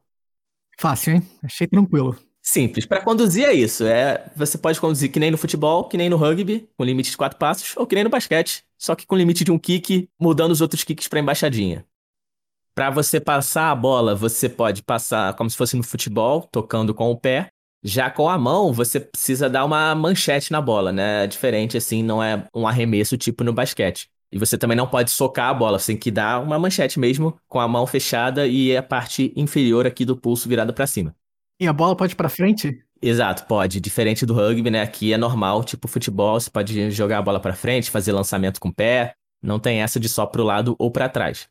Fácil, 0.79 1.17
hein? 1.17 1.23
Achei 1.43 1.67
tranquilo. 1.67 2.17
Simples. 2.43 2.85
Para 2.85 3.01
conduzir 3.01 3.45
é 3.45 3.53
isso. 3.53 3.87
É, 3.87 4.31
você 4.35 4.59
pode 4.59 4.81
conduzir 4.81 5.11
que 5.11 5.21
nem 5.21 5.31
no 5.31 5.39
futebol, 5.39 5.85
que 5.85 5.97
nem 5.97 6.11
no 6.11 6.17
rugby, 6.17 6.69
com 6.77 6.85
limite 6.85 7.11
de 7.11 7.17
quatro 7.17 7.39
passos, 7.39 7.77
ou 7.77 7.87
que 7.87 7.95
nem 7.95 8.03
no 8.03 8.11
basquete, 8.11 8.65
só 8.77 8.97
que 8.97 9.07
com 9.07 9.17
limite 9.17 9.45
de 9.45 9.53
um 9.53 9.59
kick, 9.59 10.09
mudando 10.21 10.51
os 10.51 10.61
outros 10.61 10.83
kicks 10.83 11.07
para 11.07 11.21
embaixadinha. 11.21 11.87
Para 12.75 12.91
você 12.91 13.21
passar 13.21 13.71
a 13.71 13.75
bola, 13.75 14.15
você 14.15 14.49
pode 14.49 14.83
passar 14.83 15.35
como 15.35 15.49
se 15.49 15.57
fosse 15.57 15.77
no 15.77 15.83
futebol, 15.83 16.49
tocando 16.51 16.93
com 16.95 17.11
o 17.11 17.17
pé. 17.17 17.49
Já 17.85 18.11
com 18.11 18.29
a 18.29 18.39
mão, 18.39 18.73
você 18.73 18.99
precisa 18.99 19.49
dar 19.51 19.65
uma 19.65 19.95
manchete 19.95 20.53
na 20.53 20.61
bola, 20.61 20.93
né? 20.93 21.27
Diferente 21.27 21.77
assim, 21.77 22.03
não 22.03 22.23
é 22.23 22.47
um 22.55 22.67
arremesso 22.67 23.17
tipo 23.17 23.45
no 23.45 23.53
basquete. 23.53 24.09
E 24.31 24.39
você 24.39 24.57
também 24.57 24.77
não 24.77 24.87
pode 24.87 25.11
socar 25.11 25.51
a 25.51 25.55
bola, 25.55 25.79
você 25.79 25.93
tem 25.93 25.97
que 26.01 26.11
dar 26.11 26.41
uma 26.41 26.59
manchete 26.59 26.99
mesmo, 26.99 27.37
com 27.47 27.61
a 27.61 27.69
mão 27.69 27.87
fechada 27.87 28.47
e 28.47 28.75
a 28.75 28.83
parte 28.83 29.33
inferior 29.37 29.87
aqui 29.87 30.05
do 30.05 30.17
pulso 30.17 30.49
virada 30.49 30.73
para 30.73 30.87
cima. 30.87 31.15
E 31.63 31.69
a 31.69 31.73
bola 31.73 31.95
pode 31.95 32.15
ir 32.15 32.17
pra 32.17 32.29
frente? 32.29 32.85
Exato, 33.01 33.47
pode. 33.47 33.81
Diferente 33.81 34.27
do 34.27 34.35
rugby, 34.35 34.69
né? 34.69 34.83
Aqui 34.83 35.13
é 35.13 35.17
normal, 35.17 35.63
tipo 35.63 35.87
futebol, 35.87 36.41
você 36.41 36.51
pode 36.51 36.91
jogar 36.91 37.19
a 37.19 37.23
bola 37.23 37.39
para 37.39 37.55
frente, 37.55 37.89
fazer 37.89 38.11
lançamento 38.11 38.59
com 38.59 38.71
o 38.71 38.75
pé. 38.75 39.15
Não 39.41 39.61
tem 39.61 39.81
essa 39.81 40.01
de 40.01 40.09
só 40.09 40.27
pro 40.27 40.43
lado 40.43 40.75
ou 40.77 40.91
para 40.91 41.09
trás. 41.09 41.47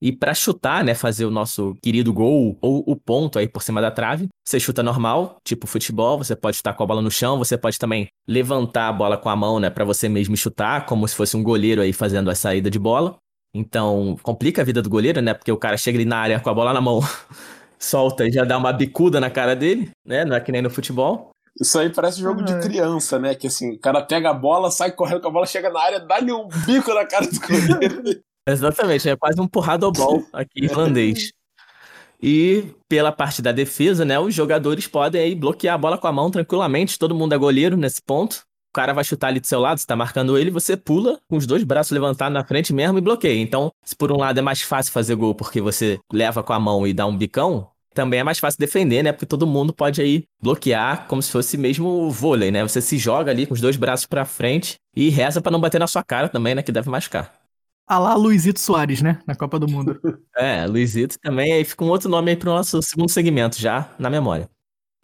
E 0.00 0.12
para 0.12 0.32
chutar, 0.32 0.82
né, 0.82 0.94
fazer 0.94 1.26
o 1.26 1.30
nosso 1.30 1.76
querido 1.82 2.10
gol 2.10 2.56
ou 2.62 2.82
o 2.86 2.96
ponto 2.96 3.38
aí 3.38 3.46
por 3.46 3.62
cima 3.62 3.82
da 3.82 3.90
trave, 3.90 4.28
você 4.42 4.58
chuta 4.58 4.82
normal, 4.82 5.36
tipo 5.44 5.66
futebol, 5.66 6.16
você 6.16 6.34
pode 6.34 6.56
chutar 6.56 6.72
com 6.72 6.82
a 6.82 6.86
bola 6.86 7.02
no 7.02 7.10
chão, 7.10 7.36
você 7.36 7.58
pode 7.58 7.78
também 7.78 8.08
levantar 8.26 8.88
a 8.88 8.92
bola 8.94 9.18
com 9.18 9.28
a 9.28 9.36
mão, 9.36 9.60
né, 9.60 9.68
para 9.68 9.84
você 9.84 10.08
mesmo 10.08 10.34
chutar, 10.38 10.86
como 10.86 11.06
se 11.06 11.14
fosse 11.14 11.36
um 11.36 11.42
goleiro 11.42 11.82
aí 11.82 11.92
fazendo 11.92 12.30
a 12.30 12.34
saída 12.34 12.70
de 12.70 12.78
bola. 12.78 13.18
Então, 13.52 14.16
complica 14.22 14.62
a 14.62 14.64
vida 14.64 14.80
do 14.80 14.88
goleiro, 14.88 15.20
né, 15.20 15.34
porque 15.34 15.52
o 15.52 15.58
cara 15.58 15.76
chega 15.76 15.98
ali 15.98 16.06
na 16.06 16.16
área 16.16 16.40
com 16.40 16.48
a 16.48 16.54
bola 16.54 16.72
na 16.72 16.80
mão. 16.80 17.00
solta 17.80 18.26
e 18.26 18.32
já 18.32 18.44
dá 18.44 18.58
uma 18.58 18.72
bicuda 18.72 19.18
na 19.20 19.30
cara 19.30 19.56
dele, 19.56 19.90
né? 20.04 20.24
Não 20.24 20.36
é 20.36 20.40
que 20.40 20.52
nem 20.52 20.62
no 20.62 20.70
futebol. 20.70 21.30
Isso 21.58 21.78
aí 21.78 21.90
parece 21.90 22.20
jogo 22.20 22.42
de 22.42 22.58
criança, 22.60 23.18
né? 23.18 23.34
Que 23.34 23.46
assim, 23.46 23.74
o 23.74 23.78
cara 23.78 24.02
pega 24.02 24.30
a 24.30 24.34
bola, 24.34 24.70
sai 24.70 24.92
correndo 24.92 25.20
com 25.20 25.28
a 25.28 25.30
bola, 25.30 25.46
chega 25.46 25.70
na 25.70 25.80
área, 25.80 26.00
dá-lhe 26.00 26.32
um 26.32 26.46
bico 26.66 26.92
na 26.94 27.04
cara 27.04 27.26
do 27.26 27.40
goleiro. 27.40 28.22
Exatamente, 28.46 29.08
é 29.08 29.16
quase 29.16 29.40
um 29.40 29.48
porradobol 29.48 30.24
aqui 30.32 30.64
irlandês. 30.64 31.32
E 32.22 32.74
pela 32.88 33.10
parte 33.12 33.40
da 33.40 33.52
defesa, 33.52 34.04
né, 34.04 34.18
os 34.18 34.34
jogadores 34.34 34.86
podem 34.86 35.22
aí 35.22 35.34
bloquear 35.34 35.74
a 35.74 35.78
bola 35.78 35.96
com 35.96 36.06
a 36.06 36.12
mão 36.12 36.30
tranquilamente, 36.30 36.98
todo 36.98 37.14
mundo 37.14 37.34
é 37.34 37.38
goleiro 37.38 37.76
nesse 37.76 38.02
ponto. 38.02 38.44
o 38.70 38.74
cara 38.74 38.92
vai 38.92 39.04
chutar 39.04 39.28
ali 39.28 39.40
do 39.40 39.46
seu 39.46 39.58
lado, 39.58 39.78
você 39.78 39.86
tá 39.86 39.96
marcando 39.96 40.36
ele, 40.36 40.50
você 40.50 40.76
pula 40.76 41.18
com 41.28 41.36
os 41.36 41.46
dois 41.46 41.64
braços 41.64 41.92
levantados 41.92 42.34
na 42.34 42.44
frente 42.44 42.72
mesmo 42.72 42.98
e 42.98 43.00
bloqueia. 43.00 43.40
Então, 43.40 43.72
se 43.82 43.96
por 43.96 44.12
um 44.12 44.18
lado 44.18 44.38
é 44.38 44.42
mais 44.42 44.60
fácil 44.60 44.92
fazer 44.92 45.14
gol 45.14 45.34
porque 45.34 45.60
você 45.60 45.98
leva 46.12 46.42
com 46.42 46.52
a 46.52 46.60
mão 46.60 46.86
e 46.86 46.92
dá 46.92 47.06
um 47.06 47.16
bicão, 47.16 47.69
também 47.94 48.20
é 48.20 48.22
mais 48.22 48.38
fácil 48.38 48.58
defender, 48.58 49.02
né? 49.02 49.12
Porque 49.12 49.26
todo 49.26 49.46
mundo 49.46 49.72
pode 49.72 50.00
aí 50.00 50.24
bloquear 50.42 51.06
como 51.06 51.22
se 51.22 51.30
fosse 51.30 51.56
mesmo 51.56 52.10
vôlei, 52.10 52.50
né? 52.50 52.62
Você 52.62 52.80
se 52.80 52.98
joga 52.98 53.30
ali 53.30 53.46
com 53.46 53.54
os 53.54 53.60
dois 53.60 53.76
braços 53.76 54.06
para 54.06 54.24
frente 54.24 54.76
e 54.94 55.08
reza 55.08 55.40
para 55.40 55.52
não 55.52 55.60
bater 55.60 55.78
na 55.78 55.86
sua 55.86 56.02
cara 56.02 56.28
também, 56.28 56.54
né? 56.54 56.62
Que 56.62 56.72
deve 56.72 56.88
machucar. 56.88 57.32
A 57.86 57.98
lá 57.98 58.14
Luizito 58.14 58.60
Soares, 58.60 59.02
né? 59.02 59.18
Na 59.26 59.34
Copa 59.34 59.58
do 59.58 59.68
Mundo. 59.68 60.00
é, 60.36 60.64
Luizito 60.66 61.18
também, 61.20 61.52
aí 61.52 61.64
fica 61.64 61.84
um 61.84 61.88
outro 61.88 62.08
nome 62.08 62.30
aí 62.30 62.36
pro 62.36 62.50
nosso 62.50 62.80
segundo 62.82 63.10
segmento, 63.10 63.60
já 63.60 63.90
na 63.98 64.08
memória. 64.08 64.48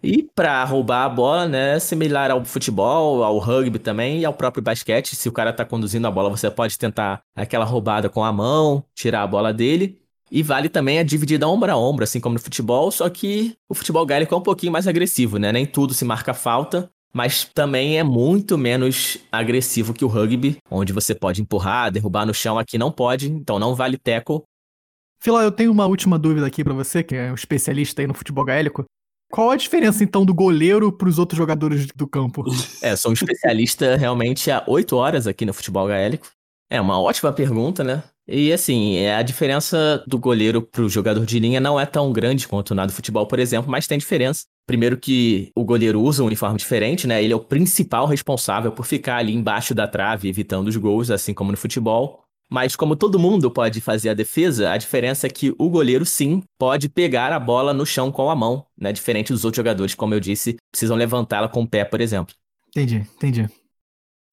E 0.02 0.22
para 0.22 0.62
roubar 0.62 1.04
a 1.04 1.08
bola, 1.08 1.48
né, 1.48 1.80
similar 1.80 2.30
ao 2.30 2.44
futebol, 2.44 3.24
ao 3.24 3.38
rugby 3.38 3.78
também 3.78 4.20
e 4.20 4.24
ao 4.24 4.32
próprio 4.32 4.62
basquete, 4.62 5.16
se 5.16 5.28
o 5.28 5.32
cara 5.32 5.52
tá 5.52 5.64
conduzindo 5.64 6.06
a 6.06 6.10
bola, 6.10 6.30
você 6.30 6.48
pode 6.48 6.78
tentar 6.78 7.22
aquela 7.34 7.64
roubada 7.64 8.08
com 8.08 8.22
a 8.22 8.32
mão, 8.32 8.84
tirar 8.94 9.22
a 9.22 9.26
bola 9.26 9.52
dele. 9.52 10.00
E 10.30 10.42
vale 10.42 10.68
também 10.68 10.98
a 10.98 11.02
dividida 11.02 11.48
ombro 11.48 11.70
a 11.70 11.76
ombro, 11.76 12.04
assim 12.04 12.20
como 12.20 12.34
no 12.34 12.40
futebol, 12.40 12.90
só 12.90 13.08
que 13.08 13.56
o 13.68 13.74
futebol 13.74 14.04
gaélico 14.04 14.34
é 14.34 14.38
um 14.38 14.42
pouquinho 14.42 14.72
mais 14.72 14.88
agressivo, 14.88 15.38
né? 15.38 15.52
Nem 15.52 15.64
tudo 15.64 15.94
se 15.94 16.04
marca 16.04 16.34
falta, 16.34 16.90
mas 17.14 17.44
também 17.44 17.98
é 17.98 18.02
muito 18.02 18.58
menos 18.58 19.18
agressivo 19.30 19.94
que 19.94 20.04
o 20.04 20.08
rugby, 20.08 20.56
onde 20.70 20.92
você 20.92 21.14
pode 21.14 21.40
empurrar, 21.40 21.90
derrubar 21.90 22.26
no 22.26 22.34
chão, 22.34 22.58
aqui 22.58 22.76
não 22.76 22.90
pode, 22.90 23.30
então 23.30 23.58
não 23.58 23.74
vale 23.74 23.96
tackle. 23.96 24.42
Fila, 25.22 25.42
eu 25.42 25.52
tenho 25.52 25.72
uma 25.72 25.86
última 25.86 26.18
dúvida 26.18 26.46
aqui 26.46 26.62
para 26.62 26.74
você, 26.74 27.02
que 27.02 27.14
é 27.14 27.30
um 27.30 27.34
especialista 27.34 28.02
aí 28.02 28.06
no 28.06 28.14
futebol 28.14 28.44
gaélico. 28.44 28.84
Qual 29.30 29.50
a 29.50 29.56
diferença, 29.56 30.04
então, 30.04 30.24
do 30.24 30.34
goleiro 30.34 30.92
para 30.92 31.08
os 31.08 31.18
outros 31.18 31.36
jogadores 31.36 31.86
do 31.94 32.06
campo? 32.06 32.44
É, 32.82 32.94
sou 32.94 33.10
um 33.10 33.14
especialista 33.14 33.96
realmente 33.96 34.50
há 34.50 34.62
oito 34.66 34.96
horas 34.96 35.26
aqui 35.26 35.44
no 35.44 35.52
futebol 35.52 35.88
gaélico. 35.88 36.28
É 36.70 36.80
uma 36.80 37.00
ótima 37.00 37.32
pergunta, 37.32 37.82
né? 37.82 38.04
E 38.28 38.52
assim, 38.52 38.96
é, 38.96 39.14
a 39.14 39.22
diferença 39.22 40.02
do 40.06 40.18
goleiro 40.18 40.60
para 40.60 40.82
o 40.82 40.88
jogador 40.88 41.24
de 41.24 41.38
linha 41.38 41.60
não 41.60 41.78
é 41.78 41.86
tão 41.86 42.12
grande 42.12 42.48
quanto 42.48 42.74
na 42.74 42.84
do 42.84 42.92
futebol, 42.92 43.26
por 43.26 43.38
exemplo, 43.38 43.70
mas 43.70 43.86
tem 43.86 43.98
diferença. 43.98 44.44
Primeiro 44.66 44.98
que 44.98 45.52
o 45.54 45.64
goleiro 45.64 46.00
usa 46.00 46.24
um 46.24 46.26
uniforme 46.26 46.58
diferente, 46.58 47.06
né? 47.06 47.22
Ele 47.22 47.32
é 47.32 47.36
o 47.36 47.44
principal 47.44 48.04
responsável 48.04 48.72
por 48.72 48.84
ficar 48.84 49.18
ali 49.18 49.32
embaixo 49.32 49.72
da 49.74 49.86
trave, 49.86 50.28
evitando 50.28 50.66
os 50.66 50.76
gols, 50.76 51.08
assim 51.08 51.32
como 51.32 51.52
no 51.52 51.56
futebol. 51.56 52.24
Mas 52.50 52.74
como 52.74 52.96
todo 52.96 53.18
mundo 53.18 53.50
pode 53.50 53.80
fazer 53.80 54.08
a 54.08 54.14
defesa, 54.14 54.70
a 54.70 54.76
diferença 54.76 55.26
é 55.26 55.30
que 55.30 55.54
o 55.56 55.68
goleiro 55.68 56.04
sim 56.04 56.42
pode 56.58 56.88
pegar 56.88 57.32
a 57.32 57.38
bola 57.38 57.72
no 57.72 57.86
chão 57.86 58.10
com 58.10 58.28
a 58.28 58.34
mão, 58.34 58.66
né? 58.76 58.92
Diferente 58.92 59.32
dos 59.32 59.44
outros 59.44 59.56
jogadores, 59.56 59.94
como 59.94 60.14
eu 60.14 60.20
disse, 60.20 60.56
precisam 60.72 60.96
levantá-la 60.96 61.48
com 61.48 61.62
o 61.62 61.68
pé, 61.68 61.84
por 61.84 62.00
exemplo. 62.00 62.34
Entendi, 62.68 62.96
entendi. 62.96 63.48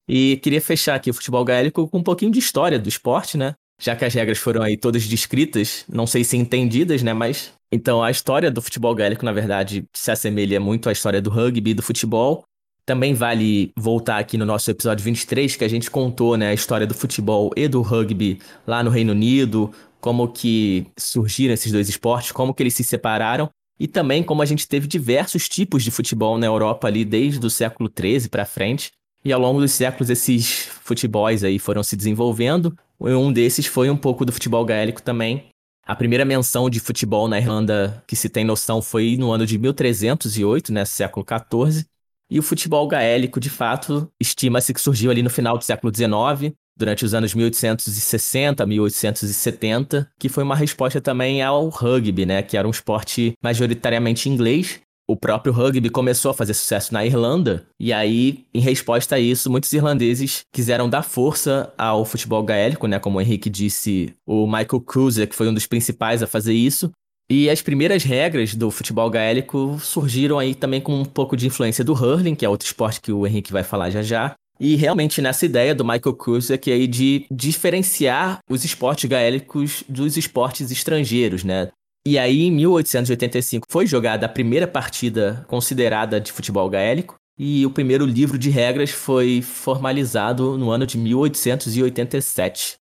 E 0.08 0.36
queria 0.42 0.60
fechar 0.60 0.96
aqui 0.96 1.10
o 1.10 1.14
futebol 1.14 1.44
gaélico 1.44 1.88
com 1.88 1.98
um 1.98 2.02
pouquinho 2.02 2.30
de 2.30 2.38
história 2.38 2.78
do 2.78 2.88
esporte, 2.88 3.38
né? 3.38 3.54
Já 3.84 3.94
que 3.94 4.02
as 4.02 4.14
regras 4.14 4.38
foram 4.38 4.62
aí 4.62 4.78
todas 4.78 5.06
descritas, 5.06 5.84
não 5.92 6.06
sei 6.06 6.24
se 6.24 6.38
entendidas, 6.38 7.02
né? 7.02 7.12
Mas 7.12 7.52
então 7.70 8.02
a 8.02 8.10
história 8.10 8.50
do 8.50 8.62
futebol 8.62 8.94
gaélico, 8.94 9.26
na 9.26 9.32
verdade, 9.32 9.84
se 9.92 10.10
assemelha 10.10 10.58
muito 10.58 10.88
à 10.88 10.92
história 10.92 11.20
do 11.20 11.28
rugby 11.28 11.72
e 11.72 11.74
do 11.74 11.82
futebol. 11.82 12.44
Também 12.86 13.12
vale 13.12 13.72
voltar 13.76 14.16
aqui 14.16 14.38
no 14.38 14.46
nosso 14.46 14.70
episódio 14.70 15.04
23, 15.04 15.56
que 15.56 15.64
a 15.64 15.68
gente 15.68 15.90
contou 15.90 16.34
né, 16.34 16.48
a 16.48 16.54
história 16.54 16.86
do 16.86 16.94
futebol 16.94 17.50
e 17.54 17.68
do 17.68 17.82
rugby 17.82 18.38
lá 18.66 18.82
no 18.82 18.88
Reino 18.88 19.12
Unido, 19.12 19.70
como 20.00 20.28
que 20.28 20.86
surgiram 20.98 21.52
esses 21.52 21.70
dois 21.70 21.86
esportes, 21.86 22.32
como 22.32 22.54
que 22.54 22.62
eles 22.62 22.74
se 22.74 22.84
separaram, 22.84 23.50
e 23.78 23.86
também 23.86 24.22
como 24.22 24.40
a 24.40 24.46
gente 24.46 24.66
teve 24.66 24.86
diversos 24.86 25.46
tipos 25.46 25.84
de 25.84 25.90
futebol 25.90 26.38
na 26.38 26.46
Europa 26.46 26.86
ali 26.86 27.04
desde 27.04 27.44
o 27.44 27.50
século 27.50 27.90
13 27.90 28.30
para 28.30 28.46
frente. 28.46 28.92
E 29.24 29.32
ao 29.32 29.40
longo 29.40 29.60
dos 29.60 29.72
séculos 29.72 30.10
esses 30.10 30.66
futebols 30.82 31.42
aí 31.42 31.58
foram 31.58 31.82
se 31.82 31.96
desenvolvendo. 31.96 32.76
Um 33.00 33.32
desses 33.32 33.66
foi 33.66 33.88
um 33.88 33.96
pouco 33.96 34.24
do 34.24 34.32
futebol 34.32 34.64
gaélico 34.64 35.02
também. 35.02 35.46
A 35.86 35.94
primeira 35.94 36.24
menção 36.24 36.70
de 36.70 36.80
futebol 36.80 37.28
na 37.28 37.38
Irlanda 37.38 38.02
que 38.06 38.16
se 38.16 38.28
tem 38.28 38.44
noção 38.44 38.80
foi 38.80 39.16
no 39.18 39.32
ano 39.32 39.46
de 39.46 39.58
1308, 39.58 40.72
né, 40.72 40.84
século 40.84 41.24
14. 41.24 41.86
E 42.30 42.38
o 42.38 42.42
futebol 42.42 42.86
gaélico, 42.88 43.38
de 43.38 43.50
fato, 43.50 44.10
estima-se 44.18 44.72
que 44.72 44.80
surgiu 44.80 45.10
ali 45.10 45.22
no 45.22 45.28
final 45.28 45.58
do 45.58 45.64
século 45.64 45.94
XIX, 45.94 46.54
durante 46.76 47.04
os 47.04 47.14
anos 47.14 47.34
1860, 47.34 48.64
1870, 48.64 50.10
que 50.18 50.28
foi 50.28 50.42
uma 50.42 50.56
resposta 50.56 51.00
também 51.00 51.42
ao 51.42 51.68
rugby, 51.68 52.24
né, 52.24 52.42
que 52.42 52.56
era 52.56 52.66
um 52.66 52.70
esporte 52.70 53.34
majoritariamente 53.42 54.28
inglês. 54.28 54.80
O 55.06 55.16
próprio 55.16 55.52
rugby 55.52 55.90
começou 55.90 56.30
a 56.30 56.34
fazer 56.34 56.54
sucesso 56.54 56.94
na 56.94 57.04
Irlanda, 57.04 57.66
e 57.78 57.92
aí, 57.92 58.46
em 58.54 58.60
resposta 58.60 59.16
a 59.16 59.20
isso, 59.20 59.50
muitos 59.50 59.70
irlandeses 59.70 60.40
quiseram 60.50 60.88
dar 60.88 61.02
força 61.02 61.72
ao 61.76 62.06
futebol 62.06 62.42
gaélico, 62.42 62.86
né, 62.86 62.98
como 62.98 63.18
o 63.18 63.20
Henrique 63.20 63.50
disse, 63.50 64.14
o 64.26 64.46
Michael 64.46 64.80
Cruiser, 64.80 65.28
que 65.28 65.34
foi 65.34 65.46
um 65.46 65.52
dos 65.52 65.66
principais 65.66 66.22
a 66.22 66.26
fazer 66.26 66.54
isso, 66.54 66.90
e 67.28 67.50
as 67.50 67.60
primeiras 67.60 68.02
regras 68.02 68.54
do 68.54 68.70
futebol 68.70 69.08
gaélico 69.10 69.78
surgiram 69.78 70.38
aí 70.38 70.54
também 70.54 70.80
com 70.80 70.94
um 70.94 71.04
pouco 71.04 71.36
de 71.36 71.46
influência 71.46 71.84
do 71.84 71.92
hurling, 71.92 72.34
que 72.34 72.44
é 72.44 72.48
outro 72.48 72.66
esporte 72.66 73.00
que 73.00 73.12
o 73.12 73.26
Henrique 73.26 73.52
vai 73.52 73.62
falar 73.62 73.90
já 73.90 74.02
já. 74.02 74.34
E 74.60 74.76
realmente 74.76 75.20
nessa 75.20 75.44
ideia 75.44 75.74
do 75.74 75.84
Michael 75.84 76.14
Cruz 76.14 76.48
que 76.60 76.70
é 76.70 76.74
aí 76.74 76.86
de 76.86 77.26
diferenciar 77.30 78.38
os 78.48 78.64
esportes 78.64 79.08
gaélicos 79.08 79.82
dos 79.88 80.16
esportes 80.16 80.70
estrangeiros, 80.70 81.42
né? 81.44 81.70
E 82.06 82.18
aí, 82.18 82.42
em 82.42 82.50
1885, 82.50 83.66
foi 83.70 83.86
jogada 83.86 84.26
a 84.26 84.28
primeira 84.28 84.66
partida 84.66 85.44
considerada 85.48 86.20
de 86.20 86.32
futebol 86.32 86.68
gaélico, 86.68 87.16
e 87.38 87.64
o 87.64 87.70
primeiro 87.70 88.04
livro 88.04 88.38
de 88.38 88.50
regras 88.50 88.90
foi 88.90 89.42
formalizado 89.42 90.56
no 90.56 90.70
ano 90.70 90.86
de 90.86 90.98
1887. 90.98 92.76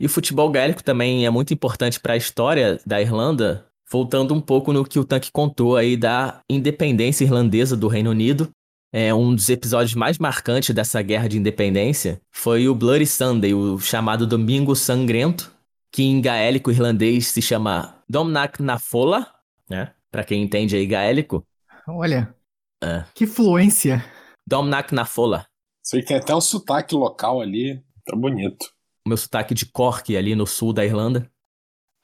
E 0.00 0.06
o 0.06 0.08
futebol 0.08 0.50
gaélico 0.50 0.82
também 0.82 1.24
é 1.24 1.30
muito 1.30 1.54
importante 1.54 2.00
para 2.00 2.14
a 2.14 2.16
história 2.16 2.80
da 2.84 3.00
Irlanda, 3.00 3.66
voltando 3.90 4.34
um 4.34 4.40
pouco 4.40 4.72
no 4.72 4.84
que 4.84 4.98
o 4.98 5.04
Tanque 5.04 5.30
contou 5.30 5.76
aí 5.76 5.96
da 5.96 6.40
independência 6.50 7.24
irlandesa 7.24 7.76
do 7.76 7.88
Reino 7.88 8.10
Unido. 8.10 8.50
É, 8.92 9.12
um 9.14 9.34
dos 9.34 9.48
episódios 9.48 9.94
mais 9.94 10.18
marcantes 10.18 10.74
dessa 10.74 11.00
guerra 11.02 11.28
de 11.28 11.38
independência 11.38 12.20
foi 12.32 12.68
o 12.68 12.74
Bloody 12.74 13.06
Sunday, 13.06 13.54
o 13.54 13.78
chamado 13.78 14.26
Domingo 14.26 14.74
Sangrento, 14.74 15.52
que 15.92 16.02
em 16.02 16.20
gaélico 16.20 16.70
irlandês 16.70 17.28
se 17.28 17.40
chama 17.40 17.95
Domnac 18.08 18.62
na 18.62 18.78
Fola, 18.78 19.32
né? 19.68 19.92
Para 20.10 20.24
quem 20.24 20.42
entende 20.42 20.76
aí 20.76 20.86
gaélico. 20.86 21.46
Olha, 21.88 22.34
é. 22.82 23.04
que 23.14 23.26
fluência. 23.26 24.04
Domnac 24.46 24.94
na 24.94 25.04
Fola. 25.04 25.46
Sei 25.82 26.00
que 26.00 26.08
tem 26.08 26.16
até 26.16 26.34
um 26.34 26.40
sotaque 26.40 26.94
local 26.94 27.40
ali, 27.40 27.82
tá 28.04 28.16
bonito 28.16 28.76
o 29.06 29.08
meu 29.08 29.16
sotaque 29.16 29.54
de 29.54 29.64
Cork 29.64 30.14
ali 30.16 30.34
no 30.34 30.46
sul 30.46 30.72
da 30.72 30.84
Irlanda. 30.84 31.30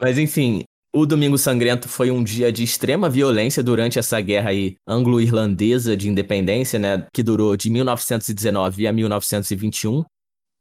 Mas 0.00 0.16
enfim, 0.18 0.62
o 0.94 1.04
Domingo 1.04 1.36
Sangrento 1.36 1.88
foi 1.88 2.12
um 2.12 2.22
dia 2.22 2.52
de 2.52 2.62
extrema 2.62 3.10
violência 3.10 3.62
durante 3.62 3.98
essa 3.98 4.20
guerra 4.20 4.50
aí 4.50 4.76
anglo-irlandesa 4.86 5.96
de 5.96 6.08
independência, 6.08 6.78
né, 6.78 7.06
que 7.12 7.22
durou 7.22 7.56
de 7.56 7.68
1919 7.70 8.86
a 8.86 8.92
1921. 8.92 10.04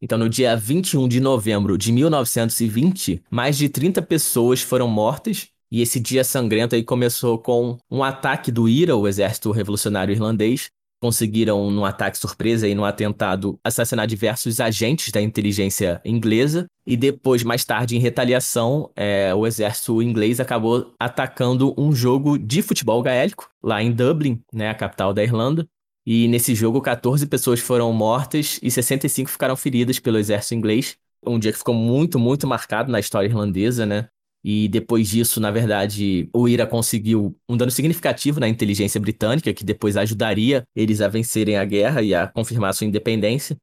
Então, 0.02 0.18
no 0.18 0.28
dia 0.28 0.56
21 0.56 1.08
de 1.08 1.20
novembro 1.20 1.78
de 1.78 1.92
1920, 1.92 3.22
mais 3.30 3.58
de 3.58 3.70
30 3.70 4.02
pessoas 4.02 4.62
foram 4.62 4.88
mortas. 4.88 5.48
E 5.72 5.82
esse 5.82 6.00
dia 6.00 6.24
sangrento 6.24 6.76
aí 6.76 6.84
começou 6.84 7.38
com 7.38 7.78
um 7.90 8.04
ataque 8.04 8.52
do 8.52 8.68
IRA, 8.68 8.96
o 8.96 9.08
Exército 9.08 9.52
Revolucionário 9.52 10.12
Irlandês, 10.12 10.70
conseguiram, 11.02 11.72
num 11.72 11.84
ataque 11.84 12.18
surpresa 12.18 12.68
e 12.68 12.76
num 12.76 12.86
atentado, 12.86 13.60
assassinar 13.64 14.06
diversos 14.06 14.60
agentes 14.60 15.12
da 15.12 15.22
inteligência 15.22 16.02
inglesa. 16.06 16.68
E 16.86 16.96
depois, 16.98 17.44
mais 17.44 17.66
tarde, 17.66 17.96
em 17.96 18.00
retaliação, 18.00 18.92
é, 18.96 19.34
o 19.34 19.48
exército 19.48 20.02
inglês 20.02 20.40
acabou 20.40 20.94
atacando 21.00 21.74
um 21.78 21.94
jogo 21.94 22.38
de 22.38 22.62
futebol 22.62 23.02
gaélico, 23.02 23.50
lá 23.64 23.82
em 23.82 23.92
Dublin, 23.92 24.42
né, 24.54 24.70
a 24.70 24.76
capital 24.76 25.14
da 25.14 25.24
Irlanda. 25.24 25.68
E 26.06 26.28
nesse 26.28 26.56
jogo, 26.56 26.82
14 26.82 27.26
pessoas 27.28 27.60
foram 27.60 27.92
mortas 27.94 28.60
e 28.62 28.72
65 28.72 29.30
ficaram 29.30 29.56
feridas 29.56 30.00
pelo 30.00 30.18
exército 30.18 30.56
inglês. 30.56 30.98
Um 31.26 31.38
dia 31.38 31.52
que 31.52 31.58
ficou 31.58 31.76
muito, 31.76 32.18
muito 32.18 32.48
marcado 32.48 32.92
na 32.92 33.00
história 33.00 33.28
irlandesa, 33.28 33.86
né? 33.86 34.08
E 34.44 34.68
depois 34.68 35.08
disso, 35.08 35.40
na 35.40 35.52
verdade, 35.52 36.28
o 36.34 36.50
IRA 36.50 36.66
conseguiu 36.66 37.36
um 37.48 37.56
dano 37.56 37.70
significativo 37.70 38.40
na 38.40 38.48
inteligência 38.48 39.00
britânica, 39.00 39.54
que 39.54 39.64
depois 39.64 39.96
ajudaria 39.96 40.64
eles 40.76 41.00
a 41.00 41.08
vencerem 41.08 41.58
a 41.58 41.66
guerra 41.66 42.02
e 42.02 42.16
a 42.16 42.28
confirmar 42.28 42.74
sua 42.74 42.88
independência. 42.88 43.56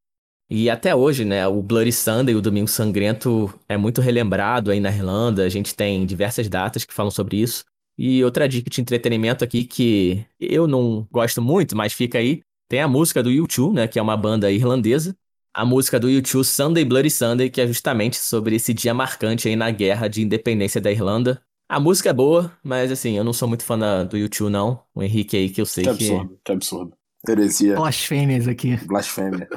E 0.49 0.71
até 0.71 0.95
hoje, 0.95 1.25
né, 1.25 1.47
o 1.47 1.61
Bloody 1.61 1.93
Sunday, 1.93 2.35
o 2.35 2.41
Domingo 2.41 2.69
Sangrento, 2.69 3.53
é 3.69 3.77
muito 3.77 4.01
relembrado 4.01 4.71
aí 4.71 4.81
na 4.81 4.89
Irlanda. 4.89 5.45
A 5.45 5.49
gente 5.49 5.75
tem 5.75 6.07
diversas 6.07 6.49
datas 6.49 6.85
que 6.85 6.95
falam 6.95 7.11
sobre 7.11 7.39
isso. 7.39 7.65
E 7.99 8.23
outra 8.23 8.49
dica 8.49 8.71
de 8.71 8.81
entretenimento 8.81 9.43
aqui 9.43 9.65
que 9.65 10.25
eu 10.39 10.69
não 10.69 11.07
gosto 11.11 11.43
muito, 11.43 11.77
mas 11.77 11.93
fica 11.93 12.19
aí, 12.19 12.43
tem 12.69 12.81
a 12.81 12.87
música 12.87 13.23
do 13.23 13.31
U2, 13.31 13.73
né, 13.73 13.89
que 13.89 13.99
é 13.99 14.03
uma 14.03 14.17
banda 14.17 14.53
irlandesa, 14.53 15.17
a 15.53 15.65
música 15.65 15.99
do 15.99 16.09
YouTube 16.09 16.45
Sunday 16.45 16.85
Bloody 16.85 17.11
Sunday, 17.11 17.51
que 17.51 17.61
é 17.61 17.67
justamente 17.67 18.17
sobre 18.17 18.55
esse 18.55 18.73
dia 18.73 18.95
marcante 18.95 19.49
aí 19.49 19.57
na 19.57 19.71
guerra 19.73 20.07
de 20.07 20.23
independência 20.23 20.81
da 20.81 20.93
Irlanda. 20.93 21.43
A 21.69 21.81
música 21.81 22.11
é 22.11 22.13
boa, 22.13 22.53
mas 22.63 22.93
assim, 22.93 23.17
eu 23.17 23.25
não 23.25 23.33
sou 23.33 23.49
muito 23.49 23.65
fã 23.65 23.77
da, 23.77 24.05
do 24.05 24.17
YouTube 24.17 24.51
não. 24.51 24.81
O 24.95 25.03
Henrique 25.03 25.37
aí 25.37 25.51
que 25.51 25.61
eu 25.61 25.67
sei 25.67 25.83
que... 25.83 25.91
absurdo, 25.91 26.29
que, 26.29 26.41
que 26.45 26.53
absurdo. 26.53 26.93
Heresia. 27.29 27.75
Blasfêmias 27.75 28.47
aqui. 28.47 28.77
Blasfêmia. 28.87 29.49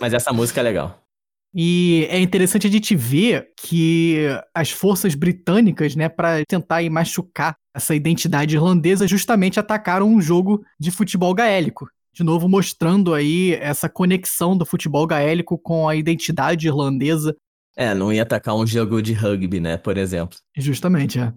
Mas 0.00 0.12
essa 0.12 0.32
música 0.32 0.60
é 0.60 0.64
legal. 0.64 1.00
E 1.54 2.06
é 2.10 2.20
interessante 2.20 2.66
a 2.66 2.70
gente 2.70 2.94
ver 2.94 3.50
que 3.56 4.18
as 4.54 4.70
forças 4.70 5.14
britânicas, 5.14 5.96
né, 5.96 6.08
para 6.08 6.44
tentar 6.46 6.82
machucar 6.88 7.56
essa 7.74 7.94
identidade 7.94 8.54
irlandesa, 8.54 9.06
justamente 9.06 9.58
atacaram 9.58 10.08
um 10.08 10.20
jogo 10.20 10.64
de 10.78 10.90
futebol 10.90 11.34
gaélico. 11.34 11.88
De 12.12 12.22
novo, 12.22 12.48
mostrando 12.48 13.14
aí 13.14 13.54
essa 13.54 13.88
conexão 13.88 14.56
do 14.56 14.66
futebol 14.66 15.06
gaélico 15.06 15.58
com 15.58 15.88
a 15.88 15.96
identidade 15.96 16.66
irlandesa. 16.66 17.36
É, 17.76 17.94
não 17.94 18.12
ia 18.12 18.22
atacar 18.22 18.54
um 18.54 18.66
jogo 18.66 19.00
de 19.00 19.12
rugby, 19.12 19.60
né, 19.60 19.76
por 19.76 19.96
exemplo. 19.96 20.36
Justamente, 20.56 21.18
é. 21.18 21.32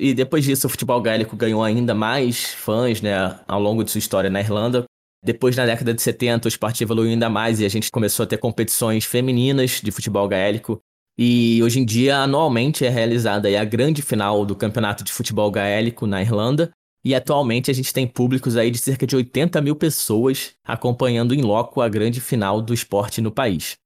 E 0.00 0.14
depois 0.14 0.44
disso, 0.44 0.68
o 0.68 0.70
futebol 0.70 1.00
gaélico 1.00 1.36
ganhou 1.36 1.62
ainda 1.62 1.94
mais 1.94 2.44
fãs, 2.54 3.02
né, 3.02 3.38
ao 3.46 3.60
longo 3.60 3.82
de 3.82 3.90
sua 3.90 3.98
história 3.98 4.30
na 4.30 4.40
Irlanda, 4.40 4.84
depois, 5.22 5.56
na 5.56 5.66
década 5.66 5.92
de 5.92 6.00
70, 6.00 6.46
o 6.46 6.48
esporte 6.48 6.82
evoluiu 6.82 7.10
ainda 7.10 7.28
mais 7.28 7.60
e 7.60 7.64
a 7.64 7.68
gente 7.68 7.90
começou 7.90 8.24
a 8.24 8.26
ter 8.26 8.38
competições 8.38 9.04
femininas 9.04 9.80
de 9.82 9.90
futebol 9.90 10.28
gaélico. 10.28 10.80
E 11.18 11.60
hoje 11.62 11.80
em 11.80 11.84
dia, 11.84 12.18
anualmente, 12.18 12.84
é 12.84 12.88
realizada 12.88 13.48
a 13.60 13.64
grande 13.64 14.00
final 14.02 14.46
do 14.46 14.54
campeonato 14.54 15.02
de 15.02 15.12
futebol 15.12 15.50
gaélico 15.50 16.06
na 16.06 16.22
Irlanda. 16.22 16.70
E 17.04 17.14
atualmente 17.14 17.70
a 17.70 17.74
gente 17.74 17.92
tem 17.92 18.06
públicos 18.06 18.56
aí 18.56 18.70
de 18.70 18.78
cerca 18.78 19.06
de 19.06 19.16
80 19.16 19.60
mil 19.60 19.74
pessoas 19.74 20.52
acompanhando 20.64 21.34
em 21.34 21.42
loco 21.42 21.80
a 21.80 21.88
grande 21.88 22.20
final 22.20 22.60
do 22.60 22.72
esporte 22.72 23.20
no 23.20 23.32
país. 23.32 23.76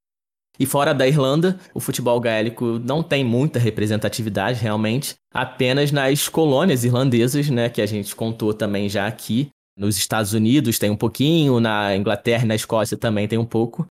E 0.58 0.66
fora 0.66 0.92
da 0.92 1.08
Irlanda, 1.08 1.58
o 1.72 1.80
futebol 1.80 2.20
gaélico 2.20 2.78
não 2.84 3.02
tem 3.02 3.24
muita 3.24 3.58
representatividade 3.58 4.60
realmente, 4.60 5.14
apenas 5.32 5.90
nas 5.90 6.28
colônias 6.28 6.84
irlandesas, 6.84 7.48
né, 7.48 7.70
que 7.70 7.80
a 7.80 7.86
gente 7.86 8.14
contou 8.14 8.52
também 8.52 8.88
já 8.88 9.06
aqui, 9.06 9.50
nos 9.76 9.96
Estados 9.96 10.32
Unidos 10.32 10.78
tem 10.78 10.90
um 10.90 10.96
pouquinho, 10.96 11.60
na 11.60 11.96
Inglaterra 11.96 12.44
e 12.44 12.48
na 12.48 12.54
Escócia 12.54 12.96
também 12.96 13.26
tem 13.26 13.38
um 13.38 13.46
pouco. 13.46 13.86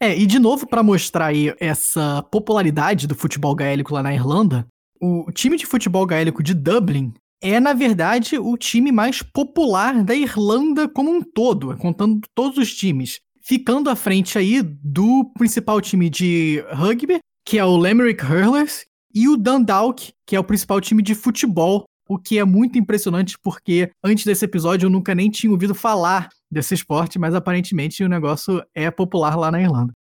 É, 0.00 0.16
e 0.16 0.26
de 0.26 0.38
novo, 0.38 0.66
para 0.66 0.82
mostrar 0.82 1.26
aí 1.26 1.54
essa 1.60 2.22
popularidade 2.30 3.06
do 3.06 3.14
futebol 3.14 3.54
gaélico 3.54 3.92
lá 3.92 4.02
na 4.02 4.14
Irlanda, 4.14 4.66
o 5.00 5.30
time 5.32 5.56
de 5.56 5.66
futebol 5.66 6.06
gaélico 6.06 6.42
de 6.42 6.54
Dublin 6.54 7.12
é, 7.42 7.58
na 7.58 7.72
verdade, 7.72 8.38
o 8.38 8.56
time 8.56 8.92
mais 8.92 9.22
popular 9.22 10.04
da 10.04 10.14
Irlanda 10.14 10.86
como 10.86 11.10
um 11.10 11.22
todo, 11.22 11.74
contando 11.78 12.20
todos 12.34 12.58
os 12.58 12.74
times. 12.74 13.20
Ficando 13.42 13.88
à 13.88 13.96
frente 13.96 14.36
aí 14.36 14.62
do 14.62 15.24
principal 15.38 15.80
time 15.80 16.10
de 16.10 16.62
rugby, 16.70 17.18
que 17.46 17.58
é 17.58 17.64
o 17.64 17.82
Limerick 17.82 18.22
Hurlers, 18.22 18.84
e 19.14 19.26
o 19.26 19.36
Dundalk, 19.36 20.12
que 20.26 20.36
é 20.36 20.40
o 20.40 20.44
principal 20.44 20.80
time 20.80 21.02
de 21.02 21.14
futebol 21.14 21.84
o 22.10 22.18
que 22.18 22.40
é 22.40 22.44
muito 22.44 22.76
impressionante 22.76 23.38
porque 23.38 23.88
antes 24.02 24.24
desse 24.24 24.44
episódio 24.44 24.86
eu 24.86 24.90
nunca 24.90 25.14
nem 25.14 25.30
tinha 25.30 25.52
ouvido 25.52 25.76
falar 25.76 26.28
desse 26.50 26.74
esporte, 26.74 27.20
mas 27.20 27.36
aparentemente 27.36 28.02
o 28.02 28.08
negócio 28.08 28.60
é 28.74 28.90
popular 28.90 29.36
lá 29.36 29.48
na 29.52 29.62
Irlanda. 29.62 29.92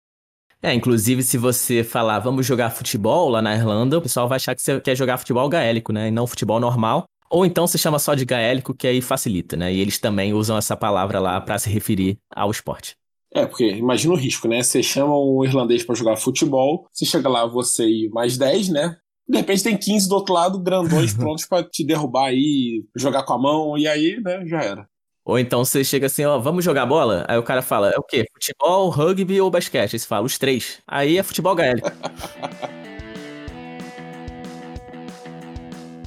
É, 0.63 0.73
inclusive 0.73 1.23
se 1.23 1.37
você 1.37 1.85
falar 1.85 2.19
vamos 2.21 2.47
jogar 2.47 2.71
futebol 2.71 3.29
lá 3.29 3.43
na 3.43 3.55
Irlanda, 3.55 3.99
o 3.99 4.01
pessoal 4.01 4.27
vai 4.27 4.37
achar 4.37 4.55
que 4.55 4.63
você 4.63 4.81
quer 4.81 4.97
jogar 4.97 5.19
futebol 5.19 5.47
gaélico, 5.51 5.93
né, 5.93 6.09
e 6.09 6.11
não 6.11 6.27
futebol 6.27 6.59
normal. 6.59 7.05
Ou 7.29 7.45
então 7.45 7.67
se 7.67 7.77
chama 7.77 7.99
só 7.99 8.15
de 8.15 8.25
gaélico, 8.25 8.75
que 8.75 8.87
aí 8.87 9.03
facilita, 9.03 9.55
né? 9.55 9.71
E 9.71 9.81
eles 9.81 9.99
também 9.99 10.33
usam 10.33 10.57
essa 10.57 10.75
palavra 10.75 11.21
lá 11.21 11.39
para 11.39 11.59
se 11.59 11.69
referir 11.69 12.17
ao 12.35 12.51
esporte. 12.51 12.97
É, 13.35 13.45
porque 13.45 13.69
imagina 13.71 14.15
o 14.15 14.17
risco, 14.17 14.49
né? 14.49 14.63
Você 14.63 14.83
chama 14.83 15.15
um 15.15 15.45
irlandês 15.45 15.85
para 15.85 15.95
jogar 15.95 16.17
futebol, 16.17 16.89
você 16.91 17.05
chega 17.05 17.29
lá, 17.29 17.45
você 17.45 17.87
e 17.87 18.09
mais 18.09 18.39
10, 18.39 18.71
né? 18.71 18.97
De 19.29 19.37
repente 19.37 19.63
tem 19.63 19.77
15 19.77 20.09
do 20.09 20.15
outro 20.15 20.33
lado, 20.33 20.59
grandões 20.59 21.13
prontos 21.15 21.45
para 21.45 21.63
te 21.63 21.85
derrubar 21.85 22.29
aí, 22.29 22.83
jogar 22.97 23.25
com 23.25 23.35
a 23.35 23.39
mão, 23.39 23.77
e 23.77 23.87
aí, 23.87 24.19
né, 24.23 24.47
já 24.47 24.63
era. 24.63 24.89
Ou 25.23 25.39
então 25.39 25.63
você 25.63 25.85
chega 25.85 26.07
assim, 26.07 26.25
ó, 26.25 26.39
vamos 26.39 26.65
jogar 26.65 26.87
bola? 26.87 27.27
Aí 27.29 27.37
o 27.37 27.43
cara 27.43 27.61
fala, 27.61 27.91
é 27.91 27.99
o 27.99 28.03
quê? 28.03 28.25
Futebol, 28.33 28.89
rugby 28.89 29.39
ou 29.39 29.51
basquete? 29.51 29.93
Aí 29.93 29.99
você 29.99 30.07
fala, 30.07 30.25
os 30.25 30.39
três. 30.39 30.81
Aí 30.87 31.19
é 31.19 31.23
futebol 31.23 31.55
gaélico. 31.55 31.91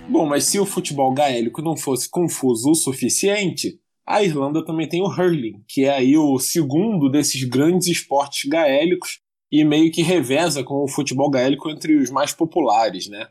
Bom, 0.10 0.26
mas 0.26 0.46
se 0.46 0.60
o 0.60 0.66
futebol 0.66 1.14
gaélico 1.14 1.62
não 1.62 1.78
fosse 1.78 2.10
confuso 2.10 2.72
o 2.72 2.76
suficiente, 2.76 3.80
a 4.06 4.24
Irlanda 4.24 4.66
também 4.66 4.90
tem 4.90 5.02
o 5.02 5.08
hurling, 5.08 5.64
que 5.68 5.86
é 5.86 5.92
aí 5.92 6.18
o 6.18 6.40
segundo 6.40 7.08
desses 7.08 7.44
grandes 7.44 7.88
esportes 7.88 8.50
gaélicos 8.50 9.20
e 9.52 9.64
meio 9.66 9.92
que 9.92 10.02
reveza 10.02 10.64
com 10.64 10.84
o 10.84 10.88
futebol 10.88 11.30
gaélico 11.30 11.70
entre 11.70 11.98
os 11.98 12.10
mais 12.10 12.32
populares, 12.32 13.08
né? 13.08 13.28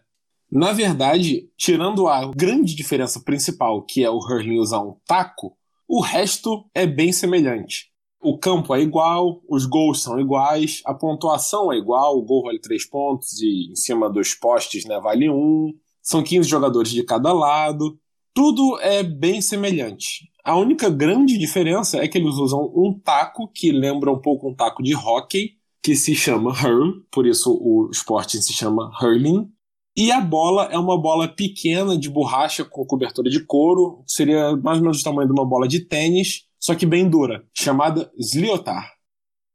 Na 0.51 0.73
verdade, 0.73 1.49
tirando 1.57 2.09
a 2.09 2.29
grande 2.31 2.75
diferença 2.75 3.21
principal, 3.21 3.83
que 3.83 4.05
é 4.05 4.11
o 4.11 4.19
hurling 4.19 4.59
usar 4.59 4.81
um 4.81 4.97
taco, 5.07 5.57
o 5.89 6.01
resto 6.01 6.65
é 6.75 6.87
bem 6.87 7.13
semelhante. 7.13 7.91
O 8.23 8.37
campo 8.37 8.75
é 8.75 8.81
igual, 8.81 9.41
os 9.49 9.65
gols 9.65 10.03
são 10.03 10.21
iguais, 10.21 10.83
a 10.85 10.93
pontuação 10.93 11.73
é 11.73 11.77
igual, 11.77 12.19
o 12.19 12.23
gol 12.23 12.43
vale 12.43 12.61
3 12.61 12.85
pontos 12.91 13.41
e 13.41 13.71
em 13.73 13.77
cima 13.77 14.11
dos 14.11 14.35
postes 14.35 14.85
né, 14.85 15.01
vale 15.01 15.31
1, 15.31 15.73
são 16.03 16.23
15 16.23 16.49
jogadores 16.49 16.91
de 16.91 17.03
cada 17.03 17.33
lado, 17.33 17.99
tudo 18.35 18.79
é 18.81 19.03
bem 19.03 19.41
semelhante. 19.41 20.29
A 20.45 20.57
única 20.57 20.91
grande 20.91 21.39
diferença 21.39 21.99
é 21.99 22.09
que 22.09 22.19
eles 22.19 22.35
usam 22.35 22.73
um 22.75 22.99
taco 22.99 23.49
que 23.49 23.71
lembra 23.71 24.13
um 24.13 24.21
pouco 24.21 24.51
um 24.51 24.55
taco 24.55 24.83
de 24.83 24.95
hockey, 24.95 25.60
que 25.83 25.95
se 25.97 26.15
chama 26.15 26.51
hurl, 26.51 27.03
por 27.11 27.27
isso 27.27 27.53
o 27.53 27.89
esporte 27.91 28.41
se 28.43 28.53
chama 28.53 28.91
hurling. 29.01 29.49
E 29.97 30.13
a 30.13 30.21
bola 30.21 30.65
é 30.71 30.79
uma 30.79 31.01
bola 31.01 31.29
pequena 31.29 31.99
de 31.99 32.09
borracha 32.09 32.65
com 32.65 32.85
cobertura 32.85 33.29
de 33.29 33.45
couro, 33.45 34.03
seria 34.07 34.57
mais 34.57 34.79
ou 34.79 34.85
menos 34.85 35.01
o 35.01 35.05
tamanho 35.05 35.27
de 35.27 35.33
uma 35.33 35.45
bola 35.45 35.67
de 35.67 35.81
tênis, 35.81 36.47
só 36.59 36.75
que 36.75 36.87
bem 36.87 37.09
dura, 37.09 37.45
chamada 37.53 38.11
sliotar. 38.19 38.93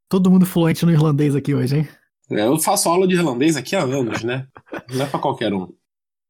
Todo 0.09 0.29
mundo 0.29 0.45
fluente 0.45 0.85
no 0.85 0.91
irlandês 0.91 1.35
aqui 1.35 1.53
hoje, 1.53 1.77
hein? 1.77 1.88
É, 2.31 2.47
eu 2.47 2.57
faço 2.59 2.89
aula 2.89 3.07
de 3.07 3.15
irlandês 3.15 3.55
aqui 3.55 3.75
há 3.75 3.83
anos, 3.83 4.23
né? 4.23 4.47
Não 4.91 5.05
é 5.05 5.07
pra 5.07 5.19
qualquer 5.19 5.53
um. 5.53 5.67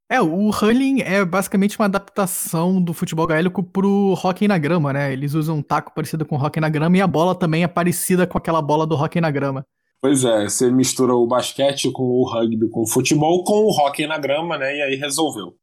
É, 0.09 0.21
o 0.21 0.49
hurling 0.49 1.01
é 1.01 1.25
basicamente 1.25 1.79
uma 1.79 1.85
adaptação 1.85 2.79
do 2.79 2.93
futebol 2.93 3.25
gaélico 3.25 3.63
pro 3.63 4.13
hockey 4.13 4.47
na 4.47 4.57
grama, 4.57 4.93
né? 4.93 5.11
Eles 5.11 5.33
usam 5.33 5.57
um 5.57 5.61
taco 5.63 5.93
parecido 5.95 6.25
com 6.25 6.35
o 6.35 6.39
hockey 6.39 6.59
na 6.59 6.69
grama 6.69 6.97
e 6.97 7.01
a 7.01 7.07
bola 7.07 7.33
também 7.33 7.63
é 7.63 7.67
parecida 7.67 8.27
com 8.27 8.37
aquela 8.37 8.61
bola 8.61 8.85
do 8.85 8.95
hockey 8.95 9.19
na 9.19 9.31
grama. 9.31 9.65
Pois 10.05 10.23
é, 10.23 10.43
você 10.43 10.69
mistura 10.69 11.15
o 11.15 11.25
basquete 11.25 11.89
com 11.91 12.03
o 12.03 12.31
rugby, 12.31 12.69
com 12.69 12.83
o 12.83 12.87
futebol, 12.87 13.43
com 13.43 13.63
o 13.63 13.71
hockey 13.71 14.05
na 14.05 14.19
grama, 14.19 14.55
né? 14.55 14.77
E 14.77 14.81
aí 14.83 14.95
resolveu. 14.95 15.55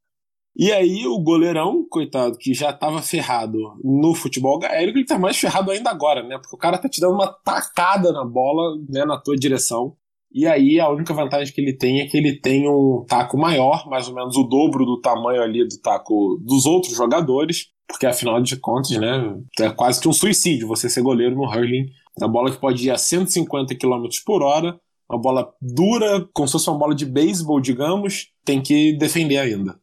E 0.53 0.69
aí 0.69 1.07
o 1.07 1.17
goleirão, 1.17 1.87
coitado, 1.89 2.37
que 2.37 2.53
já 2.53 2.73
tava 2.73 3.01
ferrado 3.01 3.57
no 3.81 4.13
futebol 4.13 4.59
gaélico, 4.59 4.97
ele 4.97 5.05
tá 5.05 5.17
mais 5.17 5.37
ferrado 5.37 5.71
ainda 5.71 5.89
agora, 5.89 6.23
né? 6.23 6.37
Porque 6.37 6.57
o 6.57 6.59
cara 6.59 6.77
tá 6.77 6.89
te 6.89 6.99
dando 6.99 7.13
uma 7.13 7.27
tacada 7.27 8.11
na 8.11 8.25
bola, 8.25 8.77
né, 8.89 9.05
na 9.05 9.17
tua 9.17 9.37
direção. 9.37 9.95
E 10.29 10.45
aí 10.45 10.77
a 10.77 10.89
única 10.89 11.13
vantagem 11.13 11.53
que 11.53 11.61
ele 11.61 11.77
tem 11.77 12.01
é 12.01 12.07
que 12.07 12.17
ele 12.17 12.37
tem 12.37 12.67
um 12.67 13.05
taco 13.07 13.37
maior, 13.37 13.87
mais 13.87 14.09
ou 14.09 14.13
menos 14.13 14.35
o 14.35 14.43
dobro 14.43 14.83
do 14.83 14.99
tamanho 14.99 15.41
ali 15.41 15.65
do 15.65 15.79
taco 15.79 16.37
dos 16.45 16.65
outros 16.65 16.93
jogadores, 16.97 17.67
porque 17.87 18.05
afinal 18.05 18.41
de 18.41 18.57
contas, 18.57 18.97
né, 18.97 19.37
é 19.61 19.69
quase 19.69 20.01
que 20.01 20.09
um 20.09 20.13
suicídio 20.13 20.67
você 20.67 20.89
ser 20.89 21.01
goleiro 21.01 21.33
no 21.33 21.49
hurling 21.49 21.85
uma 22.19 22.27
bola 22.27 22.51
que 22.51 22.59
pode 22.59 22.85
ir 22.85 22.91
a 22.91 22.97
150 22.97 23.75
km 23.75 24.07
por 24.25 24.41
hora, 24.41 24.79
uma 25.09 25.19
bola 25.19 25.53
dura, 25.61 26.27
como 26.33 26.47
se 26.47 26.53
fosse 26.53 26.69
uma 26.69 26.77
bola 26.77 26.95
de 26.95 27.05
beisebol, 27.05 27.59
digamos, 27.59 28.31
tem 28.45 28.61
que 28.61 28.93
defender 28.93 29.37
ainda. 29.37 29.79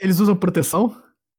Eles 0.00 0.20
usam 0.20 0.36
proteção? 0.36 0.94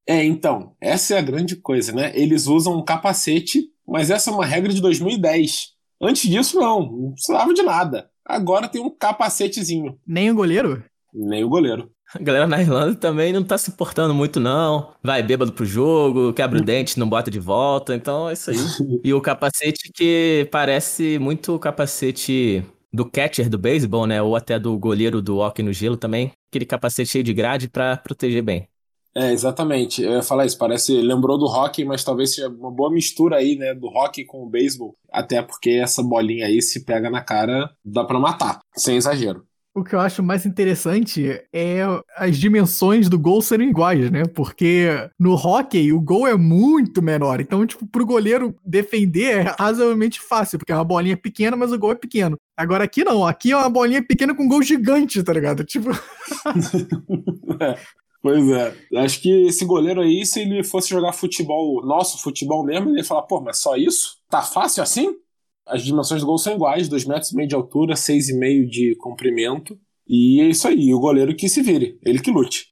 É, 0.08 0.24
então, 0.24 0.76
essa 0.80 1.16
é 1.16 1.18
a 1.18 1.22
grande 1.22 1.56
coisa, 1.58 1.92
né? 1.92 2.12
Eles 2.16 2.48
usam 2.48 2.78
um 2.78 2.84
capacete, 2.84 3.70
mas 3.86 4.10
essa 4.10 4.30
é 4.30 4.34
uma 4.34 4.46
regra 4.46 4.74
de 4.74 4.82
2010. 4.82 5.74
Antes 6.02 6.30
disso, 6.30 6.60
não, 6.60 6.92
não 6.92 7.12
precisava 7.12 7.54
de 7.54 7.62
nada. 7.62 8.10
Agora 8.26 8.68
tem 8.68 8.82
um 8.82 8.90
capacetezinho. 8.90 10.00
Nem 10.06 10.32
o 10.32 10.36
goleiro? 10.36 10.84
Nem 11.14 11.44
o 11.44 11.50
goleiro. 11.50 11.92
A 12.16 12.20
galera 12.20 12.48
na 12.48 12.62
Irlanda 12.62 12.96
também 12.96 13.34
não 13.34 13.44
tá 13.44 13.58
se 13.58 13.70
importando 13.70 14.14
muito, 14.14 14.40
não. 14.40 14.94
Vai 15.04 15.22
bêbado 15.22 15.52
pro 15.52 15.66
jogo, 15.66 16.32
quebra 16.32 16.60
o 16.60 16.64
dente, 16.64 16.98
não 16.98 17.10
bota 17.10 17.30
de 17.30 17.40
volta. 17.40 17.94
Então 17.94 18.30
é 18.30 18.34
isso 18.34 18.52
aí. 18.52 18.58
E 19.04 19.14
o 19.14 19.22
capacete 19.22 19.92
que 19.94 20.48
parece 20.52 21.20
muito 21.20 21.54
o 21.54 21.60
capacete 21.60 22.64
do 22.94 23.06
catcher 23.06 23.50
do 23.50 23.58
beisebol, 23.58 24.06
né? 24.06 24.22
Ou 24.22 24.36
até 24.36 24.58
do 24.58 24.78
goleiro 24.78 25.22
do 25.22 25.38
hockey 25.38 25.62
no 25.62 25.74
gelo 25.74 25.98
também. 25.98 26.32
Aquele 26.50 26.66
capacete 26.66 27.12
cheio 27.12 27.24
de 27.24 27.34
grade 27.34 27.70
para 27.70 27.98
proteger 27.98 28.42
bem. 28.42 28.68
É, 29.14 29.32
exatamente. 29.32 30.02
Eu 30.02 30.14
ia 30.14 30.24
falar 30.24 30.46
isso, 30.46 30.58
parece. 30.58 30.94
Lembrou 31.02 31.38
do 31.38 31.46
hockey, 31.46 31.84
mas 31.84 32.04
talvez 32.04 32.36
seja 32.36 32.48
uma 32.48 32.72
boa 32.72 32.92
mistura 32.92 33.38
aí, 33.38 33.56
né? 33.56 33.74
Do 33.74 33.88
hockey 33.88 34.24
com 34.24 34.44
o 34.44 34.50
beisebol. 34.50 34.96
Até 35.12 35.42
porque 35.42 35.72
essa 35.72 36.02
bolinha 36.02 36.46
aí, 36.46 36.62
se 36.62 36.86
pega 36.86 37.10
na 37.10 37.22
cara, 37.22 37.70
dá 37.84 38.04
para 38.06 38.20
matar. 38.20 38.60
Sem 38.76 38.96
exagero 38.96 39.46
o 39.78 39.84
que 39.84 39.94
eu 39.94 40.00
acho 40.00 40.24
mais 40.24 40.44
interessante 40.44 41.40
é 41.54 41.82
as 42.16 42.36
dimensões 42.36 43.08
do 43.08 43.20
gol 43.20 43.44
serem 43.44 43.70
iguais, 43.70 44.10
né? 44.10 44.24
Porque 44.26 44.88
no 45.20 45.36
hockey 45.36 45.94
o 45.94 46.02
gol 46.02 46.26
é 46.28 46.36
muito 46.36 47.00
menor. 47.00 47.40
Então, 47.40 47.64
tipo, 47.64 47.86
pro 47.86 48.04
goleiro 48.04 48.56
defender 48.66 49.38
é 49.38 49.56
razoavelmente 49.60 50.20
fácil, 50.20 50.58
porque 50.58 50.72
é 50.72 50.76
uma 50.76 50.84
bolinha 50.84 51.16
pequena, 51.16 51.56
mas 51.56 51.72
o 51.72 51.78
gol 51.78 51.92
é 51.92 51.96
pequeno. 51.96 52.36
Agora 52.58 52.86
aqui 52.86 53.04
não, 53.04 53.24
aqui 53.24 53.52
é 53.52 53.58
uma 53.58 53.70
bolinha 53.70 54.02
pequena 54.02 54.34
com 54.34 54.48
gol 54.48 54.64
gigante, 54.64 55.22
tá 55.22 55.32
ligado? 55.32 55.64
Tipo. 55.64 55.92
é. 57.62 57.78
Pois 58.20 58.50
é. 58.50 58.74
Acho 58.96 59.22
que 59.22 59.46
esse 59.46 59.64
goleiro 59.64 60.02
aí, 60.02 60.26
se 60.26 60.42
ele 60.42 60.64
fosse 60.64 60.90
jogar 60.90 61.14
futebol, 61.14 61.86
nosso 61.86 62.18
futebol 62.18 62.66
mesmo, 62.66 62.90
ele 62.90 62.98
ia 62.98 63.06
falar, 63.06 63.22
pô, 63.22 63.40
mas 63.40 63.60
só 63.60 63.76
isso? 63.76 64.18
Tá 64.28 64.42
fácil 64.42 64.82
assim? 64.82 65.16
As 65.68 65.84
dimensões 65.84 66.22
do 66.22 66.28
gol 66.28 66.38
são 66.38 66.54
iguais, 66.54 66.90
2,5 66.90 67.08
metros 67.08 67.34
meio 67.34 67.48
de 67.48 67.56
altura, 67.56 67.94
6,5 67.94 68.70
de 68.70 68.96
comprimento. 68.98 69.78
E 70.08 70.42
é 70.42 70.50
isso 70.50 70.68
aí, 70.68 70.94
o 70.94 71.00
goleiro 71.00 71.36
que 71.36 71.50
se 71.50 71.62
vire, 71.62 72.00
ele 72.06 72.20
que 72.20 72.32
lute. 72.32 72.68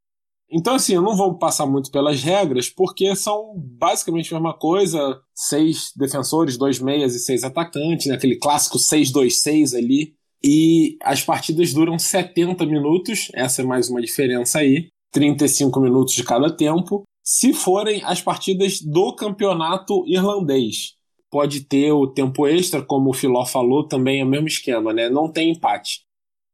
Então, 0.50 0.76
assim, 0.76 0.94
eu 0.94 1.02
não 1.02 1.18
vou 1.18 1.38
passar 1.38 1.66
muito 1.66 1.92
pelas 1.92 2.24
regras, 2.24 2.70
porque 2.70 3.16
são 3.16 3.54
basicamente 3.58 4.34
a 4.34 4.40
mesma 4.40 4.58
coisa: 4.58 5.20
seis 5.34 5.92
defensores, 5.96 6.58
dois 6.58 6.80
meias 6.80 7.16
e 7.16 7.20
seis 7.20 7.44
atacantes, 7.44 8.08
né? 8.08 8.16
aquele 8.16 8.38
clássico 8.38 8.78
6-2-6 8.78 9.76
ali. 9.76 10.14
E 10.44 10.98
as 11.02 11.24
partidas 11.24 11.74
duram 11.74 11.98
70 11.98 12.66
minutos, 12.66 13.30
essa 13.34 13.64
é 13.64 13.66
mais 13.66 13.90
uma 13.90 14.00
diferença 14.00 14.60
aí. 14.60 14.90
35 15.12 15.80
minutos 15.80 16.14
de 16.14 16.24
cada 16.24 16.56
tempo. 16.56 17.04
Se 17.24 17.52
forem 17.52 18.04
as 18.04 18.22
partidas 18.22 18.80
do 18.80 19.16
campeonato 19.16 20.04
irlandês, 20.06 20.94
pode 21.36 21.66
ter 21.66 21.92
o 21.92 22.08
tempo 22.08 22.48
extra, 22.48 22.82
como 22.82 23.10
o 23.10 23.14
Filó 23.14 23.46
falou, 23.46 23.86
também 23.86 24.22
é 24.22 24.24
o 24.24 24.28
mesmo 24.28 24.48
esquema, 24.48 24.94
né? 24.94 25.10
Não 25.10 25.30
tem 25.30 25.52
empate. 25.52 26.06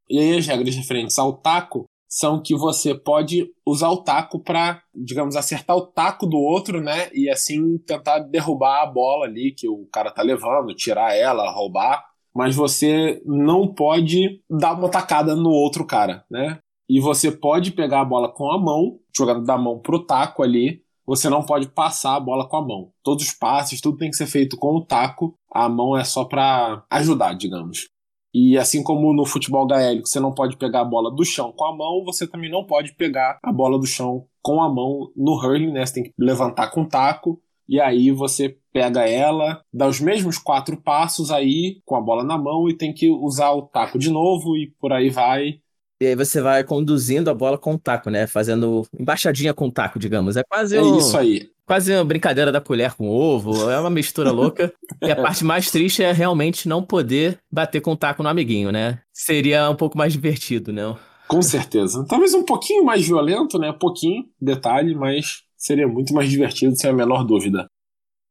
E 0.09 0.17
aí 0.17 0.35
as 0.35 0.47
regras 0.47 0.75
referentes 0.75 1.19
ao 1.19 1.33
taco 1.33 1.85
são 2.09 2.41
que 2.41 2.55
você 2.55 2.95
pode 2.95 3.47
usar 3.63 3.91
o 3.91 4.03
taco 4.03 4.39
para, 4.39 4.81
digamos, 4.91 5.35
acertar 5.35 5.77
o 5.77 5.85
taco 5.85 6.25
do 6.25 6.39
outro, 6.39 6.81
né? 6.81 7.11
E 7.13 7.29
assim 7.29 7.77
tentar 7.77 8.17
derrubar 8.21 8.81
a 8.81 8.87
bola 8.87 9.27
ali 9.27 9.53
que 9.53 9.69
o 9.69 9.85
cara 9.93 10.09
tá 10.09 10.23
levando, 10.23 10.73
tirar 10.73 11.15
ela, 11.15 11.51
roubar. 11.51 12.03
Mas 12.35 12.55
você 12.55 13.21
não 13.23 13.71
pode 13.71 14.41
dar 14.49 14.73
uma 14.73 14.89
tacada 14.89 15.35
no 15.35 15.51
outro 15.51 15.85
cara, 15.85 16.25
né? 16.27 16.57
E 16.89 16.99
você 16.99 17.31
pode 17.31 17.71
pegar 17.71 18.01
a 18.01 18.05
bola 18.05 18.33
com 18.33 18.51
a 18.51 18.57
mão, 18.57 18.97
jogando 19.15 19.45
da 19.45 19.59
mão 19.59 19.77
pro 19.77 20.03
taco 20.03 20.41
ali. 20.41 20.81
Você 21.11 21.27
não 21.27 21.43
pode 21.43 21.67
passar 21.67 22.15
a 22.15 22.19
bola 22.21 22.47
com 22.47 22.55
a 22.55 22.65
mão. 22.65 22.89
Todos 23.03 23.25
os 23.25 23.33
passes, 23.33 23.81
tudo 23.81 23.97
tem 23.97 24.09
que 24.09 24.15
ser 24.15 24.27
feito 24.27 24.55
com 24.55 24.77
o 24.77 24.85
taco. 24.85 25.35
A 25.51 25.67
mão 25.67 25.97
é 25.97 26.05
só 26.05 26.23
para 26.23 26.85
ajudar, 26.89 27.33
digamos. 27.33 27.89
E 28.33 28.57
assim 28.57 28.81
como 28.81 29.13
no 29.13 29.25
futebol 29.25 29.67
gaélico 29.67 30.07
você 30.07 30.21
não 30.21 30.33
pode 30.33 30.55
pegar 30.55 30.79
a 30.79 30.85
bola 30.85 31.13
do 31.13 31.25
chão 31.25 31.51
com 31.51 31.65
a 31.65 31.75
mão, 31.75 32.05
você 32.05 32.25
também 32.25 32.49
não 32.49 32.65
pode 32.65 32.95
pegar 32.95 33.37
a 33.43 33.51
bola 33.51 33.77
do 33.77 33.85
chão 33.85 34.25
com 34.41 34.61
a 34.61 34.73
mão 34.73 35.11
no 35.13 35.33
hurling, 35.33 35.73
né? 35.73 35.85
Você 35.85 35.95
tem 35.95 36.03
que 36.03 36.13
levantar 36.17 36.71
com 36.71 36.83
o 36.83 36.87
taco 36.87 37.41
e 37.67 37.81
aí 37.81 38.09
você 38.09 38.57
pega 38.71 39.05
ela, 39.05 39.61
dá 39.73 39.89
os 39.89 39.99
mesmos 39.99 40.37
quatro 40.37 40.81
passos 40.81 41.29
aí 41.29 41.81
com 41.83 41.97
a 41.97 42.01
bola 42.01 42.23
na 42.23 42.37
mão 42.37 42.69
e 42.69 42.77
tem 42.77 42.93
que 42.93 43.09
usar 43.09 43.51
o 43.51 43.63
taco 43.63 43.99
de 43.99 44.09
novo 44.09 44.55
e 44.55 44.73
por 44.79 44.93
aí 44.93 45.09
vai. 45.09 45.59
E 46.01 46.07
aí 46.07 46.15
você 46.15 46.41
vai 46.41 46.63
conduzindo 46.63 47.29
a 47.29 47.33
bola 47.33 47.59
com 47.59 47.75
o 47.75 47.77
taco, 47.77 48.09
né? 48.09 48.25
Fazendo 48.25 48.87
embaixadinha 48.99 49.53
com 49.53 49.67
o 49.67 49.71
taco, 49.71 49.99
digamos. 49.99 50.35
É 50.35 50.41
quase 50.43 50.75
É 50.75 50.81
um... 50.81 50.97
isso 50.97 51.15
aí. 51.15 51.51
Quase 51.63 51.93
uma 51.93 52.03
brincadeira 52.03 52.51
da 52.51 52.59
colher 52.59 52.95
com 52.95 53.07
ovo, 53.07 53.69
é 53.69 53.79
uma 53.79 53.89
mistura 53.89 54.31
louca. 54.31 54.73
e 54.99 55.11
a 55.11 55.15
parte 55.15 55.45
mais 55.45 55.69
triste 55.69 56.01
é 56.01 56.11
realmente 56.11 56.67
não 56.67 56.81
poder 56.81 57.37
bater 57.51 57.81
com 57.81 57.91
o 57.91 57.95
taco 57.95 58.23
no 58.23 58.29
amiguinho, 58.29 58.71
né? 58.71 58.99
Seria 59.13 59.69
um 59.69 59.75
pouco 59.75 59.95
mais 59.95 60.11
divertido, 60.11 60.73
né? 60.73 60.81
Com 61.27 61.41
certeza. 61.43 62.03
Talvez 62.09 62.33
um 62.33 62.43
pouquinho 62.43 62.83
mais 62.83 63.05
violento, 63.05 63.59
né? 63.59 63.71
Pouquinho, 63.71 64.25
detalhe, 64.41 64.95
mas 64.95 65.43
seria 65.55 65.87
muito 65.87 66.15
mais 66.15 66.31
divertido, 66.31 66.75
sem 66.75 66.89
a 66.89 66.93
menor 66.93 67.23
dúvida. 67.23 67.67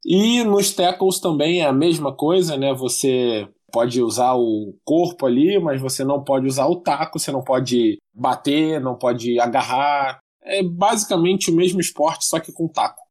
E 0.05 0.43
nos 0.43 0.73
tackles 0.73 1.21
também 1.21 1.61
é 1.61 1.67
a 1.67 1.73
mesma 1.73 2.13
coisa, 2.13 2.57
né? 2.57 2.75
Você 2.75 3.49
pode 3.71 4.03
usar 4.03 4.35
o 4.35 4.75
corpo 4.85 5.27
ali, 5.27 5.59
mas 5.59 5.81
você 5.81 6.05
não 6.05 6.23
pode 6.23 6.47
usar 6.47 6.67
o 6.67 6.77
taco, 6.77 7.19
você 7.19 7.31
não 7.31 7.43
pode 7.43 7.99
bater, 8.13 8.81
não 8.81 8.97
pode 8.97 9.39
agarrar. 9.39 10.19
É 10.43 10.63
basicamente 10.63 11.51
o 11.51 11.55
mesmo 11.55 11.81
esporte, 11.81 12.27
só 12.27 12.41
que 12.41 12.53
com 12.53 12.69
taco. 12.69 13.03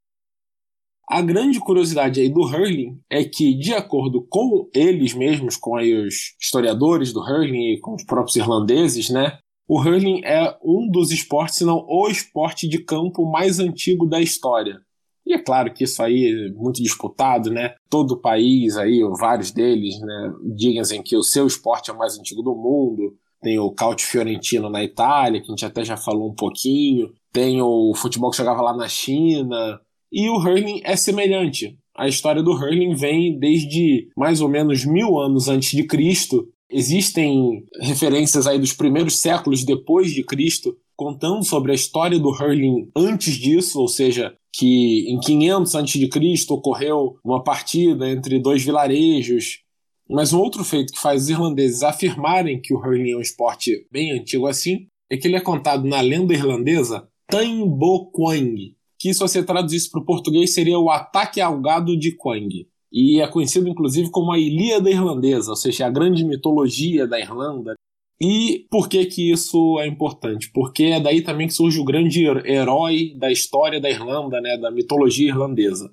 A 1.08 1.22
grande 1.22 1.60
curiosidade 1.60 2.22
aí 2.22 2.30
do 2.30 2.42
hurling 2.42 3.00
é 3.10 3.24
que, 3.24 3.56
de 3.56 3.74
acordo 3.74 4.22
com 4.30 4.70
eles 4.76 5.16
mesmos, 5.16 5.58
com 5.58 5.76
aí 5.76 5.92
os 5.96 6.36
historiadores 6.40 7.12
do 7.12 7.20
hurling 7.20 7.74
e 7.74 7.80
com 7.80 7.96
os 7.96 8.04
próprios 8.04 8.36
irlandeses, 8.36 9.10
né, 9.10 9.40
o 9.68 9.80
hurling 9.80 10.22
é 10.24 10.56
um 10.64 10.88
dos 10.88 11.12
esportes, 11.12 11.56
se 11.58 11.66
não 11.66 11.84
o 11.88 12.08
esporte 12.08 12.68
de 12.68 12.84
campo 12.84 13.26
mais 13.26 13.60
antigo 13.60 14.08
da 14.08 14.22
história. 14.22 14.82
E 15.30 15.34
é 15.36 15.38
claro 15.38 15.72
que 15.72 15.84
isso 15.84 16.02
aí 16.02 16.50
é 16.50 16.52
muito 16.54 16.82
disputado, 16.82 17.52
né? 17.52 17.76
Todo 17.88 18.14
o 18.14 18.20
país 18.20 18.76
aí, 18.76 19.00
vários 19.20 19.52
deles, 19.52 20.00
né, 20.02 20.34
dizem 20.56 21.04
que 21.04 21.16
o 21.16 21.22
seu 21.22 21.46
esporte 21.46 21.92
é 21.92 21.94
o 21.94 21.98
mais 21.98 22.18
antigo 22.18 22.42
do 22.42 22.56
mundo. 22.56 23.14
Tem 23.40 23.60
o 23.60 23.70
Caute 23.70 24.04
Fiorentino 24.04 24.72
na 24.72 24.84
Itália, 24.84 25.40
que 25.40 25.46
a 25.46 25.52
gente 25.52 25.64
até 25.64 25.86
já 25.86 25.96
falou 25.96 26.32
um 26.32 26.34
pouquinho. 26.34 27.12
Tem 27.32 27.62
o 27.62 27.94
futebol 27.94 28.32
que 28.32 28.38
jogava 28.38 28.64
lá 28.64 28.76
na 28.76 28.88
China. 28.88 29.80
E 30.12 30.28
o 30.30 30.38
hurling 30.38 30.82
é 30.84 30.96
semelhante. 30.96 31.78
A 31.96 32.08
história 32.08 32.42
do 32.42 32.52
hurling 32.52 32.96
vem 32.96 33.38
desde 33.38 34.10
mais 34.18 34.42
ou 34.42 34.50
menos 34.50 34.84
mil 34.84 35.20
anos 35.20 35.48
antes 35.48 35.70
de 35.70 35.84
Cristo. 35.84 36.48
Existem 36.72 37.64
referências 37.80 38.48
aí 38.48 38.58
dos 38.58 38.74
primeiros 38.74 39.20
séculos 39.20 39.64
depois 39.64 40.12
de 40.12 40.24
Cristo 40.24 40.76
contando 41.00 41.46
sobre 41.46 41.72
a 41.72 41.76
história 41.76 42.20
do 42.20 42.28
hurling 42.28 42.92
antes 42.94 43.36
disso, 43.36 43.80
ou 43.80 43.88
seja, 43.88 44.36
que 44.52 45.10
em 45.10 45.18
500 45.18 45.76
a.C. 45.76 46.10
ocorreu 46.50 47.16
uma 47.24 47.42
partida 47.42 48.10
entre 48.10 48.38
dois 48.38 48.62
vilarejos. 48.62 49.62
Mas 50.10 50.34
um 50.34 50.40
outro 50.40 50.62
feito 50.62 50.92
que 50.92 51.00
faz 51.00 51.24
os 51.24 51.30
irlandeses 51.30 51.84
afirmarem 51.84 52.60
que 52.60 52.74
o 52.74 52.78
hurling 52.78 53.12
é 53.12 53.16
um 53.16 53.22
esporte 53.22 53.88
bem 53.90 54.12
antigo 54.12 54.46
assim 54.46 54.88
é 55.10 55.16
que 55.16 55.26
ele 55.26 55.38
é 55.38 55.42
contado 55.42 55.88
na 55.88 56.02
lenda 56.02 56.34
irlandesa 56.34 57.08
Tamboquang, 57.28 58.76
que 59.00 59.14
se 59.14 59.20
você 59.22 59.42
traduzisse 59.42 59.90
para 59.90 60.02
o 60.02 60.06
português 60.06 60.54
seria 60.54 60.78
o 60.78 60.90
ataque 60.90 61.40
ao 61.40 61.62
gado 61.62 61.98
de 61.98 62.12
Quang. 62.12 62.68
E 62.92 63.22
é 63.22 63.28
conhecido 63.28 63.70
inclusive 63.70 64.12
como 64.12 64.34
a 64.34 64.38
Ilíada 64.38 64.90
Irlandesa, 64.90 65.52
ou 65.52 65.56
seja, 65.56 65.86
a 65.86 65.90
grande 65.90 66.26
mitologia 66.26 67.08
da 67.08 67.18
Irlanda. 67.18 67.76
E 68.22 68.66
por 68.70 68.90
que 68.90 69.06
que 69.06 69.32
isso 69.32 69.80
é 69.80 69.88
importante? 69.88 70.52
Porque 70.54 70.84
é 70.84 71.00
daí 71.00 71.22
também 71.22 71.48
que 71.48 71.54
surge 71.54 71.80
o 71.80 71.86
grande 71.86 72.26
herói 72.26 73.14
da 73.16 73.32
história 73.32 73.80
da 73.80 73.90
Irlanda, 73.90 74.42
né, 74.42 74.58
da 74.58 74.70
mitologia 74.70 75.30
irlandesa. 75.30 75.90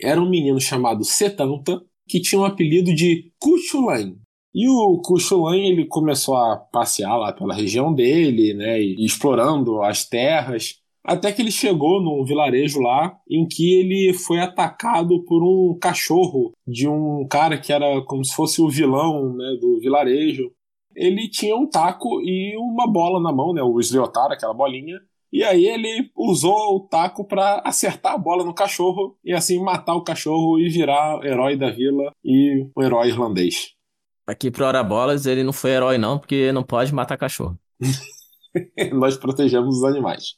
Era 0.00 0.20
um 0.20 0.28
menino 0.28 0.60
chamado 0.60 1.04
Setanta, 1.04 1.80
que 2.08 2.20
tinha 2.20 2.40
o 2.40 2.42
um 2.42 2.46
apelido 2.46 2.92
de 2.92 3.32
Cuchulain. 3.38 4.16
E 4.52 4.68
o 4.68 5.00
Cuchulain 5.00 5.68
ele 5.68 5.86
começou 5.86 6.36
a 6.36 6.56
passear 6.56 7.16
lá 7.16 7.32
pela 7.32 7.54
região 7.54 7.94
dele, 7.94 8.54
né, 8.54 8.80
explorando 8.80 9.80
as 9.82 10.04
terras, 10.04 10.80
até 11.04 11.32
que 11.32 11.40
ele 11.40 11.52
chegou 11.52 12.02
num 12.02 12.24
vilarejo 12.24 12.80
lá 12.80 13.16
em 13.30 13.46
que 13.46 13.74
ele 13.74 14.12
foi 14.12 14.40
atacado 14.40 15.24
por 15.24 15.42
um 15.42 15.78
cachorro 15.78 16.52
de 16.66 16.88
um 16.88 17.26
cara 17.28 17.56
que 17.56 17.72
era 17.72 18.02
como 18.02 18.24
se 18.24 18.34
fosse 18.34 18.60
o 18.60 18.68
vilão 18.68 19.34
né, 19.34 19.56
do 19.60 19.78
vilarejo 19.80 20.52
ele 20.98 21.28
tinha 21.28 21.56
um 21.56 21.66
taco 21.66 22.20
e 22.22 22.56
uma 22.58 22.90
bola 22.90 23.22
na 23.22 23.32
mão, 23.32 23.54
né? 23.54 23.62
O 23.62 23.78
Sliotar, 23.78 24.32
aquela 24.32 24.52
bolinha. 24.52 24.98
E 25.32 25.44
aí 25.44 25.66
ele 25.66 26.10
usou 26.16 26.76
o 26.76 26.80
taco 26.80 27.24
para 27.24 27.62
acertar 27.64 28.14
a 28.14 28.18
bola 28.18 28.44
no 28.44 28.54
cachorro 28.54 29.16
e 29.24 29.32
assim 29.32 29.62
matar 29.62 29.94
o 29.94 30.02
cachorro 30.02 30.58
e 30.58 30.68
virar 30.68 31.24
herói 31.24 31.56
da 31.56 31.70
vila 31.70 32.12
e 32.24 32.66
um 32.76 32.82
herói 32.82 33.08
irlandês. 33.08 33.74
Aqui 34.26 34.50
pro 34.50 34.64
Hora 34.64 34.82
Bolas 34.82 35.26
ele 35.26 35.44
não 35.44 35.52
foi 35.52 35.70
herói 35.70 35.98
não, 35.98 36.18
porque 36.18 36.50
não 36.50 36.62
pode 36.62 36.92
matar 36.92 37.16
cachorro. 37.16 37.58
Nós 38.92 39.16
protegemos 39.16 39.78
os 39.78 39.84
animais. 39.84 40.34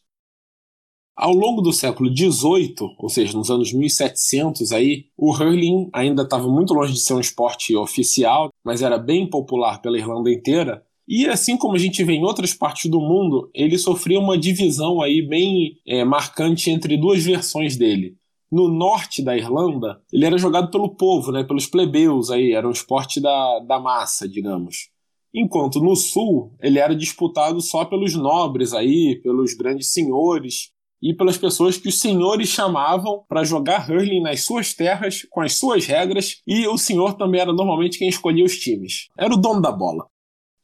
Ao 1.22 1.35
longo 1.35 1.61
do 1.61 1.70
século 1.70 2.09
XVIII, 2.09 2.74
ou 2.98 3.11
seja, 3.11 3.37
nos 3.37 3.50
anos 3.50 3.74
1700 3.74 4.72
aí, 4.72 5.04
o 5.18 5.30
hurling 5.30 5.90
ainda 5.92 6.22
estava 6.22 6.48
muito 6.48 6.72
longe 6.72 6.94
de 6.94 7.00
ser 7.00 7.12
um 7.12 7.20
esporte 7.20 7.76
oficial, 7.76 8.48
mas 8.64 8.80
era 8.80 8.96
bem 8.96 9.28
popular 9.28 9.83
pela 9.83 9.98
Irlanda 9.98 10.33
inteira. 10.33 10.83
E 11.06 11.26
assim 11.26 11.59
como 11.59 11.74
a 11.74 11.78
gente 11.78 12.02
vê 12.02 12.14
em 12.14 12.24
outras 12.24 12.54
partes 12.54 12.90
do 12.90 13.02
mundo, 13.02 13.50
ele 13.52 13.76
sofria 13.76 14.18
uma 14.18 14.38
divisão 14.38 15.02
aí 15.02 15.20
bem 15.20 15.74
é, 15.87 16.02
marcante 16.06 16.70
entre 16.70 16.96
duas 16.96 17.22
versões 17.22 17.76
dele. 17.76 18.16
No 18.50 18.68
norte 18.68 19.22
da 19.22 19.37
Irlanda, 19.37 20.00
ele 20.11 20.24
era 20.24 20.38
jogado 20.38 20.70
pelo 20.70 20.88
povo, 20.96 21.33
né, 21.33 21.44
pelos 21.44 21.66
plebeus 21.66 22.30
aí, 22.30 22.52
era 22.52 22.66
um 22.66 22.72
esporte 22.72 23.20
da, 23.20 23.59
da 23.59 23.78
massa, 23.78 24.26
digamos. 24.26 24.88
Enquanto 25.35 25.80
no 25.80 25.94
sul, 25.94 26.54
ele 26.62 26.78
era 26.78 26.96
disputado 26.96 27.61
só 27.61 27.85
pelos 27.85 28.14
nobres 28.14 28.72
aí, 28.72 29.20
pelos 29.22 29.52
grandes 29.52 29.92
senhores, 29.92 30.70
e 31.03 31.15
pelas 31.15 31.39
pessoas 31.39 31.77
que 31.77 31.89
os 31.89 31.99
senhores 31.99 32.49
chamavam 32.49 33.25
para 33.29 33.45
jogar 33.45 33.89
hurling 33.89 34.23
nas 34.23 34.43
suas 34.43 34.75
terras, 34.75 35.27
com 35.31 35.40
as 35.40 35.55
suas 35.55 35.87
regras, 35.87 36.40
e 36.46 36.67
o 36.67 36.77
senhor 36.77 37.15
também 37.15 37.40
era 37.40 37.53
normalmente 37.53 37.98
quem 37.98 38.09
escolhia 38.09 38.44
os 38.44 38.59
times. 38.59 39.09
Era 39.17 39.35
o 39.35 39.37
dono 39.37 39.61
da 39.61 39.73
bola. 39.73 40.07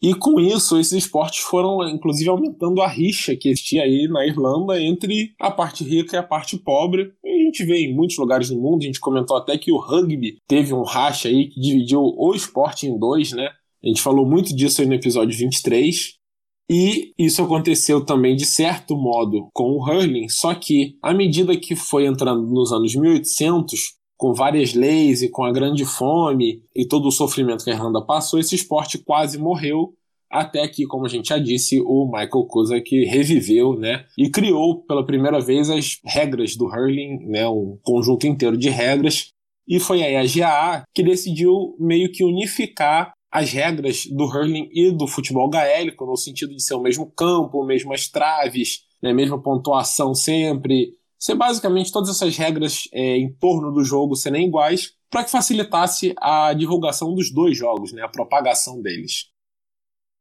E 0.03 0.15
com 0.15 0.39
isso, 0.39 0.79
esses 0.79 0.93
esportes 0.93 1.41
foram 1.41 1.89
inclusive 1.89 2.29
aumentando 2.29 2.83
a 2.83 2.89
rixa 2.89 3.35
que 3.35 3.49
existia 3.49 3.83
aí 3.83 4.07
na 4.07 4.27
Irlanda 4.27 4.81
entre 4.81 5.33
a 5.41 5.51
parte 5.51 5.83
rica 5.83 6.17
e 6.17 6.19
a 6.19 6.23
parte 6.23 6.59
pobre. 6.59 7.13
E 7.25 7.29
a 7.29 7.45
gente 7.45 7.65
vê 7.65 7.79
em 7.79 7.95
muitos 7.95 8.19
lugares 8.19 8.51
do 8.51 8.61
mundo, 8.61 8.83
a 8.83 8.87
gente 8.87 9.01
comentou 9.01 9.37
até 9.37 9.57
que 9.57 9.73
o 9.73 9.79
rugby 9.79 10.37
teve 10.47 10.75
um 10.75 10.83
racha 10.83 11.29
aí 11.29 11.49
que 11.49 11.59
dividiu 11.59 12.01
o 12.01 12.35
esporte 12.35 12.87
em 12.87 12.99
dois, 12.99 13.33
né? 13.33 13.49
A 13.83 13.89
gente 13.89 14.03
falou 14.03 14.27
muito 14.27 14.55
disso 14.55 14.81
aí 14.81 14.87
no 14.87 14.95
episódio 14.95 15.37
23. 15.37 16.15
E 16.69 17.13
isso 17.17 17.43
aconteceu 17.43 18.05
também 18.05 18.35
de 18.35 18.45
certo 18.45 18.97
modo 18.97 19.49
com 19.53 19.71
o 19.71 19.83
hurling, 19.85 20.29
só 20.29 20.55
que 20.55 20.97
à 21.01 21.15
medida 21.15 21.57
que 21.57 21.77
foi 21.77 22.07
entrando 22.07 22.43
nos 22.43 22.73
anos 22.73 22.95
1800, 22.95 23.95
com 24.17 24.33
várias 24.33 24.75
leis 24.75 25.23
e 25.23 25.29
com 25.29 25.45
a 25.45 25.53
grande 25.53 25.85
fome 25.85 26.63
e 26.75 26.87
todo 26.87 27.07
o 27.07 27.13
sofrimento 27.13 27.63
que 27.63 27.71
a 27.71 27.75
Irlanda 27.75 28.05
passou, 28.05 28.41
esse 28.41 28.55
esporte 28.55 28.99
quase 28.99 29.39
morreu 29.39 29.95
até 30.29 30.67
que, 30.67 30.87
como 30.87 31.07
a 31.07 31.09
gente 31.09 31.29
já 31.29 31.39
disse, 31.39 31.81
o 31.81 32.07
Michael 32.07 32.47
Kozak 32.49 33.05
reviveu, 33.05 33.79
né, 33.79 34.05
e 34.19 34.29
criou 34.29 34.83
pela 34.83 35.07
primeira 35.07 35.41
vez 35.41 35.71
as 35.71 36.01
regras 36.05 36.57
do 36.57 36.67
hurling, 36.67 37.19
né, 37.27 37.49
um 37.49 37.79
conjunto 37.83 38.27
inteiro 38.27 38.57
de 38.57 38.69
regras, 38.69 39.31
e 39.69 39.81
foi 39.81 40.03
aí 40.03 40.17
a 40.17 40.25
GAA 40.25 40.85
que 40.95 41.03
decidiu 41.03 41.77
meio 41.79 42.11
que 42.11 42.25
unificar 42.25 43.13
as 43.31 43.53
regras 43.53 44.07
do 44.07 44.25
hurling 44.25 44.69
e 44.73 44.91
do 44.91 45.07
futebol 45.07 45.49
gaélico, 45.49 46.07
no 46.07 46.17
sentido 46.17 46.55
de 46.55 46.63
ser 46.63 46.75
o 46.75 46.81
mesmo 46.81 47.11
campo, 47.11 47.65
mesmas 47.65 48.09
traves, 48.09 48.85
né, 49.03 49.13
mesma 49.13 49.41
pontuação 49.41 50.15
sempre, 50.15 50.93
ser 51.19 51.35
basicamente 51.35 51.93
todas 51.93 52.11
essas 52.11 52.37
regras 52.37 52.89
é, 52.93 53.17
em 53.17 53.33
torno 53.33 53.73
do 53.73 53.83
jogo 53.83 54.17
serem 54.17 54.47
iguais, 54.47 54.93
para 55.11 55.25
que 55.25 55.31
facilitasse 55.31 56.15
a 56.19 56.53
divulgação 56.53 57.15
dos 57.15 57.33
dois 57.33 57.57
jogos, 57.57 57.93
né, 57.93 58.03
a 58.03 58.09
propagação 58.09 58.81
deles. 58.81 59.27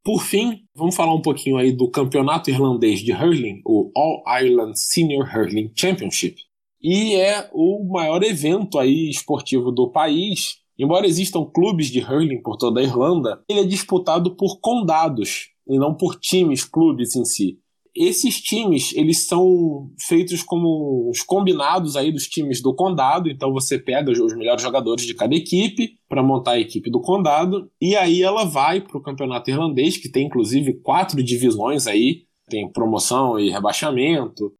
Por 0.04 0.22
fim, 0.22 0.62
vamos 0.76 0.96
falar 0.96 1.16
um 1.16 1.22
pouquinho 1.22 1.58
aí 1.58 1.72
do 1.72 1.90
campeonato 1.90 2.50
irlandês 2.50 3.00
de 3.00 3.12
hurling, 3.12 3.62
o 3.66 3.92
All 3.96 4.24
Ireland 4.40 4.80
Senior 4.80 5.28
Hurling 5.28 5.72
Championship, 5.76 6.36
e 6.80 7.16
é 7.16 7.50
o 7.52 7.84
maior 7.92 8.22
evento 8.22 8.78
aí 8.78 9.10
esportivo 9.10 9.72
do 9.72 9.90
país. 9.90 10.60
Embora 10.78 11.08
existam 11.08 11.46
clubes 11.46 11.88
de 11.88 12.00
hurling 12.00 12.42
por 12.42 12.58
toda 12.58 12.80
a 12.80 12.84
Irlanda, 12.84 13.42
ele 13.48 13.62
é 13.62 13.66
disputado 13.66 14.36
por 14.36 14.60
condados 14.60 15.50
e 15.68 15.78
não 15.80 15.96
por 15.96 16.20
times, 16.20 16.64
clubes 16.64 17.16
em 17.16 17.26
si. 17.26 17.58
Esses 17.96 18.42
times, 18.42 18.94
eles 18.94 19.26
são 19.26 19.90
feitos 19.98 20.44
como 20.44 21.10
os 21.10 21.22
combinados 21.22 21.96
aí 21.96 22.12
dos 22.12 22.28
times 22.28 22.62
do 22.62 22.76
condado, 22.76 23.30
então 23.30 23.54
você 23.54 23.80
pega 23.80 24.12
os 24.12 24.36
melhores 24.36 24.62
jogadores 24.62 25.06
de 25.06 25.14
cada 25.14 25.34
equipe 25.34 25.94
para 26.10 26.22
montar 26.22 26.52
a 26.52 26.60
equipe 26.60 26.92
do 26.92 27.00
condado, 27.00 27.72
e 27.82 27.96
aí 27.96 28.22
ela 28.22 28.44
vai 28.44 28.82
para 28.82 28.98
o 28.98 29.02
campeonato 29.02 29.50
irlandês, 29.50 29.96
que 29.96 30.12
tem 30.12 30.26
inclusive 30.26 30.74
quatro 30.82 31.24
divisões 31.24 31.88
aí, 31.88 32.24
tem 32.50 32.70
promoção 32.70 33.40
e 33.40 33.50
rebaixamento, 33.50 34.52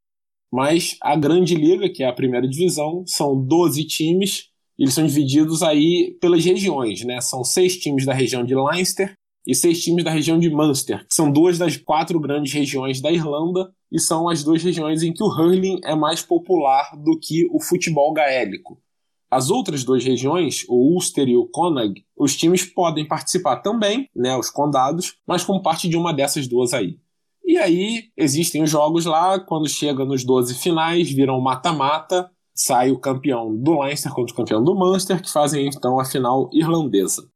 mas 0.52 0.96
a 1.02 1.18
grande 1.18 1.56
liga, 1.56 1.90
que 1.90 2.04
é 2.04 2.08
a 2.08 2.14
primeira 2.14 2.48
divisão, 2.48 3.04
são 3.06 3.38
12 3.38 3.86
times, 3.86 4.46
eles 4.78 4.94
são 4.94 5.06
divididos 5.06 5.64
aí 5.64 6.18
pelas 6.20 6.44
regiões, 6.44 7.04
né? 7.04 7.22
São 7.22 7.44
seis 7.44 7.78
times 7.78 8.06
da 8.06 8.14
região 8.14 8.44
de 8.44 8.56
Leinster, 8.56 9.16
e 9.48 9.54
seis 9.54 9.84
times 9.84 10.04
da 10.04 10.12
região 10.12 10.40
de 10.40 10.50
Munster, 10.50 11.06
que 11.08 11.14
são 11.14 11.32
duas 11.32 11.58
das 11.58 11.78
quatro 11.78 12.20
grandes 12.20 12.52
regiões 12.52 13.00
da 13.00 13.12
Irlanda 13.12 13.72
e 13.92 14.00
são 14.00 14.28
as 14.28 14.44
duas 14.44 14.64
regiões 14.64 15.04
em 15.04 15.14
que 15.14 15.24
o 15.24 15.28
hurling 15.28 15.80
é 15.84 15.96
mais 15.96 16.22
popular 16.22 16.92
do 16.98 17.18
que 17.20 17.48
o 17.52 17.62
futebol 17.62 18.12
gaélico. 18.12 18.82
As 19.30 19.50
outras 19.50 19.84
duas 19.84 20.04
regiões, 20.04 20.66
o 20.68 20.76
Ulster 20.94 21.28
e 21.28 21.36
o 21.36 21.46
Connacht, 21.48 22.04
os 22.18 22.36
times 22.36 22.64
podem 22.64 23.08
participar 23.08 23.58
também, 23.58 24.10
né, 24.16 24.36
os 24.38 24.50
condados, 24.50 25.18
mas 25.28 25.44
como 25.44 25.62
parte 25.62 25.88
de 25.90 25.98
uma 25.98 26.14
dessas 26.14 26.48
duas 26.48 26.74
aí. 26.74 26.98
E 27.46 27.58
aí 27.58 28.06
existem 28.18 28.64
os 28.64 28.70
jogos 28.70 29.06
lá, 29.06 29.40
quando 29.40 29.70
chega 29.70 30.04
nos 30.04 30.24
12 30.24 30.56
finais, 30.56 31.12
viram 31.12 31.40
mata-mata, 31.40 32.30
sai 32.56 32.90
o 32.90 33.00
campeão 33.00 33.54
do 33.54 33.82
Leinster 33.82 34.14
contra 34.14 34.34
o 34.34 34.38
campeão 34.38 34.64
do 34.64 34.74
Munster, 34.74 35.22
que 35.22 35.32
fazem 35.32 35.68
então 35.68 36.00
a 36.00 36.06
final 36.06 36.50
irlandesa. 36.54 37.28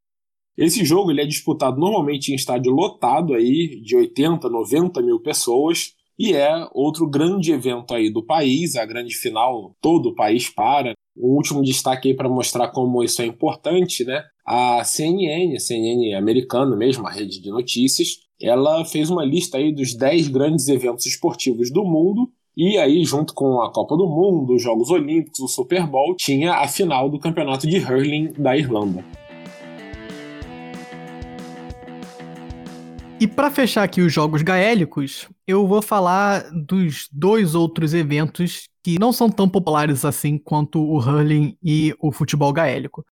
Esse 0.58 0.84
jogo 0.86 1.12
ele 1.12 1.22
é 1.22 1.26
disputado 1.26 1.78
normalmente 1.78 2.32
em 2.32 2.36
estádio 2.36 2.72
lotado 2.72 3.34
aí, 3.34 3.82
de 3.82 3.96
80, 3.96 4.50
90 4.50 5.02
mil 5.02 5.20
pessoas, 5.20 5.94
e 6.18 6.34
é 6.34 6.68
outro 6.74 7.10
grande 7.10 7.52
evento 7.52 7.94
aí 7.94 8.10
do 8.10 8.26
país, 8.26 8.76
a 8.76 8.86
grande 8.86 9.16
final, 9.16 9.76
todo 9.82 10.10
o 10.10 10.16
país 10.16 10.50
para. 10.50 10.94
Um 11.18 11.36
último 11.36 11.62
destaque 11.62 12.14
para 12.14 12.30
mostrar 12.30 12.70
como 12.70 13.04
isso 13.04 13.22
é 13.22 13.26
importante, 13.26 14.04
né? 14.04 14.24
A 14.46 14.84
CNN, 14.84 15.56
a 15.56 15.60
CNN 15.60 16.14
americana 16.16 16.76
mesmo, 16.76 17.08
a 17.08 17.12
rede 17.12 17.42
de 17.42 17.50
notícias, 17.50 18.18
ela 18.42 18.84
fez 18.86 19.10
uma 19.10 19.24
lista 19.24 19.58
aí 19.58 19.74
dos 19.74 19.94
10 19.96 20.30
grandes 20.30 20.68
eventos 20.68 21.06
esportivos 21.06 21.72
do 21.72 21.84
mundo 21.84 22.30
e 22.62 22.78
aí, 22.78 23.06
junto 23.06 23.34
com 23.34 23.62
a 23.62 23.72
Copa 23.72 23.96
do 23.96 24.06
Mundo, 24.06 24.56
os 24.56 24.62
Jogos 24.62 24.90
Olímpicos, 24.90 25.40
o 25.40 25.48
Super 25.48 25.88
Bowl, 25.88 26.14
tinha 26.18 26.56
a 26.56 26.68
final 26.68 27.10
do 27.10 27.18
Campeonato 27.18 27.66
de 27.66 27.78
Hurling 27.78 28.34
da 28.38 28.58
Irlanda. 28.58 29.02
E 33.18 33.26
para 33.26 33.50
fechar 33.50 33.84
aqui 33.84 34.02
os 34.02 34.12
jogos 34.12 34.42
gaélicos, 34.42 35.30
eu 35.48 35.66
vou 35.66 35.82
falar 35.82 36.52
dos 36.52 37.08
dois 37.14 37.56
outros 37.56 37.94
eventos 37.94 38.68
que 38.84 39.00
não 39.00 39.14
são 39.14 39.30
tão 39.30 39.48
populares 39.48 40.04
assim 40.04 40.38
quanto 40.38 40.82
o 40.82 41.00
hurling 41.00 41.56
e 41.64 41.96
o 41.98 42.12
futebol 42.12 42.52
gaélico. 42.52 43.06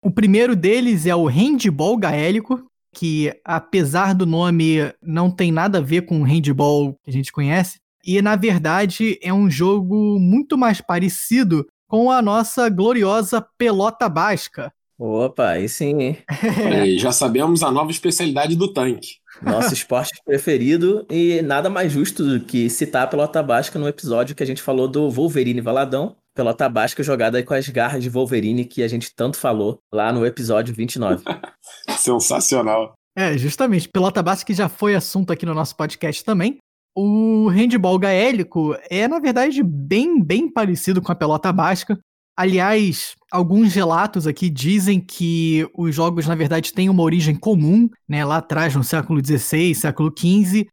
O 0.00 0.10
primeiro 0.10 0.54
deles 0.54 1.04
é 1.04 1.16
o 1.16 1.26
handball 1.26 1.96
gaélico, 1.96 2.64
que 2.94 3.32
apesar 3.44 4.14
do 4.14 4.24
nome 4.24 4.76
não 5.02 5.32
tem 5.32 5.50
nada 5.50 5.78
a 5.78 5.82
ver 5.82 6.02
com 6.02 6.20
o 6.20 6.24
handball 6.24 6.94
que 7.02 7.10
a 7.10 7.12
gente 7.12 7.32
conhece, 7.32 7.82
e 8.06 8.20
na 8.22 8.36
verdade 8.36 9.18
é 9.22 9.32
um 9.32 9.50
jogo 9.50 10.18
muito 10.18 10.56
mais 10.56 10.80
parecido 10.80 11.66
com 11.88 12.10
a 12.10 12.20
nossa 12.20 12.68
gloriosa 12.68 13.44
pelota 13.56 14.08
basca. 14.08 14.72
Opa, 14.98 15.48
aí 15.48 15.68
sim. 15.68 16.16
É, 16.28 16.86
já 16.98 17.10
sabemos 17.10 17.62
a 17.62 17.70
nova 17.70 17.90
especialidade 17.90 18.54
do 18.54 18.72
tanque. 18.72 19.16
Nosso 19.42 19.74
esporte 19.74 20.12
preferido 20.24 21.04
e 21.10 21.42
nada 21.42 21.68
mais 21.68 21.92
justo 21.92 22.24
do 22.24 22.44
que 22.44 22.70
citar 22.70 23.04
a 23.04 23.06
pelota 23.06 23.42
basca 23.42 23.78
no 23.78 23.88
episódio 23.88 24.34
que 24.34 24.42
a 24.42 24.46
gente 24.46 24.62
falou 24.62 24.86
do 24.86 25.10
Wolverine 25.10 25.60
Valadão. 25.60 26.16
Pelota 26.34 26.68
basca 26.68 27.02
jogada 27.02 27.42
com 27.42 27.54
as 27.54 27.68
garras 27.68 28.02
de 28.02 28.10
Wolverine 28.10 28.64
que 28.64 28.82
a 28.82 28.88
gente 28.88 29.14
tanto 29.14 29.36
falou 29.36 29.78
lá 29.92 30.12
no 30.12 30.24
episódio 30.24 30.74
29. 30.74 31.24
Sensacional. 31.98 32.92
É, 33.16 33.36
justamente. 33.38 33.88
Pelota 33.88 34.22
basca 34.22 34.46
que 34.46 34.54
já 34.54 34.68
foi 34.68 34.94
assunto 34.94 35.32
aqui 35.32 35.46
no 35.46 35.54
nosso 35.54 35.76
podcast 35.76 36.24
também. 36.24 36.58
O 36.94 37.48
handball 37.48 37.98
gaélico 37.98 38.76
é, 38.88 39.08
na 39.08 39.18
verdade, 39.18 39.62
bem, 39.62 40.22
bem 40.22 40.48
parecido 40.48 41.02
com 41.02 41.10
a 41.10 41.14
pelota 41.14 41.52
basca. 41.52 41.98
Aliás, 42.36 43.14
alguns 43.30 43.74
relatos 43.74 44.26
aqui 44.26 44.50
dizem 44.50 45.00
que 45.00 45.68
os 45.76 45.94
jogos, 45.94 46.26
na 46.26 46.34
verdade, 46.34 46.72
têm 46.72 46.88
uma 46.88 47.02
origem 47.02 47.34
comum, 47.34 47.88
né? 48.08 48.24
Lá 48.24 48.38
atrás, 48.38 48.74
no 48.74 48.82
século 48.82 49.20
XVI, 49.24 49.74
século 49.74 50.12
XV. 50.16 50.66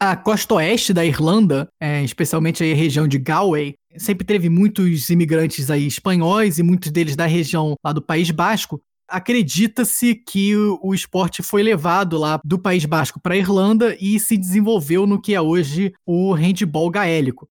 A 0.00 0.16
costa 0.16 0.54
oeste 0.54 0.92
da 0.92 1.04
Irlanda, 1.04 1.68
é, 1.80 2.04
especialmente 2.04 2.62
a 2.62 2.74
região 2.74 3.08
de 3.08 3.18
Galway, 3.18 3.74
sempre 3.96 4.24
teve 4.24 4.48
muitos 4.48 5.10
imigrantes 5.10 5.70
aí 5.70 5.86
espanhóis 5.86 6.58
e 6.58 6.62
muitos 6.62 6.92
deles 6.92 7.16
da 7.16 7.26
região 7.26 7.74
lá 7.84 7.92
do 7.92 8.00
País 8.00 8.30
Basco. 8.30 8.80
Acredita-se 9.08 10.14
que 10.14 10.54
o, 10.54 10.92
esporte 10.92 11.42
foi 11.42 11.62
levado 11.62 12.18
lá 12.18 12.38
do 12.44 12.58
País 12.58 12.84
Basco 12.84 13.18
para 13.18 13.32
a 13.32 13.38
Irlanda 13.38 13.96
e 13.98 14.20
se 14.20 14.36
desenvolveu 14.36 15.06
no 15.06 15.20
que 15.20 15.34
é 15.34 15.40
hoje 15.40 15.94
o 16.04 16.32
handball 16.34 16.90
gaélico. 16.90 17.48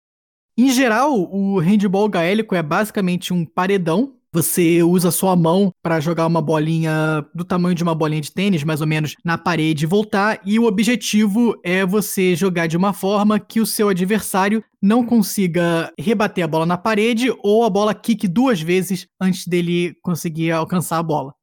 Em 0.56 0.70
geral, 0.70 1.12
o 1.12 1.58
handball 1.58 2.08
gaélico 2.08 2.54
é 2.54 2.62
basicamente 2.62 3.32
um 3.32 3.44
paredão. 3.44 4.14
Você 4.32 4.80
usa 4.80 5.10
sua 5.10 5.34
mão 5.34 5.72
para 5.82 5.98
jogar 5.98 6.24
uma 6.24 6.40
bolinha 6.40 7.26
do 7.34 7.44
tamanho 7.44 7.74
de 7.74 7.82
uma 7.82 7.96
bolinha 7.96 8.20
de 8.20 8.30
tênis, 8.30 8.62
mais 8.62 8.80
ou 8.80 8.86
menos, 8.86 9.16
na 9.24 9.36
parede 9.36 9.84
e 9.84 9.88
voltar. 9.88 10.40
E 10.46 10.56
o 10.56 10.66
objetivo 10.66 11.58
é 11.64 11.84
você 11.84 12.36
jogar 12.36 12.68
de 12.68 12.76
uma 12.76 12.92
forma 12.92 13.40
que 13.40 13.58
o 13.58 13.66
seu 13.66 13.88
adversário 13.88 14.62
não 14.80 15.04
consiga 15.04 15.92
rebater 15.98 16.44
a 16.44 16.48
bola 16.48 16.64
na 16.64 16.78
parede 16.78 17.34
ou 17.42 17.64
a 17.64 17.70
bola 17.70 17.92
quique 17.92 18.28
duas 18.28 18.60
vezes 18.60 19.08
antes 19.20 19.48
dele 19.48 19.96
conseguir 20.00 20.52
alcançar 20.52 20.98
a 20.98 21.02
bola 21.02 21.34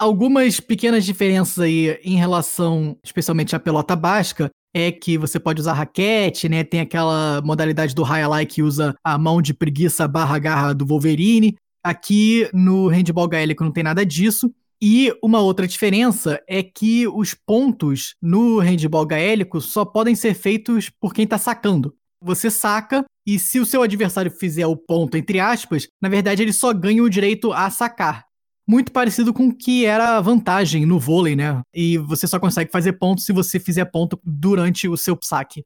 algumas 0.00 0.58
pequenas 0.58 1.04
diferenças 1.04 1.58
aí 1.58 2.00
em 2.02 2.16
relação, 2.16 2.96
especialmente 3.04 3.54
à 3.54 3.60
pelota 3.60 3.94
basca, 3.94 4.50
é 4.74 4.90
que 4.90 5.18
você 5.18 5.38
pode 5.38 5.60
usar 5.60 5.74
raquete, 5.74 6.48
né? 6.48 6.64
Tem 6.64 6.80
aquela 6.80 7.42
modalidade 7.44 7.94
do 7.94 8.02
High 8.02 8.46
que 8.46 8.62
usa 8.62 8.94
a 9.04 9.18
mão 9.18 9.42
de 9.42 9.52
preguiça 9.52 10.08
barra 10.08 10.38
garra 10.38 10.72
do 10.72 10.86
Wolverine. 10.86 11.56
Aqui 11.84 12.48
no 12.54 12.88
handball 12.88 13.28
gaélico 13.28 13.62
não 13.62 13.72
tem 13.72 13.84
nada 13.84 14.06
disso. 14.06 14.50
E 14.82 15.12
uma 15.22 15.40
outra 15.40 15.68
diferença 15.68 16.40
é 16.48 16.62
que 16.62 17.06
os 17.06 17.34
pontos 17.34 18.14
no 18.22 18.58
handball 18.58 19.04
gaélico 19.04 19.60
só 19.60 19.84
podem 19.84 20.14
ser 20.14 20.32
feitos 20.32 20.88
por 20.88 21.12
quem 21.12 21.24
está 21.24 21.36
sacando. 21.36 21.94
Você 22.22 22.50
saca 22.50 23.04
e 23.26 23.38
se 23.38 23.60
o 23.60 23.66
seu 23.66 23.82
adversário 23.82 24.30
fizer 24.30 24.66
o 24.66 24.76
ponto 24.76 25.16
entre 25.18 25.40
aspas, 25.40 25.88
na 26.00 26.08
verdade 26.08 26.42
ele 26.42 26.52
só 26.52 26.72
ganha 26.72 27.02
o 27.02 27.10
direito 27.10 27.52
a 27.52 27.68
sacar 27.68 28.29
muito 28.66 28.92
parecido 28.92 29.32
com 29.32 29.48
o 29.48 29.54
que 29.54 29.84
era 29.84 30.16
a 30.16 30.20
vantagem 30.20 30.86
no 30.86 30.98
vôlei, 30.98 31.34
né? 31.34 31.60
E 31.74 31.98
você 31.98 32.26
só 32.26 32.38
consegue 32.38 32.70
fazer 32.70 32.94
ponto 32.94 33.20
se 33.20 33.32
você 33.32 33.58
fizer 33.58 33.84
ponto 33.86 34.20
durante 34.24 34.88
o 34.88 34.96
seu 34.96 35.18
saque. 35.22 35.64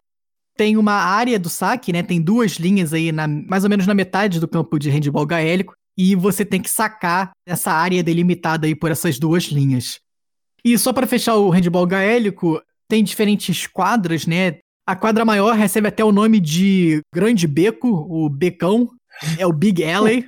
Tem 0.57 0.77
uma 0.77 0.95
área 0.95 1.39
do 1.39 1.49
saque, 1.49 1.93
né? 1.93 2.03
Tem 2.03 2.21
duas 2.21 2.53
linhas 2.53 2.93
aí, 2.93 3.11
na, 3.13 3.27
mais 3.27 3.65
ou 3.65 3.71
menos 3.71 3.87
na 3.87 3.95
metade 3.95 4.39
do 4.41 4.49
campo 4.49 4.79
de 4.79 4.89
handball 4.89 5.27
gaélico, 5.27 5.75
e 5.97 6.15
você 6.15 6.45
tem 6.45 6.61
que 6.61 6.71
sacar 6.71 7.33
essa 7.47 7.73
área 7.73 8.03
delimitada 8.03 8.67
aí 8.67 8.75
por 8.75 8.91
essas 8.91 9.19
duas 9.19 9.45
linhas. 9.45 10.01
E 10.65 10.79
só 10.79 10.93
para 10.93 11.07
fechar 11.07 11.37
o 11.37 11.51
handball 11.51 11.87
gaélico, 11.87 12.61
tem 12.89 13.05
diferentes 13.05 13.67
quadras, 13.67 14.27
né? 14.27 14.59
A 14.87 14.95
quadra 14.95 15.25
maior 15.25 15.55
recebe 15.55 15.89
até 15.89 16.05
o 16.05 16.13
nome 16.13 16.41
de 16.41 17.01
Grande 17.15 17.47
Beco, 17.47 17.89
o 17.89 18.29
Becão, 18.29 18.91
é 19.39 19.47
o 19.47 19.53
Big 19.53 19.85
Alley. 19.85 20.27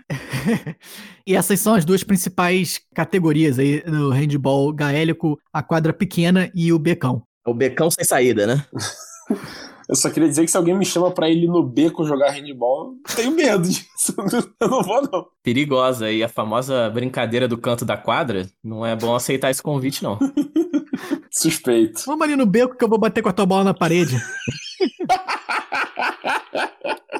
e 1.26 1.34
essas 1.34 1.61
são 1.61 1.74
as 1.74 1.84
duas 1.84 2.03
principais 2.03 2.80
categorias 2.95 3.59
aí 3.59 3.80
do 3.82 4.11
handball 4.11 4.72
gaélico, 4.72 5.39
a 5.53 5.62
quadra 5.62 5.93
pequena 5.93 6.51
e 6.55 6.72
o 6.72 6.78
becão. 6.78 7.22
É 7.47 7.51
o 7.51 7.55
becão 7.55 7.91
sem 7.91 8.05
saída, 8.05 8.47
né? 8.47 8.64
Eu 9.89 9.95
só 9.95 10.11
queria 10.11 10.28
dizer 10.28 10.45
que 10.45 10.51
se 10.51 10.57
alguém 10.57 10.76
me 10.76 10.84
chama 10.84 11.12
pra 11.12 11.30
ir 11.30 11.47
no 11.47 11.62
beco 11.62 12.05
jogar 12.05 12.32
handball, 12.32 12.97
eu 13.09 13.14
tenho 13.14 13.30
medo 13.30 13.62
disso. 13.68 14.14
Eu 14.61 14.68
não 14.68 14.82
vou, 14.82 15.01
não. 15.03 15.26
Perigosa. 15.45 16.11
E 16.11 16.24
a 16.24 16.28
famosa 16.28 16.91
brincadeira 16.91 17.47
do 17.47 17.57
canto 17.57 17.84
da 17.84 17.97
quadra, 17.97 18.49
não 18.64 18.84
é 18.84 18.97
bom 18.97 19.14
aceitar 19.14 19.49
esse 19.49 19.62
convite, 19.62 20.03
não. 20.03 20.18
Suspeito. 21.30 22.03
Vamos 22.05 22.22
ali 22.22 22.34
no 22.34 22.47
beco 22.47 22.76
que 22.76 22.82
eu 22.82 22.89
vou 22.89 22.99
bater 22.99 23.22
com 23.22 23.28
a 23.28 23.32
tua 23.32 23.47
bola 23.47 23.62
na 23.62 23.74
parede. 23.74 24.16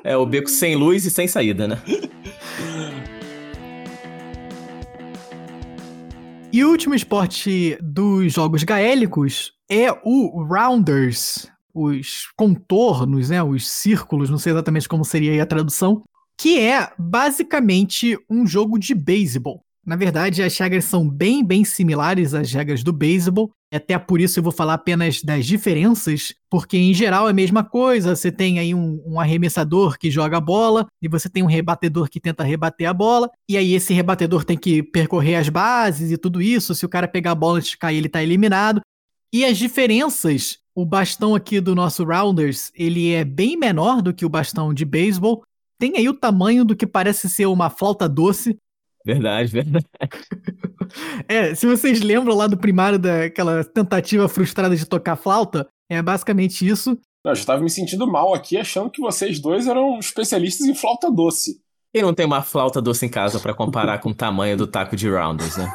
É 0.07 0.17
o 0.17 0.25
beco 0.25 0.49
sem 0.49 0.77
luz 0.77 1.05
e 1.05 1.11
sem 1.11 1.27
saída, 1.27 1.67
né? 1.67 1.83
E 6.53 6.65
o 6.65 6.71
último 6.71 6.95
esporte 6.95 7.77
dos 7.83 8.33
jogos 8.33 8.63
gaélicos 8.63 9.53
é 9.69 9.91
o 10.05 10.43
Rounders, 10.45 11.51
os 11.75 12.29
contornos, 12.35 13.29
né, 13.29 13.43
os 13.43 13.69
círculos, 13.69 14.31
não 14.31 14.39
sei 14.39 14.53
exatamente 14.53 14.89
como 14.89 15.05
seria 15.05 15.43
a 15.43 15.47
tradução, 15.47 16.03
que 16.39 16.59
é 16.59 16.91
basicamente 16.97 18.17
um 18.31 18.47
jogo 18.47 18.79
de 18.79 18.95
beisebol. 18.95 19.66
Na 19.87 19.95
verdade, 19.95 20.43
as 20.43 20.59
regras 20.59 20.85
são 20.85 21.09
bem, 21.09 21.45
bem 21.45 21.65
similares 21.65 22.35
às 22.35 22.53
regras 22.53 22.83
do 22.83 22.93
beisebol. 22.93 23.53
Até 23.73 23.97
por 23.97 24.21
isso 24.21 24.41
eu 24.41 24.43
vou 24.43 24.51
falar 24.51 24.75
apenas 24.75 25.23
das 25.23 25.47
diferenças, 25.47 26.35
porque 26.51 26.77
em 26.77 26.93
geral 26.93 27.29
é 27.29 27.31
a 27.31 27.35
mesma 27.35 27.63
coisa. 27.63 28.17
Você 28.17 28.33
tem 28.33 28.59
aí 28.59 28.75
um, 28.75 29.01
um, 29.07 29.21
arremessador 29.21 29.97
que 29.97 30.11
joga 30.11 30.39
a 30.39 30.41
bola, 30.41 30.87
e 31.01 31.07
você 31.07 31.29
tem 31.29 31.45
um 31.45 31.47
rebatedor 31.47 32.09
que 32.09 32.19
tenta 32.19 32.43
rebater 32.43 32.89
a 32.89 32.93
bola, 32.93 33.31
e 33.49 33.57
aí 33.57 33.75
esse 33.75 33.95
rebatedor 33.95 34.45
tem 34.45 34.59
que 34.59 34.83
percorrer 34.83 35.37
as 35.37 35.49
bases 35.49 36.11
e 36.11 36.19
tudo 36.19 36.43
isso. 36.43 36.75
Se 36.75 36.85
o 36.85 36.89
cara 36.89 37.07
pegar 37.07 37.31
a 37.31 37.37
bola 37.37 37.61
de 37.61 37.79
cair, 37.79 37.99
ele 37.99 38.09
tá 38.09 38.21
eliminado. 38.21 38.81
E 39.33 39.45
as 39.45 39.57
diferenças, 39.57 40.59
o 40.75 40.85
bastão 40.85 41.33
aqui 41.33 41.61
do 41.61 41.77
nosso 41.77 42.03
Rounders, 42.03 42.73
ele 42.75 43.13
é 43.13 43.25
bem 43.25 43.57
menor 43.57 44.03
do 44.03 44.13
que 44.13 44.27
o 44.27 44.29
bastão 44.29 44.75
de 44.75 44.85
beisebol. 44.85 45.45
Tem 45.79 45.97
aí 45.97 46.09
o 46.09 46.15
tamanho 46.15 46.65
do 46.65 46.75
que 46.75 46.87
parece 46.87 47.29
ser 47.29 47.47
uma 47.47 47.71
flauta 47.71 48.09
doce, 48.09 48.57
Verdade, 49.07 49.53
verdade. 49.53 49.87
é, 51.29 51.55
se 51.55 51.65
vocês 51.65 52.01
lembram 52.01 52.35
lá 52.35 52.49
do 52.49 52.57
primário 52.57 52.99
daquela 52.99 53.63
tentativa 53.63 54.29
frustrada 54.29 54.75
de 54.75 54.85
tocar 54.85 55.15
flauta, 55.15 55.65
é 55.89 56.03
basicamente 56.03 56.67
isso. 56.67 56.99
Eu 57.25 57.35
já 57.37 57.45
tava 57.45 57.63
me 57.63 57.71
sentindo 57.71 58.05
mal 58.05 58.35
aqui, 58.35 58.57
achando 58.57 58.91
que 58.91 59.01
vocês 59.01 59.39
dois 59.39 59.69
eram 59.69 60.01
especialistas 60.01 60.67
em 60.67 60.75
flauta 60.75 61.09
doce. 61.09 61.61
Quem 61.95 62.03
não 62.03 62.13
tem 62.13 62.27
uma 62.27 62.43
flauta 62.43 62.83
doce 62.83 63.07
em 63.07 63.09
casa 63.09 63.39
para 63.39 63.55
comparar 63.55 64.01
com 64.01 64.11
o 64.11 64.15
tamanho 64.15 64.57
do 64.57 64.67
taco 64.67 64.97
de 64.97 65.09
Rounders, 65.09 65.57
né? 65.57 65.73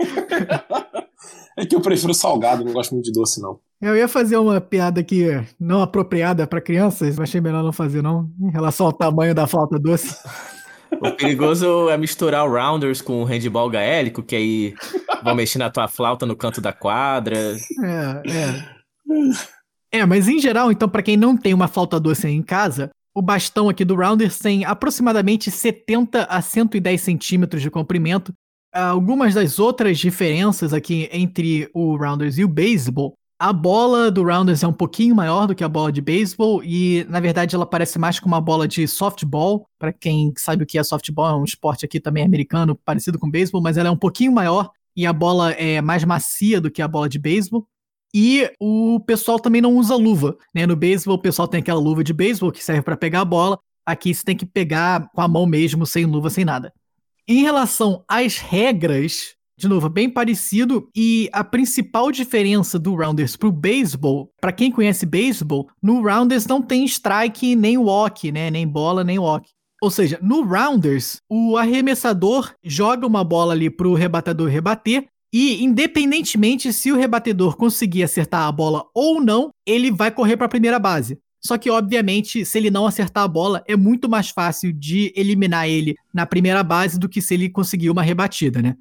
é 1.58 1.66
que 1.66 1.76
eu 1.76 1.80
prefiro 1.82 2.14
salgado, 2.14 2.64
não 2.64 2.72
gosto 2.72 2.94
muito 2.94 3.04
de 3.04 3.12
doce, 3.12 3.38
não. 3.40 3.60
Eu 3.82 3.94
ia 3.94 4.08
fazer 4.08 4.38
uma 4.38 4.62
piada 4.62 5.00
aqui 5.00 5.26
não 5.60 5.82
apropriada 5.82 6.46
para 6.46 6.60
crianças, 6.60 7.18
mas 7.18 7.28
achei 7.28 7.40
melhor 7.40 7.62
não 7.62 7.72
fazer, 7.72 8.00
não, 8.00 8.30
em 8.40 8.50
relação 8.50 8.86
ao 8.86 8.92
tamanho 8.92 9.34
da 9.34 9.46
flauta 9.46 9.78
doce. 9.78 10.16
O 11.04 11.10
perigoso 11.10 11.90
é 11.90 11.98
misturar 11.98 12.46
o 12.46 12.52
Rounders 12.52 13.02
com 13.02 13.22
o 13.22 13.24
handball 13.24 13.68
gaélico, 13.68 14.22
que 14.22 14.36
aí 14.36 14.74
vão 15.22 15.34
mexer 15.34 15.58
na 15.58 15.68
tua 15.68 15.88
flauta 15.88 16.24
no 16.24 16.36
canto 16.36 16.60
da 16.60 16.72
quadra. 16.72 17.36
É, 17.36 18.22
é. 18.30 19.98
É, 20.00 20.06
mas 20.06 20.28
em 20.28 20.38
geral, 20.38 20.70
então, 20.70 20.88
para 20.88 21.02
quem 21.02 21.16
não 21.16 21.36
tem 21.36 21.52
uma 21.52 21.66
flauta 21.66 21.98
doce 21.98 22.28
em 22.28 22.40
casa, 22.40 22.90
o 23.14 23.20
bastão 23.20 23.68
aqui 23.68 23.84
do 23.84 23.96
Rounders 23.96 24.38
tem 24.38 24.64
aproximadamente 24.64 25.50
70 25.50 26.24
a 26.24 26.40
110 26.40 27.00
centímetros 27.00 27.60
de 27.60 27.70
comprimento. 27.70 28.32
Algumas 28.72 29.34
das 29.34 29.58
outras 29.58 29.98
diferenças 29.98 30.72
aqui 30.72 31.08
entre 31.12 31.68
o 31.74 31.96
Rounders 31.96 32.38
e 32.38 32.44
o 32.44 32.48
Baseball 32.48 33.14
a 33.42 33.52
bola 33.52 34.08
do 34.08 34.22
Rounders 34.22 34.62
é 34.62 34.68
um 34.68 34.72
pouquinho 34.72 35.16
maior 35.16 35.48
do 35.48 35.54
que 35.54 35.64
a 35.64 35.68
bola 35.68 35.90
de 35.90 36.00
beisebol 36.00 36.62
e, 36.62 37.04
na 37.08 37.18
verdade, 37.18 37.56
ela 37.56 37.66
parece 37.66 37.98
mais 37.98 38.20
com 38.20 38.28
uma 38.28 38.40
bola 38.40 38.68
de 38.68 38.86
softball. 38.86 39.68
Para 39.80 39.92
quem 39.92 40.32
sabe 40.38 40.62
o 40.62 40.66
que 40.66 40.78
é 40.78 40.84
softball, 40.84 41.28
é 41.28 41.34
um 41.34 41.42
esporte 41.42 41.84
aqui 41.84 41.98
também 41.98 42.24
americano, 42.24 42.76
parecido 42.84 43.18
com 43.18 43.28
beisebol, 43.28 43.60
mas 43.60 43.76
ela 43.76 43.88
é 43.88 43.90
um 43.90 43.96
pouquinho 43.96 44.30
maior 44.30 44.70
e 44.94 45.04
a 45.04 45.12
bola 45.12 45.50
é 45.50 45.80
mais 45.80 46.04
macia 46.04 46.60
do 46.60 46.70
que 46.70 46.80
a 46.80 46.86
bola 46.86 47.08
de 47.08 47.18
beisebol. 47.18 47.66
E 48.14 48.48
o 48.60 49.00
pessoal 49.00 49.40
também 49.40 49.60
não 49.60 49.74
usa 49.74 49.96
luva, 49.96 50.36
né? 50.54 50.64
No 50.64 50.76
beisebol, 50.76 51.16
o 51.16 51.20
pessoal 51.20 51.48
tem 51.48 51.58
aquela 51.58 51.80
luva 51.80 52.04
de 52.04 52.12
beisebol 52.12 52.52
que 52.52 52.62
serve 52.62 52.82
para 52.82 52.96
pegar 52.96 53.22
a 53.22 53.24
bola. 53.24 53.58
Aqui 53.84 54.14
você 54.14 54.22
tem 54.22 54.36
que 54.36 54.46
pegar 54.46 55.10
com 55.12 55.20
a 55.20 55.26
mão 55.26 55.46
mesmo, 55.46 55.84
sem 55.84 56.04
luva, 56.04 56.30
sem 56.30 56.44
nada. 56.44 56.72
Em 57.26 57.42
relação 57.42 58.04
às 58.06 58.36
regras, 58.36 59.34
de 59.62 59.68
novo, 59.68 59.88
bem 59.88 60.10
parecido. 60.10 60.88
E 60.94 61.30
a 61.32 61.44
principal 61.44 62.10
diferença 62.10 62.80
do 62.80 62.96
Rounders 62.96 63.36
pro 63.36 63.52
beisebol, 63.52 64.32
para 64.40 64.52
quem 64.52 64.72
conhece 64.72 65.06
beisebol, 65.06 65.68
no 65.80 66.02
Rounders 66.02 66.46
não 66.46 66.60
tem 66.60 66.84
strike 66.84 67.54
nem 67.54 67.78
walk, 67.78 68.32
né? 68.32 68.50
Nem 68.50 68.66
bola, 68.66 69.04
nem 69.04 69.20
walk. 69.20 69.48
Ou 69.80 69.88
seja, 69.88 70.18
no 70.20 70.42
Rounders, 70.42 71.20
o 71.30 71.56
arremessador 71.56 72.52
joga 72.62 73.06
uma 73.06 73.22
bola 73.22 73.52
ali 73.52 73.70
pro 73.70 73.94
rebatedor 73.94 74.48
rebater. 74.48 75.06
E 75.32 75.64
independentemente 75.64 76.72
se 76.72 76.92
o 76.92 76.96
rebatedor 76.96 77.56
conseguir 77.56 78.02
acertar 78.02 78.42
a 78.42 78.52
bola 78.52 78.84
ou 78.92 79.20
não, 79.20 79.50
ele 79.64 79.90
vai 79.90 80.10
correr 80.10 80.36
para 80.36 80.46
a 80.46 80.50
primeira 80.50 80.78
base. 80.78 81.18
Só 81.40 81.56
que, 81.56 81.70
obviamente, 81.70 82.44
se 82.44 82.58
ele 82.58 82.70
não 82.70 82.86
acertar 82.86 83.24
a 83.24 83.28
bola, 83.28 83.64
é 83.66 83.76
muito 83.76 84.08
mais 84.08 84.28
fácil 84.30 84.72
de 84.72 85.12
eliminar 85.16 85.68
ele 85.68 85.96
na 86.14 86.26
primeira 86.26 86.62
base 86.62 86.98
do 86.98 87.08
que 87.08 87.20
se 87.20 87.34
ele 87.34 87.48
conseguir 87.48 87.90
uma 87.90 88.02
rebatida, 88.02 88.60
né? 88.62 88.76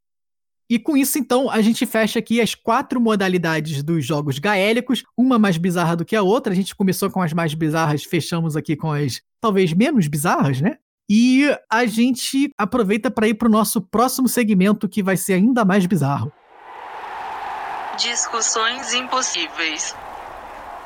E 0.72 0.80
com 0.80 0.96
isso, 0.96 1.20
então, 1.20 1.50
a 1.50 1.62
gente 1.62 1.86
fecha 1.86 2.18
aqui 2.18 2.40
as 2.40 2.56
quatro 2.56 3.02
modalidades 3.02 3.84
dos 3.84 4.06
jogos 4.06 4.40
gaélicos, 4.40 5.04
uma 5.18 5.38
mais 5.38 5.58
bizarra 5.58 5.98
do 5.98 6.06
que 6.06 6.16
a 6.16 6.22
outra. 6.22 6.54
A 6.54 6.56
gente 6.56 6.74
começou 6.74 7.12
com 7.12 7.22
as 7.22 7.34
mais 7.34 7.54
bizarras, 7.54 8.06
fechamos 8.06 8.56
aqui 8.56 8.78
com 8.78 8.90
as 8.90 9.22
talvez 9.42 9.74
menos 9.74 10.08
bizarras, 10.08 10.62
né? 10.62 10.78
E 11.10 11.46
a 11.70 11.86
gente 11.86 12.54
aproveita 12.58 13.12
para 13.12 13.28
ir 13.28 13.34
para 13.34 13.50
o 13.50 13.52
nosso 13.52 13.82
próximo 13.82 14.30
segmento, 14.30 14.88
que 14.88 15.04
vai 15.04 15.18
ser 15.18 15.34
ainda 15.34 15.66
mais 15.66 15.86
bizarro. 15.86 16.32
Discussões 17.98 18.94
impossíveis. 18.94 19.94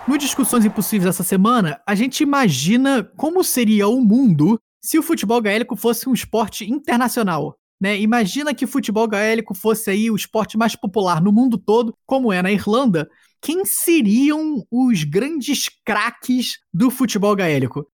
No 0.07 0.17
Discussões 0.17 0.65
Impossíveis 0.65 1.05
dessa 1.05 1.23
semana, 1.23 1.79
a 1.85 1.93
gente 1.93 2.23
imagina 2.23 3.03
como 3.15 3.43
seria 3.43 3.87
o 3.87 4.01
mundo 4.01 4.59
se 4.83 4.97
o 4.97 5.03
futebol 5.03 5.39
gaélico 5.39 5.75
fosse 5.75 6.09
um 6.09 6.13
esporte 6.13 6.65
internacional. 6.67 7.55
Né? 7.85 7.99
Imagina 7.99 8.51
que 8.51 8.65
o 8.65 8.67
futebol 8.67 9.07
gaélico 9.07 9.53
fosse 9.53 9.91
aí 9.91 10.09
o 10.09 10.15
esporte 10.15 10.57
mais 10.57 10.75
popular 10.75 11.21
no 11.21 11.31
mundo 11.31 11.55
todo, 11.55 11.95
como 12.03 12.33
é 12.33 12.41
na 12.41 12.51
Irlanda. 12.51 13.07
Quem 13.39 13.63
seriam 13.63 14.65
os 14.71 15.03
grandes 15.03 15.69
craques 15.85 16.57
do 16.73 16.89
futebol 16.89 17.35
gaélico? 17.35 17.87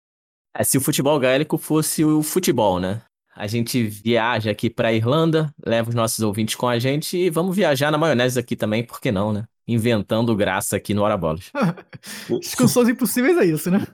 É, 0.56 0.64
se 0.64 0.78
o 0.78 0.82
futebol 0.82 1.20
gaélico 1.20 1.58
fosse 1.58 2.06
o 2.06 2.24
futebol, 2.24 2.80
né? 2.80 3.02
A 3.36 3.48
gente 3.48 3.84
viaja 3.84 4.50
aqui 4.50 4.70
para 4.70 4.94
Irlanda, 4.94 5.54
leva 5.62 5.90
os 5.90 5.96
nossos 5.96 6.20
ouvintes 6.22 6.56
com 6.56 6.70
a 6.70 6.80
gente 6.80 7.18
e 7.18 7.30
vamos 7.30 7.54
viajar 7.54 7.92
na 7.92 7.98
maionese 7.98 8.40
aqui 8.40 8.56
também, 8.56 8.86
por 8.86 9.02
que 9.02 9.12
não, 9.12 9.34
né? 9.34 9.44
Inventando 9.72 10.36
graça 10.36 10.76
aqui 10.76 10.94
no 10.94 11.04
Hora 11.04 11.18
Bolas. 11.18 11.52
Discussões 12.40 12.90
impossíveis 12.90 13.38
é 13.38 13.46
isso, 13.46 13.72
né? 13.72 13.86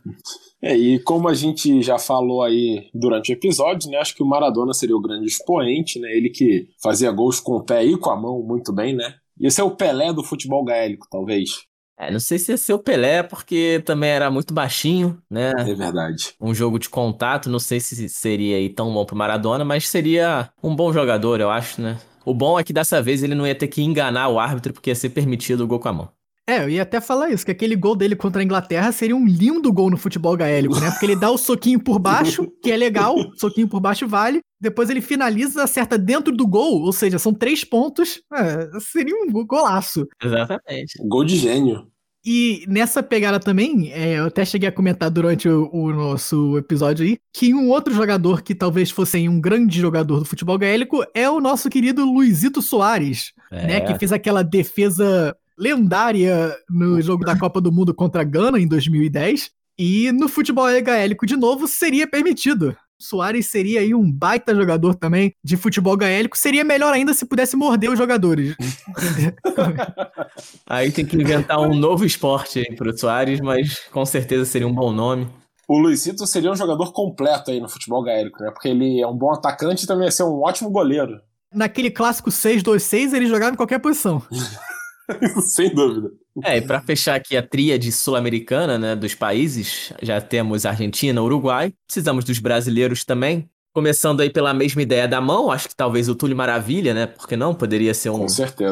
É, 0.61 0.75
e 0.75 0.99
como 0.99 1.27
a 1.27 1.33
gente 1.33 1.81
já 1.81 1.99
falou 1.99 2.41
aí 2.41 2.89
durante 2.93 3.31
o 3.31 3.33
episódio, 3.33 3.89
né? 3.89 3.97
Acho 3.97 4.15
que 4.15 4.23
o 4.23 4.27
Maradona 4.27 4.73
seria 4.73 4.95
o 4.95 5.01
grande 5.01 5.27
expoente, 5.27 5.99
né? 5.99 6.09
Ele 6.11 6.29
que 6.29 6.67
fazia 6.81 7.11
gols 7.11 7.39
com 7.39 7.53
o 7.53 7.63
pé 7.63 7.85
e 7.85 7.97
com 7.97 8.09
a 8.09 8.19
mão 8.19 8.41
muito 8.41 8.73
bem, 8.73 8.95
né? 8.95 9.15
Ia 9.39 9.51
ser 9.51 9.61
o 9.61 9.71
Pelé 9.71 10.11
do 10.11 10.23
futebol 10.23 10.63
gaélico, 10.63 11.07
talvez. 11.11 11.67
É, 11.99 12.11
não 12.11 12.19
sei 12.19 12.37
se 12.37 12.51
ia 12.51 12.57
ser 12.57 12.73
o 12.73 12.79
Pelé, 12.79 13.23
porque 13.23 13.81
também 13.83 14.09
era 14.11 14.29
muito 14.29 14.53
baixinho, 14.53 15.19
né? 15.29 15.51
É 15.57 15.73
verdade. 15.73 16.33
Um 16.39 16.53
jogo 16.53 16.77
de 16.77 16.89
contato, 16.89 17.49
não 17.49 17.59
sei 17.59 17.79
se 17.79 18.07
seria 18.07 18.57
aí 18.57 18.69
tão 18.69 18.93
bom 18.93 19.03
pro 19.03 19.15
Maradona, 19.15 19.65
mas 19.65 19.87
seria 19.87 20.49
um 20.61 20.75
bom 20.75 20.93
jogador, 20.93 21.39
eu 21.39 21.49
acho, 21.49 21.81
né? 21.81 21.99
O 22.27 22.33
bom 22.33 22.59
é 22.59 22.63
que 22.63 22.73
dessa 22.73 23.01
vez 23.01 23.23
ele 23.23 23.33
não 23.33 23.47
ia 23.47 23.55
ter 23.55 23.69
que 23.69 23.81
enganar 23.81 24.27
o 24.27 24.37
árbitro, 24.37 24.73
porque 24.73 24.89
ia 24.89 24.95
ser 24.95 25.11
permitido 25.11 25.63
o 25.63 25.67
gol 25.67 25.79
com 25.79 25.87
a 25.87 25.93
mão. 25.93 26.09
É, 26.45 26.61
eu 26.61 26.69
ia 26.69 26.81
até 26.81 26.99
falar 26.99 27.29
isso, 27.29 27.45
que 27.45 27.51
aquele 27.51 27.73
gol 27.73 27.95
dele 27.95 28.17
contra 28.17 28.41
a 28.41 28.43
Inglaterra 28.43 28.91
seria 28.91 29.15
um 29.15 29.25
lindo 29.25 29.71
gol 29.71 29.89
no 29.89 29.95
futebol 29.95 30.35
gaélico, 30.35 30.77
né? 30.77 30.91
Porque 30.91 31.05
ele 31.05 31.15
dá 31.15 31.31
o 31.31 31.37
soquinho 31.37 31.81
por 31.81 31.99
baixo, 31.99 32.45
que 32.61 32.69
é 32.69 32.75
legal, 32.75 33.15
soquinho 33.37 33.69
por 33.69 33.79
baixo 33.79 34.05
vale, 34.09 34.41
depois 34.59 34.89
ele 34.89 34.99
finaliza, 34.99 35.63
acerta 35.63 35.97
dentro 35.97 36.35
do 36.35 36.45
gol, 36.45 36.81
ou 36.81 36.91
seja, 36.91 37.17
são 37.17 37.33
três 37.33 37.63
pontos, 37.63 38.21
é, 38.33 38.77
seria 38.81 39.15
um 39.15 39.45
golaço. 39.45 40.05
Exatamente. 40.21 41.01
Gol 41.07 41.23
de 41.23 41.37
gênio. 41.37 41.87
E 42.29 42.65
nessa 42.67 43.01
pegada 43.01 43.39
também, 43.39 43.89
é, 43.93 44.19
eu 44.19 44.25
até 44.25 44.43
cheguei 44.43 44.67
a 44.67 44.71
comentar 44.71 45.09
durante 45.09 45.47
o, 45.47 45.69
o, 45.71 45.93
nosso 45.93 46.57
episódio 46.57 47.05
aí, 47.05 47.17
que 47.31 47.53
um 47.53 47.69
outro 47.69 47.93
jogador 47.93 48.41
que 48.41 48.53
talvez 48.53 48.91
fosse 48.91 49.29
um 49.29 49.39
grande 49.39 49.79
jogador 49.79 50.19
do 50.19 50.25
futebol 50.25 50.57
gaélico 50.57 51.05
é 51.13 51.29
o 51.29 51.39
nosso 51.39 51.69
querido 51.69 52.03
Luizito 52.03 52.61
Soares, 52.61 53.31
é. 53.49 53.67
né? 53.67 53.79
Que 53.79 53.97
fez 53.97 54.11
aquela 54.11 54.43
defesa 54.43 55.33
lendária 55.57 56.53
no 56.69 57.01
jogo 57.01 57.23
da 57.23 57.39
Copa 57.39 57.61
do 57.61 57.71
Mundo 57.71 57.93
contra 57.93 58.23
a 58.23 58.25
Gana 58.25 58.59
em 58.59 58.67
2010. 58.67 59.49
E 59.79 60.11
no 60.11 60.27
futebol 60.27 60.67
gaélico, 60.81 61.25
de 61.25 61.37
novo, 61.37 61.65
seria 61.65 62.05
permitido. 62.05 62.75
Soares 62.99 63.47
seria 63.47 63.81
aí 63.81 63.93
um 63.93 64.11
baita 64.11 64.55
jogador 64.55 64.95
também 64.95 65.33
de 65.43 65.55
futebol 65.55 65.95
gaélico. 65.95 66.37
Seria 66.37 66.63
melhor 66.63 66.93
ainda 66.93 67.13
se 67.13 67.25
pudesse 67.25 67.55
morder 67.55 67.91
os 67.91 67.97
jogadores. 67.97 68.55
aí 70.65 70.91
tem 70.91 71.05
que 71.05 71.15
inventar 71.15 71.59
um 71.59 71.75
novo 71.75 72.05
esporte 72.05 72.59
aí 72.59 72.75
pro 72.75 72.97
Soares, 72.97 73.39
mas 73.39 73.79
com 73.91 74.05
certeza 74.05 74.45
seria 74.45 74.67
um 74.67 74.73
bom 74.73 74.91
nome. 74.91 75.27
O 75.67 75.77
Luizito 75.77 76.25
seria 76.25 76.51
um 76.51 76.55
jogador 76.55 76.93
completo 76.93 77.51
aí 77.51 77.59
no 77.59 77.67
futebol 77.67 78.01
gaélico, 78.01 78.41
né? 78.41 78.51
Porque 78.51 78.69
ele 78.69 79.01
é 79.01 79.07
um 79.07 79.15
bom 79.15 79.33
atacante 79.33 79.83
e 79.83 79.87
também 79.87 80.05
ia 80.05 80.11
ser 80.11 80.23
um 80.23 80.41
ótimo 80.41 80.69
goleiro. 80.69 81.19
Naquele 81.53 81.91
clássico 81.91 82.29
6-2-6, 82.29 83.13
ele 83.13 83.27
jogava 83.27 83.53
em 83.53 83.57
qualquer 83.57 83.79
posição. 83.79 84.21
Sem 85.41 85.73
dúvida. 85.73 86.11
É, 86.43 86.57
e 86.57 86.61
para 86.61 86.81
fechar 86.81 87.15
aqui 87.15 87.35
a 87.35 87.41
tríade 87.41 87.91
sul-americana, 87.91 88.77
né, 88.77 88.95
dos 88.95 89.15
países, 89.15 89.91
já 90.01 90.21
temos 90.21 90.65
Argentina, 90.65 91.21
Uruguai, 91.21 91.73
precisamos 91.87 92.23
dos 92.23 92.39
brasileiros 92.39 93.03
também. 93.03 93.49
Começando 93.73 94.21
aí 94.21 94.29
pela 94.29 94.53
mesma 94.53 94.81
ideia 94.81 95.07
da 95.07 95.21
mão, 95.21 95.51
acho 95.51 95.69
que 95.69 95.75
talvez 95.75 96.09
o 96.09 96.15
Túlio 96.15 96.35
Maravilha, 96.35 96.95
né? 96.95 97.05
Porque 97.05 97.37
não 97.37 97.53
poderia 97.53 97.93
ser 97.93 98.09
um 98.09 98.25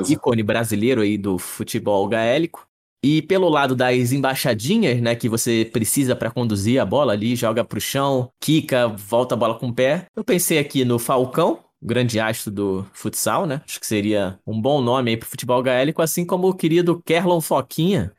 ícone 0.10 0.42
brasileiro 0.42 1.02
aí 1.02 1.16
do 1.16 1.38
futebol 1.38 2.08
gaélico. 2.08 2.68
E 3.04 3.22
pelo 3.22 3.48
lado 3.48 3.76
das 3.76 4.12
embaixadinhas, 4.12 5.00
né, 5.00 5.14
que 5.14 5.30
você 5.30 5.70
precisa 5.72 6.16
para 6.16 6.32
conduzir 6.32 6.82
a 6.82 6.86
bola 6.86 7.14
ali, 7.14 7.36
joga 7.36 7.64
pro 7.64 7.80
chão, 7.80 8.32
quica, 8.42 8.88
volta 8.88 9.36
a 9.36 9.38
bola 9.38 9.60
com 9.60 9.68
o 9.68 9.74
pé. 9.74 10.08
Eu 10.16 10.24
pensei 10.24 10.58
aqui 10.58 10.84
no 10.84 10.98
Falcão, 10.98 11.60
grande 11.82 12.20
astro 12.20 12.52
do 12.52 12.86
futsal, 12.94 13.46
né? 13.46 13.62
Acho 13.66 13.80
que 13.80 13.88
seria 13.88 14.40
um 14.46 14.60
bom 14.60 14.82
nome 14.82 15.12
aí 15.12 15.18
pro 15.18 15.30
futebol 15.30 15.62
gaélico, 15.62 16.02
assim 16.02 16.26
como 16.26 16.50
o 16.50 16.54
querido 16.54 17.02
Kerlon 17.04 17.42
Foquinha, 17.42 18.12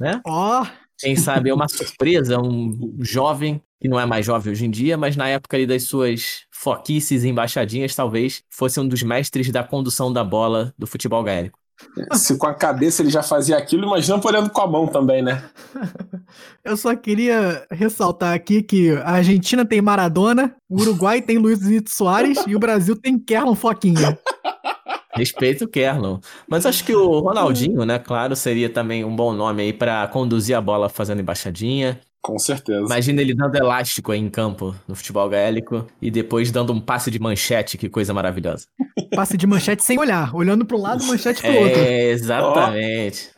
né? 0.00 0.20
Ó! 0.26 0.62
Oh. 0.62 0.82
Quem 0.98 1.16
sabe 1.16 1.50
é 1.50 1.54
uma 1.54 1.68
surpresa, 1.68 2.40
um 2.40 2.96
jovem, 3.00 3.60
que 3.80 3.88
não 3.88 3.98
é 3.98 4.06
mais 4.06 4.24
jovem 4.24 4.52
hoje 4.52 4.64
em 4.64 4.70
dia, 4.70 4.96
mas 4.96 5.16
na 5.16 5.28
época 5.28 5.56
ali 5.56 5.66
das 5.66 5.82
suas 5.82 6.44
foquices 6.52 7.24
e 7.24 7.28
embaixadinhas, 7.28 7.92
talvez 7.92 8.44
fosse 8.48 8.78
um 8.78 8.86
dos 8.86 9.02
mestres 9.02 9.50
da 9.50 9.64
condução 9.64 10.12
da 10.12 10.22
bola 10.22 10.72
do 10.78 10.86
futebol 10.86 11.24
gaélico. 11.24 11.58
Se 12.14 12.36
com 12.36 12.46
a 12.46 12.54
cabeça 12.54 13.02
ele 13.02 13.10
já 13.10 13.22
fazia 13.22 13.56
aquilo, 13.56 13.86
imagina 13.86 14.18
podendo 14.18 14.50
com 14.50 14.60
a 14.60 14.66
mão 14.66 14.86
também, 14.86 15.22
né? 15.22 15.42
Eu 16.64 16.76
só 16.76 16.94
queria 16.94 17.66
ressaltar 17.70 18.34
aqui 18.34 18.62
que 18.62 18.90
a 18.92 19.12
Argentina 19.12 19.64
tem 19.64 19.82
Maradona, 19.82 20.54
o 20.68 20.80
Uruguai 20.80 21.20
tem 21.20 21.38
Luizito 21.38 21.90
Soares 21.90 22.38
e 22.46 22.56
o 22.56 22.58
Brasil 22.58 22.96
tem 22.96 23.18
Kerlon 23.18 23.54
Foquinha. 23.54 24.18
Respeito 25.14 25.64
o 25.64 25.68
Kerlon. 25.68 26.18
Mas 26.48 26.64
acho 26.64 26.84
que 26.84 26.94
o 26.94 27.20
Ronaldinho, 27.20 27.84
né, 27.84 27.98
claro, 27.98 28.34
seria 28.34 28.70
também 28.70 29.04
um 29.04 29.14
bom 29.14 29.32
nome 29.34 29.62
aí 29.62 29.72
para 29.72 30.06
conduzir 30.08 30.56
a 30.56 30.60
bola 30.60 30.88
fazendo 30.88 31.20
embaixadinha. 31.20 32.00
Com 32.22 32.38
certeza. 32.38 32.84
Imagina 32.86 33.20
ele 33.20 33.34
dando 33.34 33.56
elástico 33.56 34.12
aí 34.12 34.20
em 34.20 34.30
campo 34.30 34.72
no 34.86 34.94
futebol 34.94 35.28
gaélico 35.28 35.88
e 36.00 36.08
depois 36.08 36.52
dando 36.52 36.72
um 36.72 36.80
passe 36.80 37.10
de 37.10 37.18
manchete, 37.18 37.76
que 37.76 37.88
coisa 37.88 38.14
maravilhosa. 38.14 38.66
passe 39.12 39.36
de 39.36 39.44
manchete 39.44 39.82
sem 39.82 39.98
olhar, 39.98 40.32
olhando 40.32 40.64
para 40.64 40.76
um 40.76 40.80
lado, 40.80 41.04
manchete 41.04 41.42
para 41.42 41.50
o 41.50 41.54
é, 41.54 41.64
outro. 41.64 41.82
Exatamente. 41.82 43.31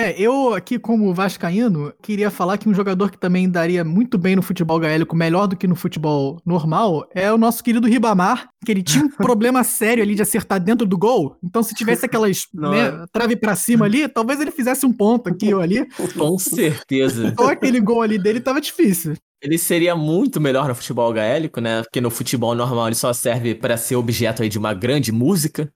É, 0.00 0.14
eu 0.18 0.54
aqui 0.54 0.78
como 0.78 1.12
vascaíno, 1.12 1.92
queria 2.00 2.30
falar 2.30 2.56
que 2.56 2.66
um 2.66 2.72
jogador 2.72 3.10
que 3.10 3.18
também 3.18 3.50
daria 3.50 3.84
muito 3.84 4.16
bem 4.16 4.34
no 4.34 4.40
futebol 4.40 4.78
gaélico, 4.78 5.14
melhor 5.14 5.46
do 5.46 5.54
que 5.54 5.66
no 5.66 5.76
futebol 5.76 6.40
normal, 6.46 7.06
é 7.14 7.30
o 7.30 7.36
nosso 7.36 7.62
querido 7.62 7.86
Ribamar, 7.86 8.48
que 8.64 8.72
ele 8.72 8.82
tinha 8.82 9.04
um 9.04 9.10
problema 9.12 9.62
sério 9.62 10.02
ali 10.02 10.14
de 10.14 10.22
acertar 10.22 10.58
dentro 10.58 10.86
do 10.86 10.96
gol. 10.96 11.36
Então 11.44 11.62
se 11.62 11.74
tivesse 11.74 12.06
aquelas 12.06 12.46
né, 12.54 13.04
trave 13.12 13.36
para 13.36 13.54
cima 13.54 13.84
ali, 13.84 14.08
talvez 14.08 14.40
ele 14.40 14.50
fizesse 14.50 14.86
um 14.86 14.92
ponto 14.92 15.28
aqui 15.28 15.52
ou 15.52 15.60
ali. 15.60 15.86
Com 16.16 16.38
certeza. 16.38 17.34
Só 17.38 17.50
aquele 17.50 17.78
gol 17.78 18.00
ali 18.00 18.18
dele 18.18 18.40
tava 18.40 18.58
difícil. 18.58 19.12
Ele 19.42 19.58
seria 19.58 19.94
muito 19.94 20.40
melhor 20.40 20.68
no 20.68 20.74
futebol 20.74 21.12
gaélico, 21.12 21.60
né? 21.60 21.82
Porque 21.82 22.00
no 22.00 22.10
futebol 22.10 22.54
normal 22.54 22.88
ele 22.88 22.94
só 22.94 23.12
serve 23.12 23.54
para 23.54 23.76
ser 23.76 23.96
objeto 23.96 24.42
aí 24.42 24.48
de 24.48 24.58
uma 24.58 24.72
grande 24.72 25.12
música. 25.12 25.70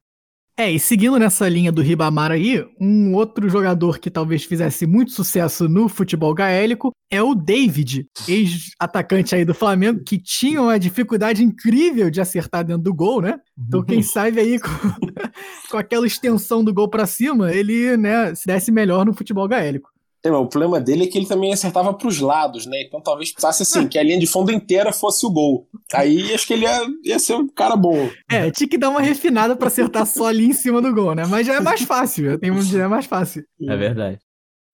É, 0.56 0.70
e 0.70 0.78
seguindo 0.78 1.18
nessa 1.18 1.48
linha 1.48 1.72
do 1.72 1.82
Ribamar 1.82 2.30
aí, 2.30 2.64
um 2.80 3.12
outro 3.12 3.48
jogador 3.48 3.98
que 3.98 4.08
talvez 4.08 4.44
fizesse 4.44 4.86
muito 4.86 5.10
sucesso 5.10 5.68
no 5.68 5.88
futebol 5.88 6.32
gaélico 6.32 6.92
é 7.10 7.20
o 7.20 7.34
David, 7.34 8.06
ex-atacante 8.28 9.34
aí 9.34 9.44
do 9.44 9.52
Flamengo, 9.52 10.04
que 10.04 10.16
tinha 10.16 10.62
uma 10.62 10.78
dificuldade 10.78 11.42
incrível 11.42 12.08
de 12.08 12.20
acertar 12.20 12.64
dentro 12.64 12.82
do 12.84 12.94
gol, 12.94 13.20
né? 13.20 13.40
Então 13.58 13.82
quem 13.82 13.96
uhum. 13.96 14.02
sabe 14.04 14.38
aí 14.38 14.60
com, 14.60 14.68
com 15.70 15.76
aquela 15.76 16.06
extensão 16.06 16.62
do 16.62 16.72
gol 16.72 16.88
para 16.88 17.04
cima, 17.04 17.52
ele, 17.52 17.96
né, 17.96 18.32
se 18.36 18.46
desse 18.46 18.70
melhor 18.70 19.04
no 19.04 19.12
futebol 19.12 19.48
gaélico. 19.48 19.93
O 20.26 20.46
problema 20.46 20.80
dele 20.80 21.04
é 21.04 21.06
que 21.06 21.18
ele 21.18 21.26
também 21.26 21.52
acertava 21.52 21.92
para 21.92 22.08
os 22.08 22.18
lados, 22.18 22.64
né? 22.64 22.82
Então 22.82 23.00
talvez 23.00 23.30
precisasse 23.30 23.62
assim, 23.62 23.86
que 23.86 23.98
a 23.98 24.02
linha 24.02 24.18
de 24.18 24.26
fundo 24.26 24.50
inteira 24.50 24.92
fosse 24.92 25.26
o 25.26 25.30
gol. 25.30 25.68
Aí 25.92 26.32
acho 26.32 26.46
que 26.46 26.54
ele 26.54 26.64
ia, 26.64 26.86
ia 27.04 27.18
ser 27.18 27.34
um 27.34 27.46
cara 27.46 27.76
bom. 27.76 28.08
É, 28.30 28.50
tinha 28.50 28.68
que 28.68 28.78
dar 28.78 28.88
uma 28.88 29.02
refinada 29.02 29.54
para 29.54 29.68
acertar 29.68 30.06
só 30.06 30.26
ali 30.26 30.46
em 30.46 30.52
cima 30.54 30.80
do 30.80 30.94
gol, 30.94 31.14
né? 31.14 31.26
Mas 31.26 31.46
já 31.46 31.54
é 31.54 31.60
mais 31.60 31.82
fácil, 31.82 32.30
eu 32.30 32.38
tenho 32.38 32.54
um 32.54 32.80
é 32.80 32.88
mais 32.88 33.04
fácil. 33.04 33.44
É 33.68 33.76
verdade. 33.76 34.18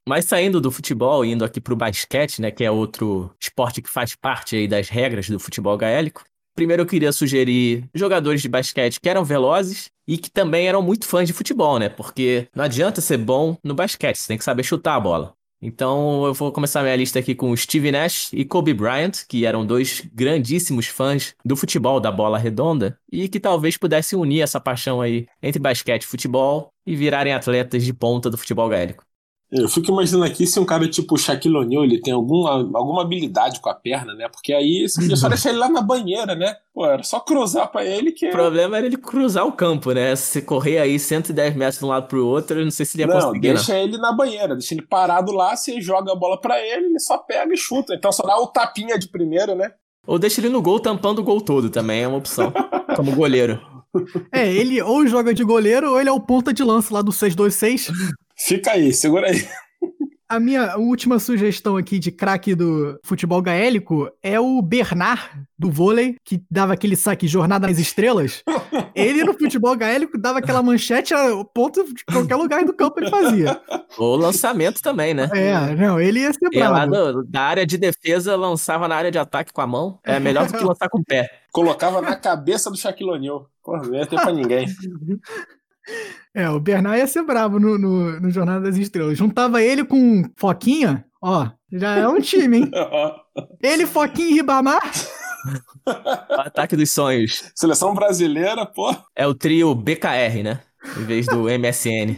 Mas 0.09 0.25
saindo 0.25 0.61
do 0.61 0.71
futebol, 0.71 1.25
indo 1.25 1.45
aqui 1.45 1.61
para 1.61 1.75
o 1.75 1.77
basquete, 1.77 2.41
né, 2.41 2.51
que 2.51 2.65
é 2.65 2.71
outro 2.71 3.31
esporte 3.41 3.83
que 3.83 3.89
faz 3.89 4.15
parte 4.15 4.57
aí 4.57 4.67
das 4.67 4.89
regras 4.89 5.29
do 5.29 5.39
futebol 5.39 5.77
gaélico, 5.77 6.25
primeiro 6.55 6.83
eu 6.83 6.87
queria 6.87 7.13
sugerir 7.13 7.89
jogadores 7.95 8.43
de 8.43 8.49
basquete 8.49 9.01
que 9.01 9.09
eram 9.09 9.25
velozes 9.25 9.91
e 10.09 10.19
que 10.19 10.31
também 10.31 10.67
eram 10.67 10.83
muito 10.83 11.07
fãs 11.07 11.27
de 11.27 11.33
futebol, 11.33 11.79
né? 11.79 11.89
Porque 11.89 12.49
não 12.55 12.65
adianta 12.65 13.01
ser 13.01 13.19
bom 13.19 13.57
no 13.63 13.75
basquete, 13.75 14.17
você 14.17 14.29
tem 14.29 14.39
que 14.39 14.45
saber 14.45 14.63
chutar 14.63 14.97
a 14.97 15.01
bola. 15.01 15.35
Então 15.63 16.25
eu 16.25 16.33
vou 16.33 16.51
começar 16.51 16.83
minha 16.83 16.97
lista 16.97 17.19
aqui 17.19 17.35
com 17.35 17.55
Steve 17.55 17.93
Nash 17.93 18.33
e 18.33 18.45
Kobe 18.45 18.73
Bryant, 18.73 19.27
que 19.29 19.45
eram 19.45 19.67
dois 19.67 20.03
grandíssimos 20.13 20.87
fãs 20.87 21.35
do 21.45 21.55
futebol 21.55 22.01
da 22.01 22.11
bola 22.11 22.39
redonda 22.39 22.99
e 23.13 23.29
que 23.29 23.39
talvez 23.39 23.77
pudessem 23.77 24.19
unir 24.19 24.41
essa 24.41 24.59
paixão 24.59 25.01
aí 25.01 25.27
entre 25.43 25.61
basquete 25.61 26.05
e 26.05 26.07
futebol 26.07 26.73
e 26.87 26.97
virarem 26.97 27.35
atletas 27.35 27.85
de 27.85 27.93
ponta 27.93 28.31
do 28.31 28.39
futebol 28.39 28.69
gaélico. 28.69 29.05
Eu 29.53 29.69
fico 29.69 29.91
imaginando 29.91 30.25
aqui 30.25 30.47
se 30.47 30.61
um 30.61 30.65
cara 30.65 30.89
tipo 30.89 31.19
Shaquille 31.19 31.57
O'Neal, 31.57 31.85
ele 31.85 32.01
tem 32.01 32.15
alguma, 32.15 32.53
alguma 32.53 33.03
habilidade 33.03 33.61
com 33.61 33.69
a 33.69 33.75
perna, 33.75 34.15
né? 34.15 34.29
Porque 34.29 34.53
aí 34.53 34.89
você 34.89 35.01
podia 35.01 35.17
só 35.17 35.27
deixar 35.29 35.51
ele 35.51 35.59
lá 35.59 35.69
na 35.69 35.83
banheira, 35.83 36.37
né? 36.37 36.55
Pô, 36.73 36.87
era 36.87 37.03
só 37.03 37.19
cruzar 37.19 37.69
pra 37.71 37.85
ele 37.85 38.13
que... 38.13 38.29
O 38.29 38.31
problema 38.33 38.77
era 38.77 38.87
ele 38.87 38.97
cruzar 38.97 39.45
o 39.45 39.53
campo, 39.53 39.93
né? 39.93 40.15
Se 40.15 40.41
correr 40.41 40.79
aí 40.79 40.99
110 40.99 41.57
metros 41.57 41.79
de 41.81 41.85
um 41.85 41.89
lado 41.89 42.07
pro 42.07 42.25
outro, 42.25 42.61
eu 42.61 42.65
não 42.65 42.71
sei 42.71 42.87
se 42.87 42.97
ele 42.97 43.03
ia 43.03 43.07
não, 43.09 43.15
conseguir. 43.15 43.49
Não, 43.49 43.55
deixa 43.55 43.77
ele 43.77 43.99
na 43.99 44.13
banheira, 44.13 44.55
deixa 44.55 44.73
ele 44.73 44.83
parado 44.83 45.33
lá, 45.33 45.57
você 45.57 45.81
joga 45.81 46.13
a 46.13 46.17
bola 46.17 46.41
pra 46.41 46.61
ele, 46.65 46.87
ele 46.87 47.01
só 47.01 47.19
pega 47.19 47.53
e 47.53 47.57
chuta. 47.57 47.93
Então 47.95 48.13
só 48.13 48.23
dá 48.23 48.39
o 48.39 48.47
tapinha 48.47 48.97
de 48.97 49.09
primeira, 49.09 49.57
né? 49.57 49.73
Ou 50.07 50.19
deixa 50.19 50.41
ele 50.41 50.49
no 50.49 50.63
gol 50.63 50.79
tampando 50.79 51.19
o 51.19 51.25
gol 51.25 51.41
todo 51.41 51.71
também, 51.71 52.03
é 52.03 52.09
uma 52.09 52.19
opção. 52.19 52.53
como 52.95 53.15
goleiro. 53.15 53.61
É, 54.33 54.51
ele 54.53 54.81
ou 54.81 55.07
joga 55.07 55.35
de 55.35 55.43
goleiro 55.43 55.91
ou 55.91 56.01
ele 56.01 56.09
é 56.09 56.13
o 56.13 56.21
ponta 56.21 56.53
de 56.53 56.63
lança 56.63 56.95
lá 56.95 57.03
do 57.03 57.11
626. 57.11 57.91
Fica 58.41 58.73
aí, 58.73 58.93
segura 58.93 59.29
aí. 59.29 59.47
A 60.29 60.39
minha 60.39 60.77
última 60.77 61.19
sugestão 61.19 61.77
aqui 61.77 61.99
de 61.99 62.13
craque 62.13 62.55
do 62.55 63.01
futebol 63.03 63.43
gaélico 63.43 64.09
é 64.23 64.39
o 64.39 64.63
Bernard, 64.63 65.29
do 65.59 65.69
vôlei, 65.69 66.15
que 66.25 66.41
dava 66.49 66.73
aquele 66.73 66.95
saque 66.95 67.27
Jornada 67.27 67.67
nas 67.67 67.81
Estrelas. 67.81 68.45
Ele 68.95 69.25
no 69.25 69.37
futebol 69.37 69.77
gaélico 69.77 70.17
dava 70.17 70.39
aquela 70.39 70.63
manchete 70.63 71.13
a 71.13 71.45
ponto 71.53 71.83
de 71.93 72.05
qualquer 72.05 72.37
lugar 72.37 72.65
do 72.65 72.73
campo 72.73 73.01
ele 73.01 73.11
fazia. 73.11 73.61
O 73.99 74.15
lançamento 74.15 74.81
também, 74.81 75.15
né? 75.15 75.29
É, 75.35 75.75
não, 75.75 76.01
ele 76.01 76.21
ia 76.21 76.33
ser 76.33 76.49
bravo. 76.49 76.75
Lá 76.75 76.87
do, 76.87 77.25
da 77.25 77.41
área 77.43 77.67
de 77.67 77.77
defesa, 77.77 78.37
lançava 78.37 78.87
na 78.87 78.95
área 78.95 79.11
de 79.11 79.19
ataque 79.19 79.53
com 79.53 79.61
a 79.61 79.67
mão. 79.67 79.99
É 80.05 80.21
melhor 80.21 80.47
do 80.47 80.57
que 80.57 80.65
lançar 80.65 80.89
com 80.89 81.01
o 81.01 81.05
pé. 81.05 81.29
Colocava 81.51 82.01
na 82.01 82.15
cabeça 82.15 82.71
do 82.71 82.77
Shaquille 82.77 83.11
O'Neal. 83.11 83.51
Porra, 83.65 83.83
não 83.83 83.95
ia 83.97 84.07
ter 84.07 84.15
pra 84.15 84.33
ninguém. 84.33 84.67
É, 86.35 86.49
o 86.49 86.61
Bernard 86.61 86.99
ia 86.99 87.07
ser 87.07 87.23
bravo 87.25 87.59
no, 87.59 87.77
no, 87.77 88.21
no 88.21 88.31
Jornada 88.31 88.61
das 88.61 88.77
Estrelas. 88.77 89.19
Juntava 89.19 89.63
ele 89.63 89.85
com 89.85 90.23
Foquinha, 90.37 91.05
ó, 91.21 91.49
já 91.73 91.97
é 91.97 92.07
um 92.07 92.21
time, 92.21 92.59
hein? 92.59 92.71
ele, 93.63 93.87
Foquinha 93.87 94.31
e 94.31 94.35
Ribamar. 94.35 94.81
Ataque 96.39 96.77
dos 96.77 96.91
sonhos. 96.91 97.51
Seleção 97.55 97.95
brasileira, 97.95 98.65
pô. 98.67 98.95
É 99.17 99.27
o 99.27 99.35
trio 99.35 99.75
BKR, 99.75 100.43
né? 100.45 100.61
Em 100.99 101.05
vez 101.05 101.27
do 101.27 101.45
MSN. 101.45 102.17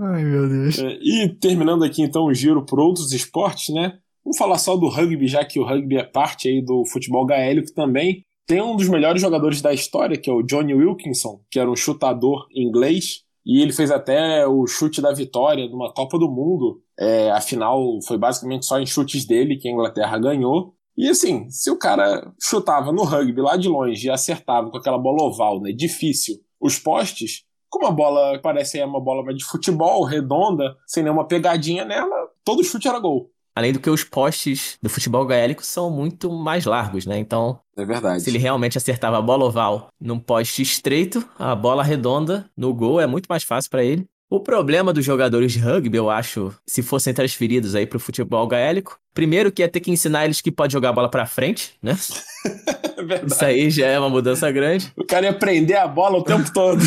Ai, 0.00 0.24
meu 0.24 0.48
Deus. 0.48 0.78
É, 0.78 0.98
e 1.02 1.28
terminando 1.40 1.84
aqui 1.84 2.02
então 2.02 2.24
o 2.24 2.34
giro 2.34 2.64
por 2.64 2.80
outros 2.80 3.12
esportes, 3.12 3.74
né? 3.74 3.98
Vamos 4.24 4.38
falar 4.38 4.58
só 4.58 4.76
do 4.76 4.88
rugby, 4.88 5.26
já 5.26 5.44
que 5.44 5.58
o 5.58 5.64
rugby 5.64 5.96
é 5.96 6.04
parte 6.04 6.48
aí 6.48 6.64
do 6.64 6.84
futebol 6.86 7.26
gaélico 7.26 7.72
também. 7.74 8.24
Tem 8.46 8.60
um 8.60 8.76
dos 8.76 8.88
melhores 8.88 9.22
jogadores 9.22 9.62
da 9.62 9.72
história, 9.72 10.18
que 10.18 10.28
é 10.28 10.32
o 10.32 10.42
Johnny 10.42 10.74
Wilkinson, 10.74 11.40
que 11.50 11.58
era 11.58 11.70
um 11.70 11.76
chutador 11.76 12.46
inglês, 12.54 13.22
e 13.44 13.60
ele 13.60 13.72
fez 13.72 13.90
até 13.90 14.46
o 14.46 14.66
chute 14.66 15.00
da 15.00 15.12
vitória 15.12 15.68
numa 15.68 15.92
Copa 15.92 16.18
do 16.18 16.30
Mundo. 16.30 16.80
É, 16.98 17.30
afinal, 17.30 17.98
foi 18.06 18.18
basicamente 18.18 18.66
só 18.66 18.78
em 18.78 18.86
chutes 18.86 19.24
dele 19.26 19.56
que 19.56 19.68
a 19.68 19.72
Inglaterra 19.72 20.18
ganhou. 20.18 20.74
E 20.96 21.08
assim, 21.08 21.48
se 21.48 21.70
o 21.70 21.78
cara 21.78 22.32
chutava 22.40 22.92
no 22.92 23.02
rugby 23.04 23.40
lá 23.40 23.56
de 23.56 23.68
longe 23.68 24.06
e 24.06 24.10
acertava 24.10 24.70
com 24.70 24.76
aquela 24.76 24.98
bola 24.98 25.24
oval, 25.24 25.60
né, 25.60 25.72
difícil, 25.72 26.36
os 26.60 26.78
postes, 26.78 27.44
Como 27.72 27.86
a 27.86 27.90
bola 27.90 28.38
parece 28.42 28.84
uma 28.84 29.00
bola 29.00 29.34
de 29.34 29.42
futebol, 29.46 30.04
redonda, 30.04 30.76
sem 30.86 31.02
nenhuma 31.02 31.26
pegadinha 31.26 31.86
nela, 31.86 32.28
todo 32.44 32.62
chute 32.62 32.86
era 32.86 32.98
gol. 32.98 33.30
Além 33.54 33.72
do 33.72 33.80
que 33.80 33.90
os 33.90 34.02
postes 34.04 34.78
do 34.82 34.88
futebol 34.88 35.26
gaélico 35.26 35.64
são 35.64 35.90
muito 35.90 36.32
mais 36.32 36.64
largos, 36.64 37.04
né? 37.06 37.18
Então, 37.18 37.58
É 37.76 37.84
verdade. 37.84 38.22
se 38.22 38.30
ele 38.30 38.38
realmente 38.38 38.78
acertava 38.78 39.18
a 39.18 39.22
bola 39.22 39.44
oval 39.44 39.88
num 40.00 40.18
poste 40.18 40.62
estreito, 40.62 41.22
a 41.38 41.54
bola 41.54 41.82
redonda 41.82 42.46
no 42.56 42.72
gol 42.72 43.00
é 43.00 43.06
muito 43.06 43.26
mais 43.28 43.42
fácil 43.42 43.70
pra 43.70 43.84
ele. 43.84 44.06
O 44.30 44.40
problema 44.40 44.94
dos 44.94 45.04
jogadores 45.04 45.52
de 45.52 45.58
rugby, 45.58 45.98
eu 45.98 46.08
acho, 46.08 46.54
se 46.66 46.82
fossem 46.82 47.12
transferidos 47.12 47.74
aí 47.74 47.84
pro 47.86 48.00
futebol 48.00 48.46
gaélico, 48.46 48.98
primeiro 49.12 49.52
que 49.52 49.60
ia 49.60 49.68
ter 49.68 49.80
que 49.80 49.90
ensinar 49.90 50.24
eles 50.24 50.40
que 50.40 50.50
pode 50.50 50.72
jogar 50.72 50.88
a 50.88 50.92
bola 50.94 51.10
pra 51.10 51.26
frente, 51.26 51.74
né? 51.82 51.96
É 52.96 53.04
verdade. 53.04 53.32
Isso 53.32 53.44
aí 53.44 53.68
já 53.70 53.86
é 53.86 53.98
uma 53.98 54.08
mudança 54.08 54.48
grande. 54.52 54.92
O 54.96 55.04
cara 55.04 55.26
ia 55.26 55.32
prender 55.32 55.76
a 55.76 55.88
bola 55.88 56.18
o 56.18 56.22
tempo 56.22 56.52
todo. 56.52 56.80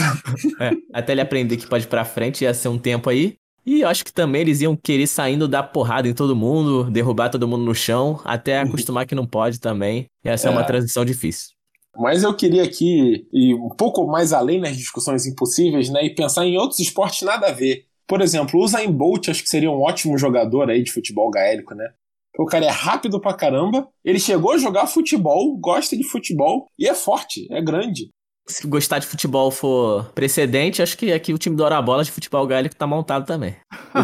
É, 0.60 0.72
até 0.94 1.12
ele 1.12 1.20
aprender 1.20 1.58
que 1.58 1.68
pode 1.68 1.84
ir 1.84 1.88
pra 1.88 2.06
frente 2.06 2.44
ia 2.46 2.54
ser 2.54 2.70
um 2.70 2.78
tempo 2.78 3.10
aí. 3.10 3.36
E 3.66 3.82
eu 3.82 3.88
acho 3.88 4.06
que 4.06 4.14
também 4.14 4.42
eles 4.42 4.62
iam 4.62 4.76
querer 4.76 5.08
saindo 5.08 5.48
dar 5.48 5.64
porrada 5.64 6.08
em 6.08 6.14
todo 6.14 6.36
mundo, 6.36 6.90
derrubar 6.92 7.30
todo 7.30 7.48
mundo 7.48 7.64
no 7.66 7.74
chão, 7.74 8.20
até 8.24 8.60
acostumar 8.60 9.06
que 9.08 9.16
não 9.16 9.26
pode 9.26 9.60
também. 9.60 10.06
Ia 10.24 10.38
ser 10.38 10.48
É. 10.48 10.52
uma 10.52 10.64
transição 10.64 11.04
difícil. 11.04 11.50
Mas 11.98 12.24
eu 12.24 12.36
queria 12.36 12.64
aqui 12.64 13.26
ir 13.32 13.56
um 13.56 13.70
pouco 13.70 14.06
mais 14.06 14.34
além 14.34 14.60
nas 14.60 14.78
discussões 14.78 15.26
impossíveis, 15.26 15.90
né? 15.90 16.06
E 16.06 16.14
pensar 16.14 16.46
em 16.46 16.58
outros 16.58 16.80
esportes 16.80 17.22
nada 17.22 17.48
a 17.48 17.52
ver. 17.52 17.86
Por 18.06 18.22
exemplo, 18.22 18.60
o 18.60 18.64
Usain 18.64 18.92
Bolt 18.92 19.30
acho 19.30 19.42
que 19.42 19.50
seria 19.50 19.72
um 19.72 19.82
ótimo 19.82 20.18
jogador 20.18 20.70
aí 20.70 20.84
de 20.84 20.92
futebol 20.92 21.30
gaélico, 21.32 21.74
né? 21.74 21.86
O 22.38 22.46
cara 22.46 22.66
é 22.66 22.70
rápido 22.70 23.20
pra 23.20 23.34
caramba, 23.34 23.88
ele 24.04 24.20
chegou 24.20 24.52
a 24.52 24.58
jogar 24.58 24.88
futebol, 24.88 25.58
gosta 25.58 25.96
de 25.96 26.04
futebol 26.04 26.68
e 26.78 26.86
é 26.88 26.94
forte, 26.94 27.48
é 27.50 27.62
grande. 27.62 28.10
Se 28.48 28.68
gostar 28.68 29.00
de 29.00 29.08
futebol 29.08 29.50
for 29.50 30.12
precedente, 30.14 30.82
acho 30.82 30.98
que 30.98 31.12
aqui 31.12 31.34
o 31.34 31.38
time 31.38 31.56
do 31.56 31.64
Orabola 31.64 32.04
de 32.04 32.12
futebol 32.12 32.46
gaélico 32.46 32.76
tá 32.76 32.86
montado 32.86 33.26
também. 33.26 33.56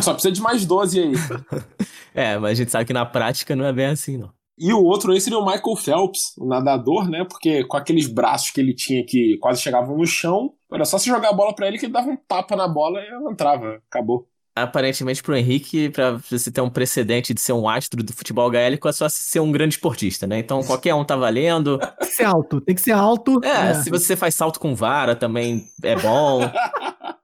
Só 0.01 0.13
precisa 0.13 0.31
de 0.31 0.41
mais 0.41 0.65
12 0.65 0.99
aí. 0.99 1.13
É, 2.13 2.37
mas 2.37 2.51
a 2.51 2.53
gente 2.55 2.69
sabe 2.71 2.83
que 2.83 2.91
na 2.91 3.05
prática 3.05 3.55
não 3.55 3.63
é 3.63 3.71
bem 3.71 3.85
assim, 3.85 4.17
não. 4.17 4.33
E 4.57 4.73
o 4.73 4.83
outro 4.83 5.11
aí 5.11 5.21
seria 5.21 5.39
o 5.39 5.45
Michael 5.45 5.75
Phelps, 5.75 6.37
o 6.37 6.45
nadador, 6.45 7.09
né? 7.09 7.23
Porque 7.23 7.63
com 7.63 7.77
aqueles 7.77 8.05
braços 8.05 8.51
que 8.51 8.59
ele 8.59 8.75
tinha 8.75 9.03
que 9.05 9.37
quase 9.39 9.61
chegavam 9.61 9.97
no 9.97 10.05
chão, 10.05 10.53
era 10.71 10.85
só 10.85 10.97
se 10.97 11.07
jogar 11.07 11.29
a 11.29 11.33
bola 11.33 11.55
pra 11.55 11.67
ele 11.67 11.79
que 11.79 11.85
ele 11.85 11.93
dava 11.93 12.09
um 12.09 12.17
tapa 12.27 12.55
na 12.55 12.67
bola 12.67 12.99
e 12.99 13.07
ela 13.07 13.31
entrava. 13.31 13.81
Acabou. 13.89 14.27
Aparentemente 14.55 15.23
pro 15.23 15.35
Henrique, 15.35 15.89
pra 15.89 16.19
você 16.29 16.51
ter 16.51 16.59
um 16.59 16.69
precedente 16.69 17.33
de 17.33 17.39
ser 17.39 17.53
um 17.53 17.69
astro 17.69 18.03
do 18.03 18.11
futebol 18.11 18.49
gaélico, 18.49 18.87
é 18.89 18.91
só 18.91 19.07
ser 19.07 19.39
um 19.39 19.51
grande 19.51 19.75
esportista, 19.75 20.27
né? 20.27 20.39
Então 20.39 20.61
qualquer 20.61 20.93
um 20.93 21.05
tá 21.05 21.15
valendo. 21.15 21.77
Tem 21.77 22.07
que 22.07 22.15
ser 22.15 22.25
alto, 22.25 22.61
tem 22.61 22.75
que 22.75 22.81
ser 22.81 22.91
alto. 22.91 23.39
É, 23.45 23.75
se 23.75 23.89
você 23.89 24.15
faz 24.15 24.35
salto 24.35 24.59
com 24.59 24.75
vara 24.75 25.15
também 25.15 25.65
é 25.83 25.95
bom. 25.95 26.41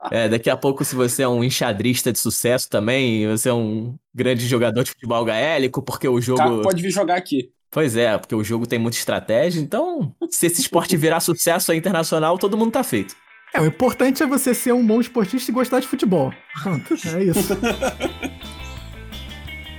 É, 0.10 0.30
daqui 0.30 0.50
a 0.50 0.56
pouco, 0.56 0.86
se 0.86 0.96
você 0.96 1.24
é 1.24 1.28
um 1.28 1.44
enxadrista 1.44 2.14
de 2.14 2.20
sucesso 2.20 2.70
também, 2.70 3.28
você 3.28 3.50
é 3.50 3.54
um 3.54 3.96
grande 4.14 4.48
jogador 4.48 4.84
de 4.84 4.92
futebol 4.92 5.26
gaélico, 5.26 5.82
porque 5.82 6.08
o 6.08 6.22
jogo. 6.22 6.40
cara 6.40 6.62
pode 6.62 6.82
vir 6.82 6.92
jogar 6.92 7.18
aqui. 7.18 7.52
Pois 7.70 7.98
é, 7.98 8.18
porque 8.18 8.34
o 8.34 8.44
jogo 8.44 8.66
tem 8.66 8.80
muita 8.80 8.98
estratégia, 8.98 9.60
então, 9.60 10.16
se 10.30 10.46
esse 10.46 10.62
esporte 10.62 10.96
virar 10.96 11.20
sucesso 11.20 11.74
internacional, 11.74 12.38
todo 12.38 12.58
mundo 12.58 12.72
tá 12.72 12.84
feito. 12.84 13.16
É, 13.54 13.62
o 13.62 13.66
importante 13.66 14.22
é 14.22 14.28
você 14.28 14.54
ser 14.54 14.74
um 14.74 14.86
bom 14.86 15.00
esportista 15.00 15.50
e 15.50 15.54
gostar 15.54 15.80
de 15.80 15.88
futebol. 15.88 16.34
É 16.66 17.24
isso. 17.24 17.58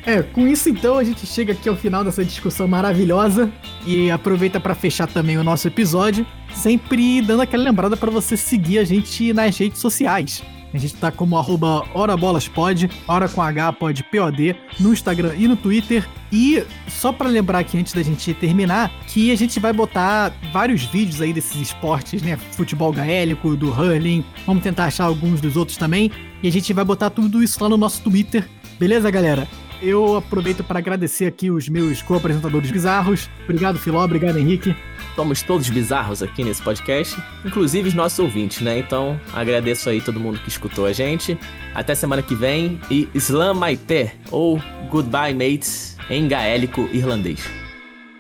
É, 0.06 0.22
com 0.22 0.48
isso 0.48 0.70
então 0.70 0.96
a 0.96 1.04
gente 1.04 1.26
chega 1.26 1.52
aqui 1.52 1.68
ao 1.68 1.76
final 1.76 2.02
dessa 2.02 2.24
discussão 2.24 2.66
maravilhosa 2.66 3.52
e 3.86 4.10
aproveita 4.10 4.58
para 4.58 4.74
fechar 4.74 5.06
também 5.06 5.36
o 5.36 5.44
nosso 5.44 5.68
episódio, 5.68 6.26
sempre 6.54 7.20
dando 7.20 7.42
aquela 7.42 7.62
lembrada 7.62 7.94
para 7.94 8.10
você 8.10 8.34
seguir 8.34 8.78
a 8.78 8.84
gente 8.84 9.34
nas 9.34 9.58
redes 9.58 9.80
sociais. 9.80 10.42
A 10.72 10.78
gente 10.78 10.94
tá 10.94 11.10
como 11.10 11.38
arroba 11.38 11.84
horabolaspod, 11.94 12.90
hora 13.06 13.28
com 13.28 13.40
H 13.40 13.72
pode 13.72 14.04
POD, 14.04 14.54
no 14.78 14.92
Instagram 14.92 15.34
e 15.36 15.48
no 15.48 15.56
Twitter. 15.56 16.06
E 16.30 16.62
só 16.88 17.10
pra 17.10 17.28
lembrar 17.28 17.60
aqui 17.60 17.78
antes 17.78 17.94
da 17.94 18.02
gente 18.02 18.34
terminar, 18.34 18.90
que 19.06 19.32
a 19.32 19.36
gente 19.36 19.58
vai 19.58 19.72
botar 19.72 20.32
vários 20.52 20.84
vídeos 20.84 21.22
aí 21.22 21.32
desses 21.32 21.56
esportes, 21.60 22.22
né? 22.22 22.36
Futebol 22.52 22.92
gaélico, 22.92 23.56
do 23.56 23.70
hurling, 23.70 24.24
vamos 24.46 24.62
tentar 24.62 24.84
achar 24.84 25.04
alguns 25.04 25.40
dos 25.40 25.56
outros 25.56 25.78
também. 25.78 26.10
E 26.42 26.48
a 26.48 26.52
gente 26.52 26.72
vai 26.72 26.84
botar 26.84 27.10
tudo 27.10 27.42
isso 27.42 27.62
lá 27.62 27.68
no 27.68 27.76
nosso 27.76 28.02
Twitter. 28.02 28.46
Beleza, 28.78 29.10
galera? 29.10 29.48
Eu 29.80 30.16
aproveito 30.16 30.64
para 30.64 30.80
agradecer 30.80 31.26
aqui 31.26 31.50
os 31.50 31.68
meus 31.68 32.02
co-apresentadores 32.02 32.70
bizarros. 32.70 33.30
Obrigado, 33.44 33.78
Filó. 33.78 34.04
Obrigado, 34.04 34.38
Henrique. 34.38 34.74
Somos 35.14 35.42
todos 35.42 35.68
bizarros 35.68 36.22
aqui 36.22 36.42
nesse 36.42 36.62
podcast, 36.62 37.20
inclusive 37.44 37.88
os 37.88 37.94
nossos 37.94 38.18
ouvintes, 38.18 38.60
né? 38.60 38.78
Então, 38.78 39.20
agradeço 39.32 39.88
aí 39.88 40.00
todo 40.00 40.18
mundo 40.20 40.38
que 40.40 40.48
escutou 40.48 40.86
a 40.86 40.92
gente. 40.92 41.38
Até 41.74 41.94
semana 41.94 42.22
que 42.22 42.34
vem 42.34 42.80
e 42.90 43.08
Slam 43.14 43.54
Maite, 43.54 44.12
ou 44.30 44.60
Goodbye 44.90 45.34
Mates, 45.34 45.96
em 46.10 46.26
gaélico 46.26 46.82
irlandês. 46.92 47.40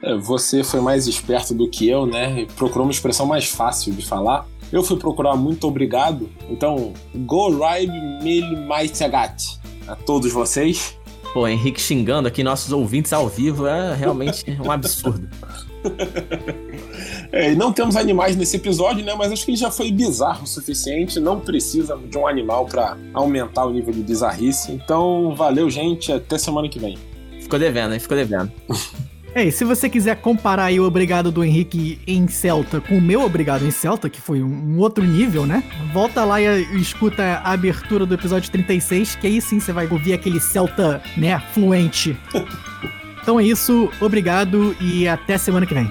É, 0.02 0.16
você 0.16 0.62
foi 0.62 0.80
mais 0.80 1.06
esperto 1.06 1.54
do 1.54 1.68
que 1.68 1.88
eu, 1.88 2.06
né? 2.06 2.46
Procurou 2.56 2.86
uma 2.86 2.92
expressão 2.92 3.26
mais 3.26 3.46
fácil 3.46 3.92
de 3.92 4.06
falar. 4.06 4.46
Eu 4.72 4.82
fui 4.82 4.96
procurar 4.96 5.34
muito 5.34 5.66
obrigado. 5.66 6.28
Então, 6.48 6.92
go 7.14 7.50
ride 7.50 7.92
mil 8.22 8.66
mais 8.66 8.92
a 9.88 9.96
todos 9.96 10.32
vocês. 10.32 10.97
Pô, 11.32 11.46
Henrique 11.46 11.80
xingando 11.80 12.26
aqui 12.28 12.42
nossos 12.42 12.72
ouvintes 12.72 13.12
ao 13.12 13.28
vivo 13.28 13.66
é 13.66 13.94
realmente 13.94 14.44
um 14.64 14.70
absurdo. 14.70 15.28
É, 17.30 17.54
não 17.54 17.72
temos 17.72 17.96
animais 17.96 18.36
nesse 18.36 18.56
episódio, 18.56 19.04
né? 19.04 19.14
Mas 19.14 19.30
acho 19.30 19.44
que 19.44 19.54
já 19.54 19.70
foi 19.70 19.90
bizarro 19.92 20.44
o 20.44 20.46
suficiente. 20.46 21.20
Não 21.20 21.38
precisa 21.38 21.96
de 21.96 22.16
um 22.16 22.26
animal 22.26 22.66
para 22.66 22.96
aumentar 23.12 23.66
o 23.66 23.70
nível 23.70 23.92
de 23.92 24.00
bizarrice. 24.00 24.72
Então, 24.72 25.34
valeu, 25.36 25.68
gente. 25.68 26.10
Até 26.10 26.38
semana 26.38 26.68
que 26.68 26.78
vem. 26.78 26.98
Ficou 27.40 27.58
devendo, 27.58 27.94
hein? 27.94 28.00
Ficou 28.00 28.16
devendo. 28.16 28.50
É, 29.38 29.44
e 29.44 29.52
se 29.52 29.64
você 29.64 29.88
quiser 29.88 30.16
comparar 30.16 30.64
aí 30.64 30.80
o 30.80 30.84
obrigado 30.84 31.30
do 31.30 31.44
Henrique 31.44 32.00
em 32.08 32.26
Celta 32.26 32.80
com 32.80 32.98
o 32.98 33.00
meu 33.00 33.22
obrigado 33.22 33.64
em 33.64 33.70
Celta, 33.70 34.10
que 34.10 34.20
foi 34.20 34.42
um, 34.42 34.76
outro 34.78 35.04
nível, 35.04 35.46
né? 35.46 35.62
Volta 35.92 36.24
lá 36.24 36.40
e, 36.40 36.64
e 36.72 36.80
escuta 36.80 37.22
a 37.22 37.52
abertura 37.52 38.04
do 38.04 38.12
episódio 38.12 38.50
36, 38.50 39.14
que 39.14 39.28
aí 39.28 39.40
sim 39.40 39.60
você 39.60 39.72
vai 39.72 39.86
ouvir 39.86 40.12
aquele 40.12 40.40
Celta, 40.40 41.00
né, 41.16 41.40
fluente. 41.54 42.18
então 43.22 43.38
é 43.38 43.44
isso, 43.44 43.88
obrigado 44.00 44.74
e 44.80 45.06
até 45.06 45.38
semana 45.38 45.64
que 45.64 45.74
vem. 45.74 45.88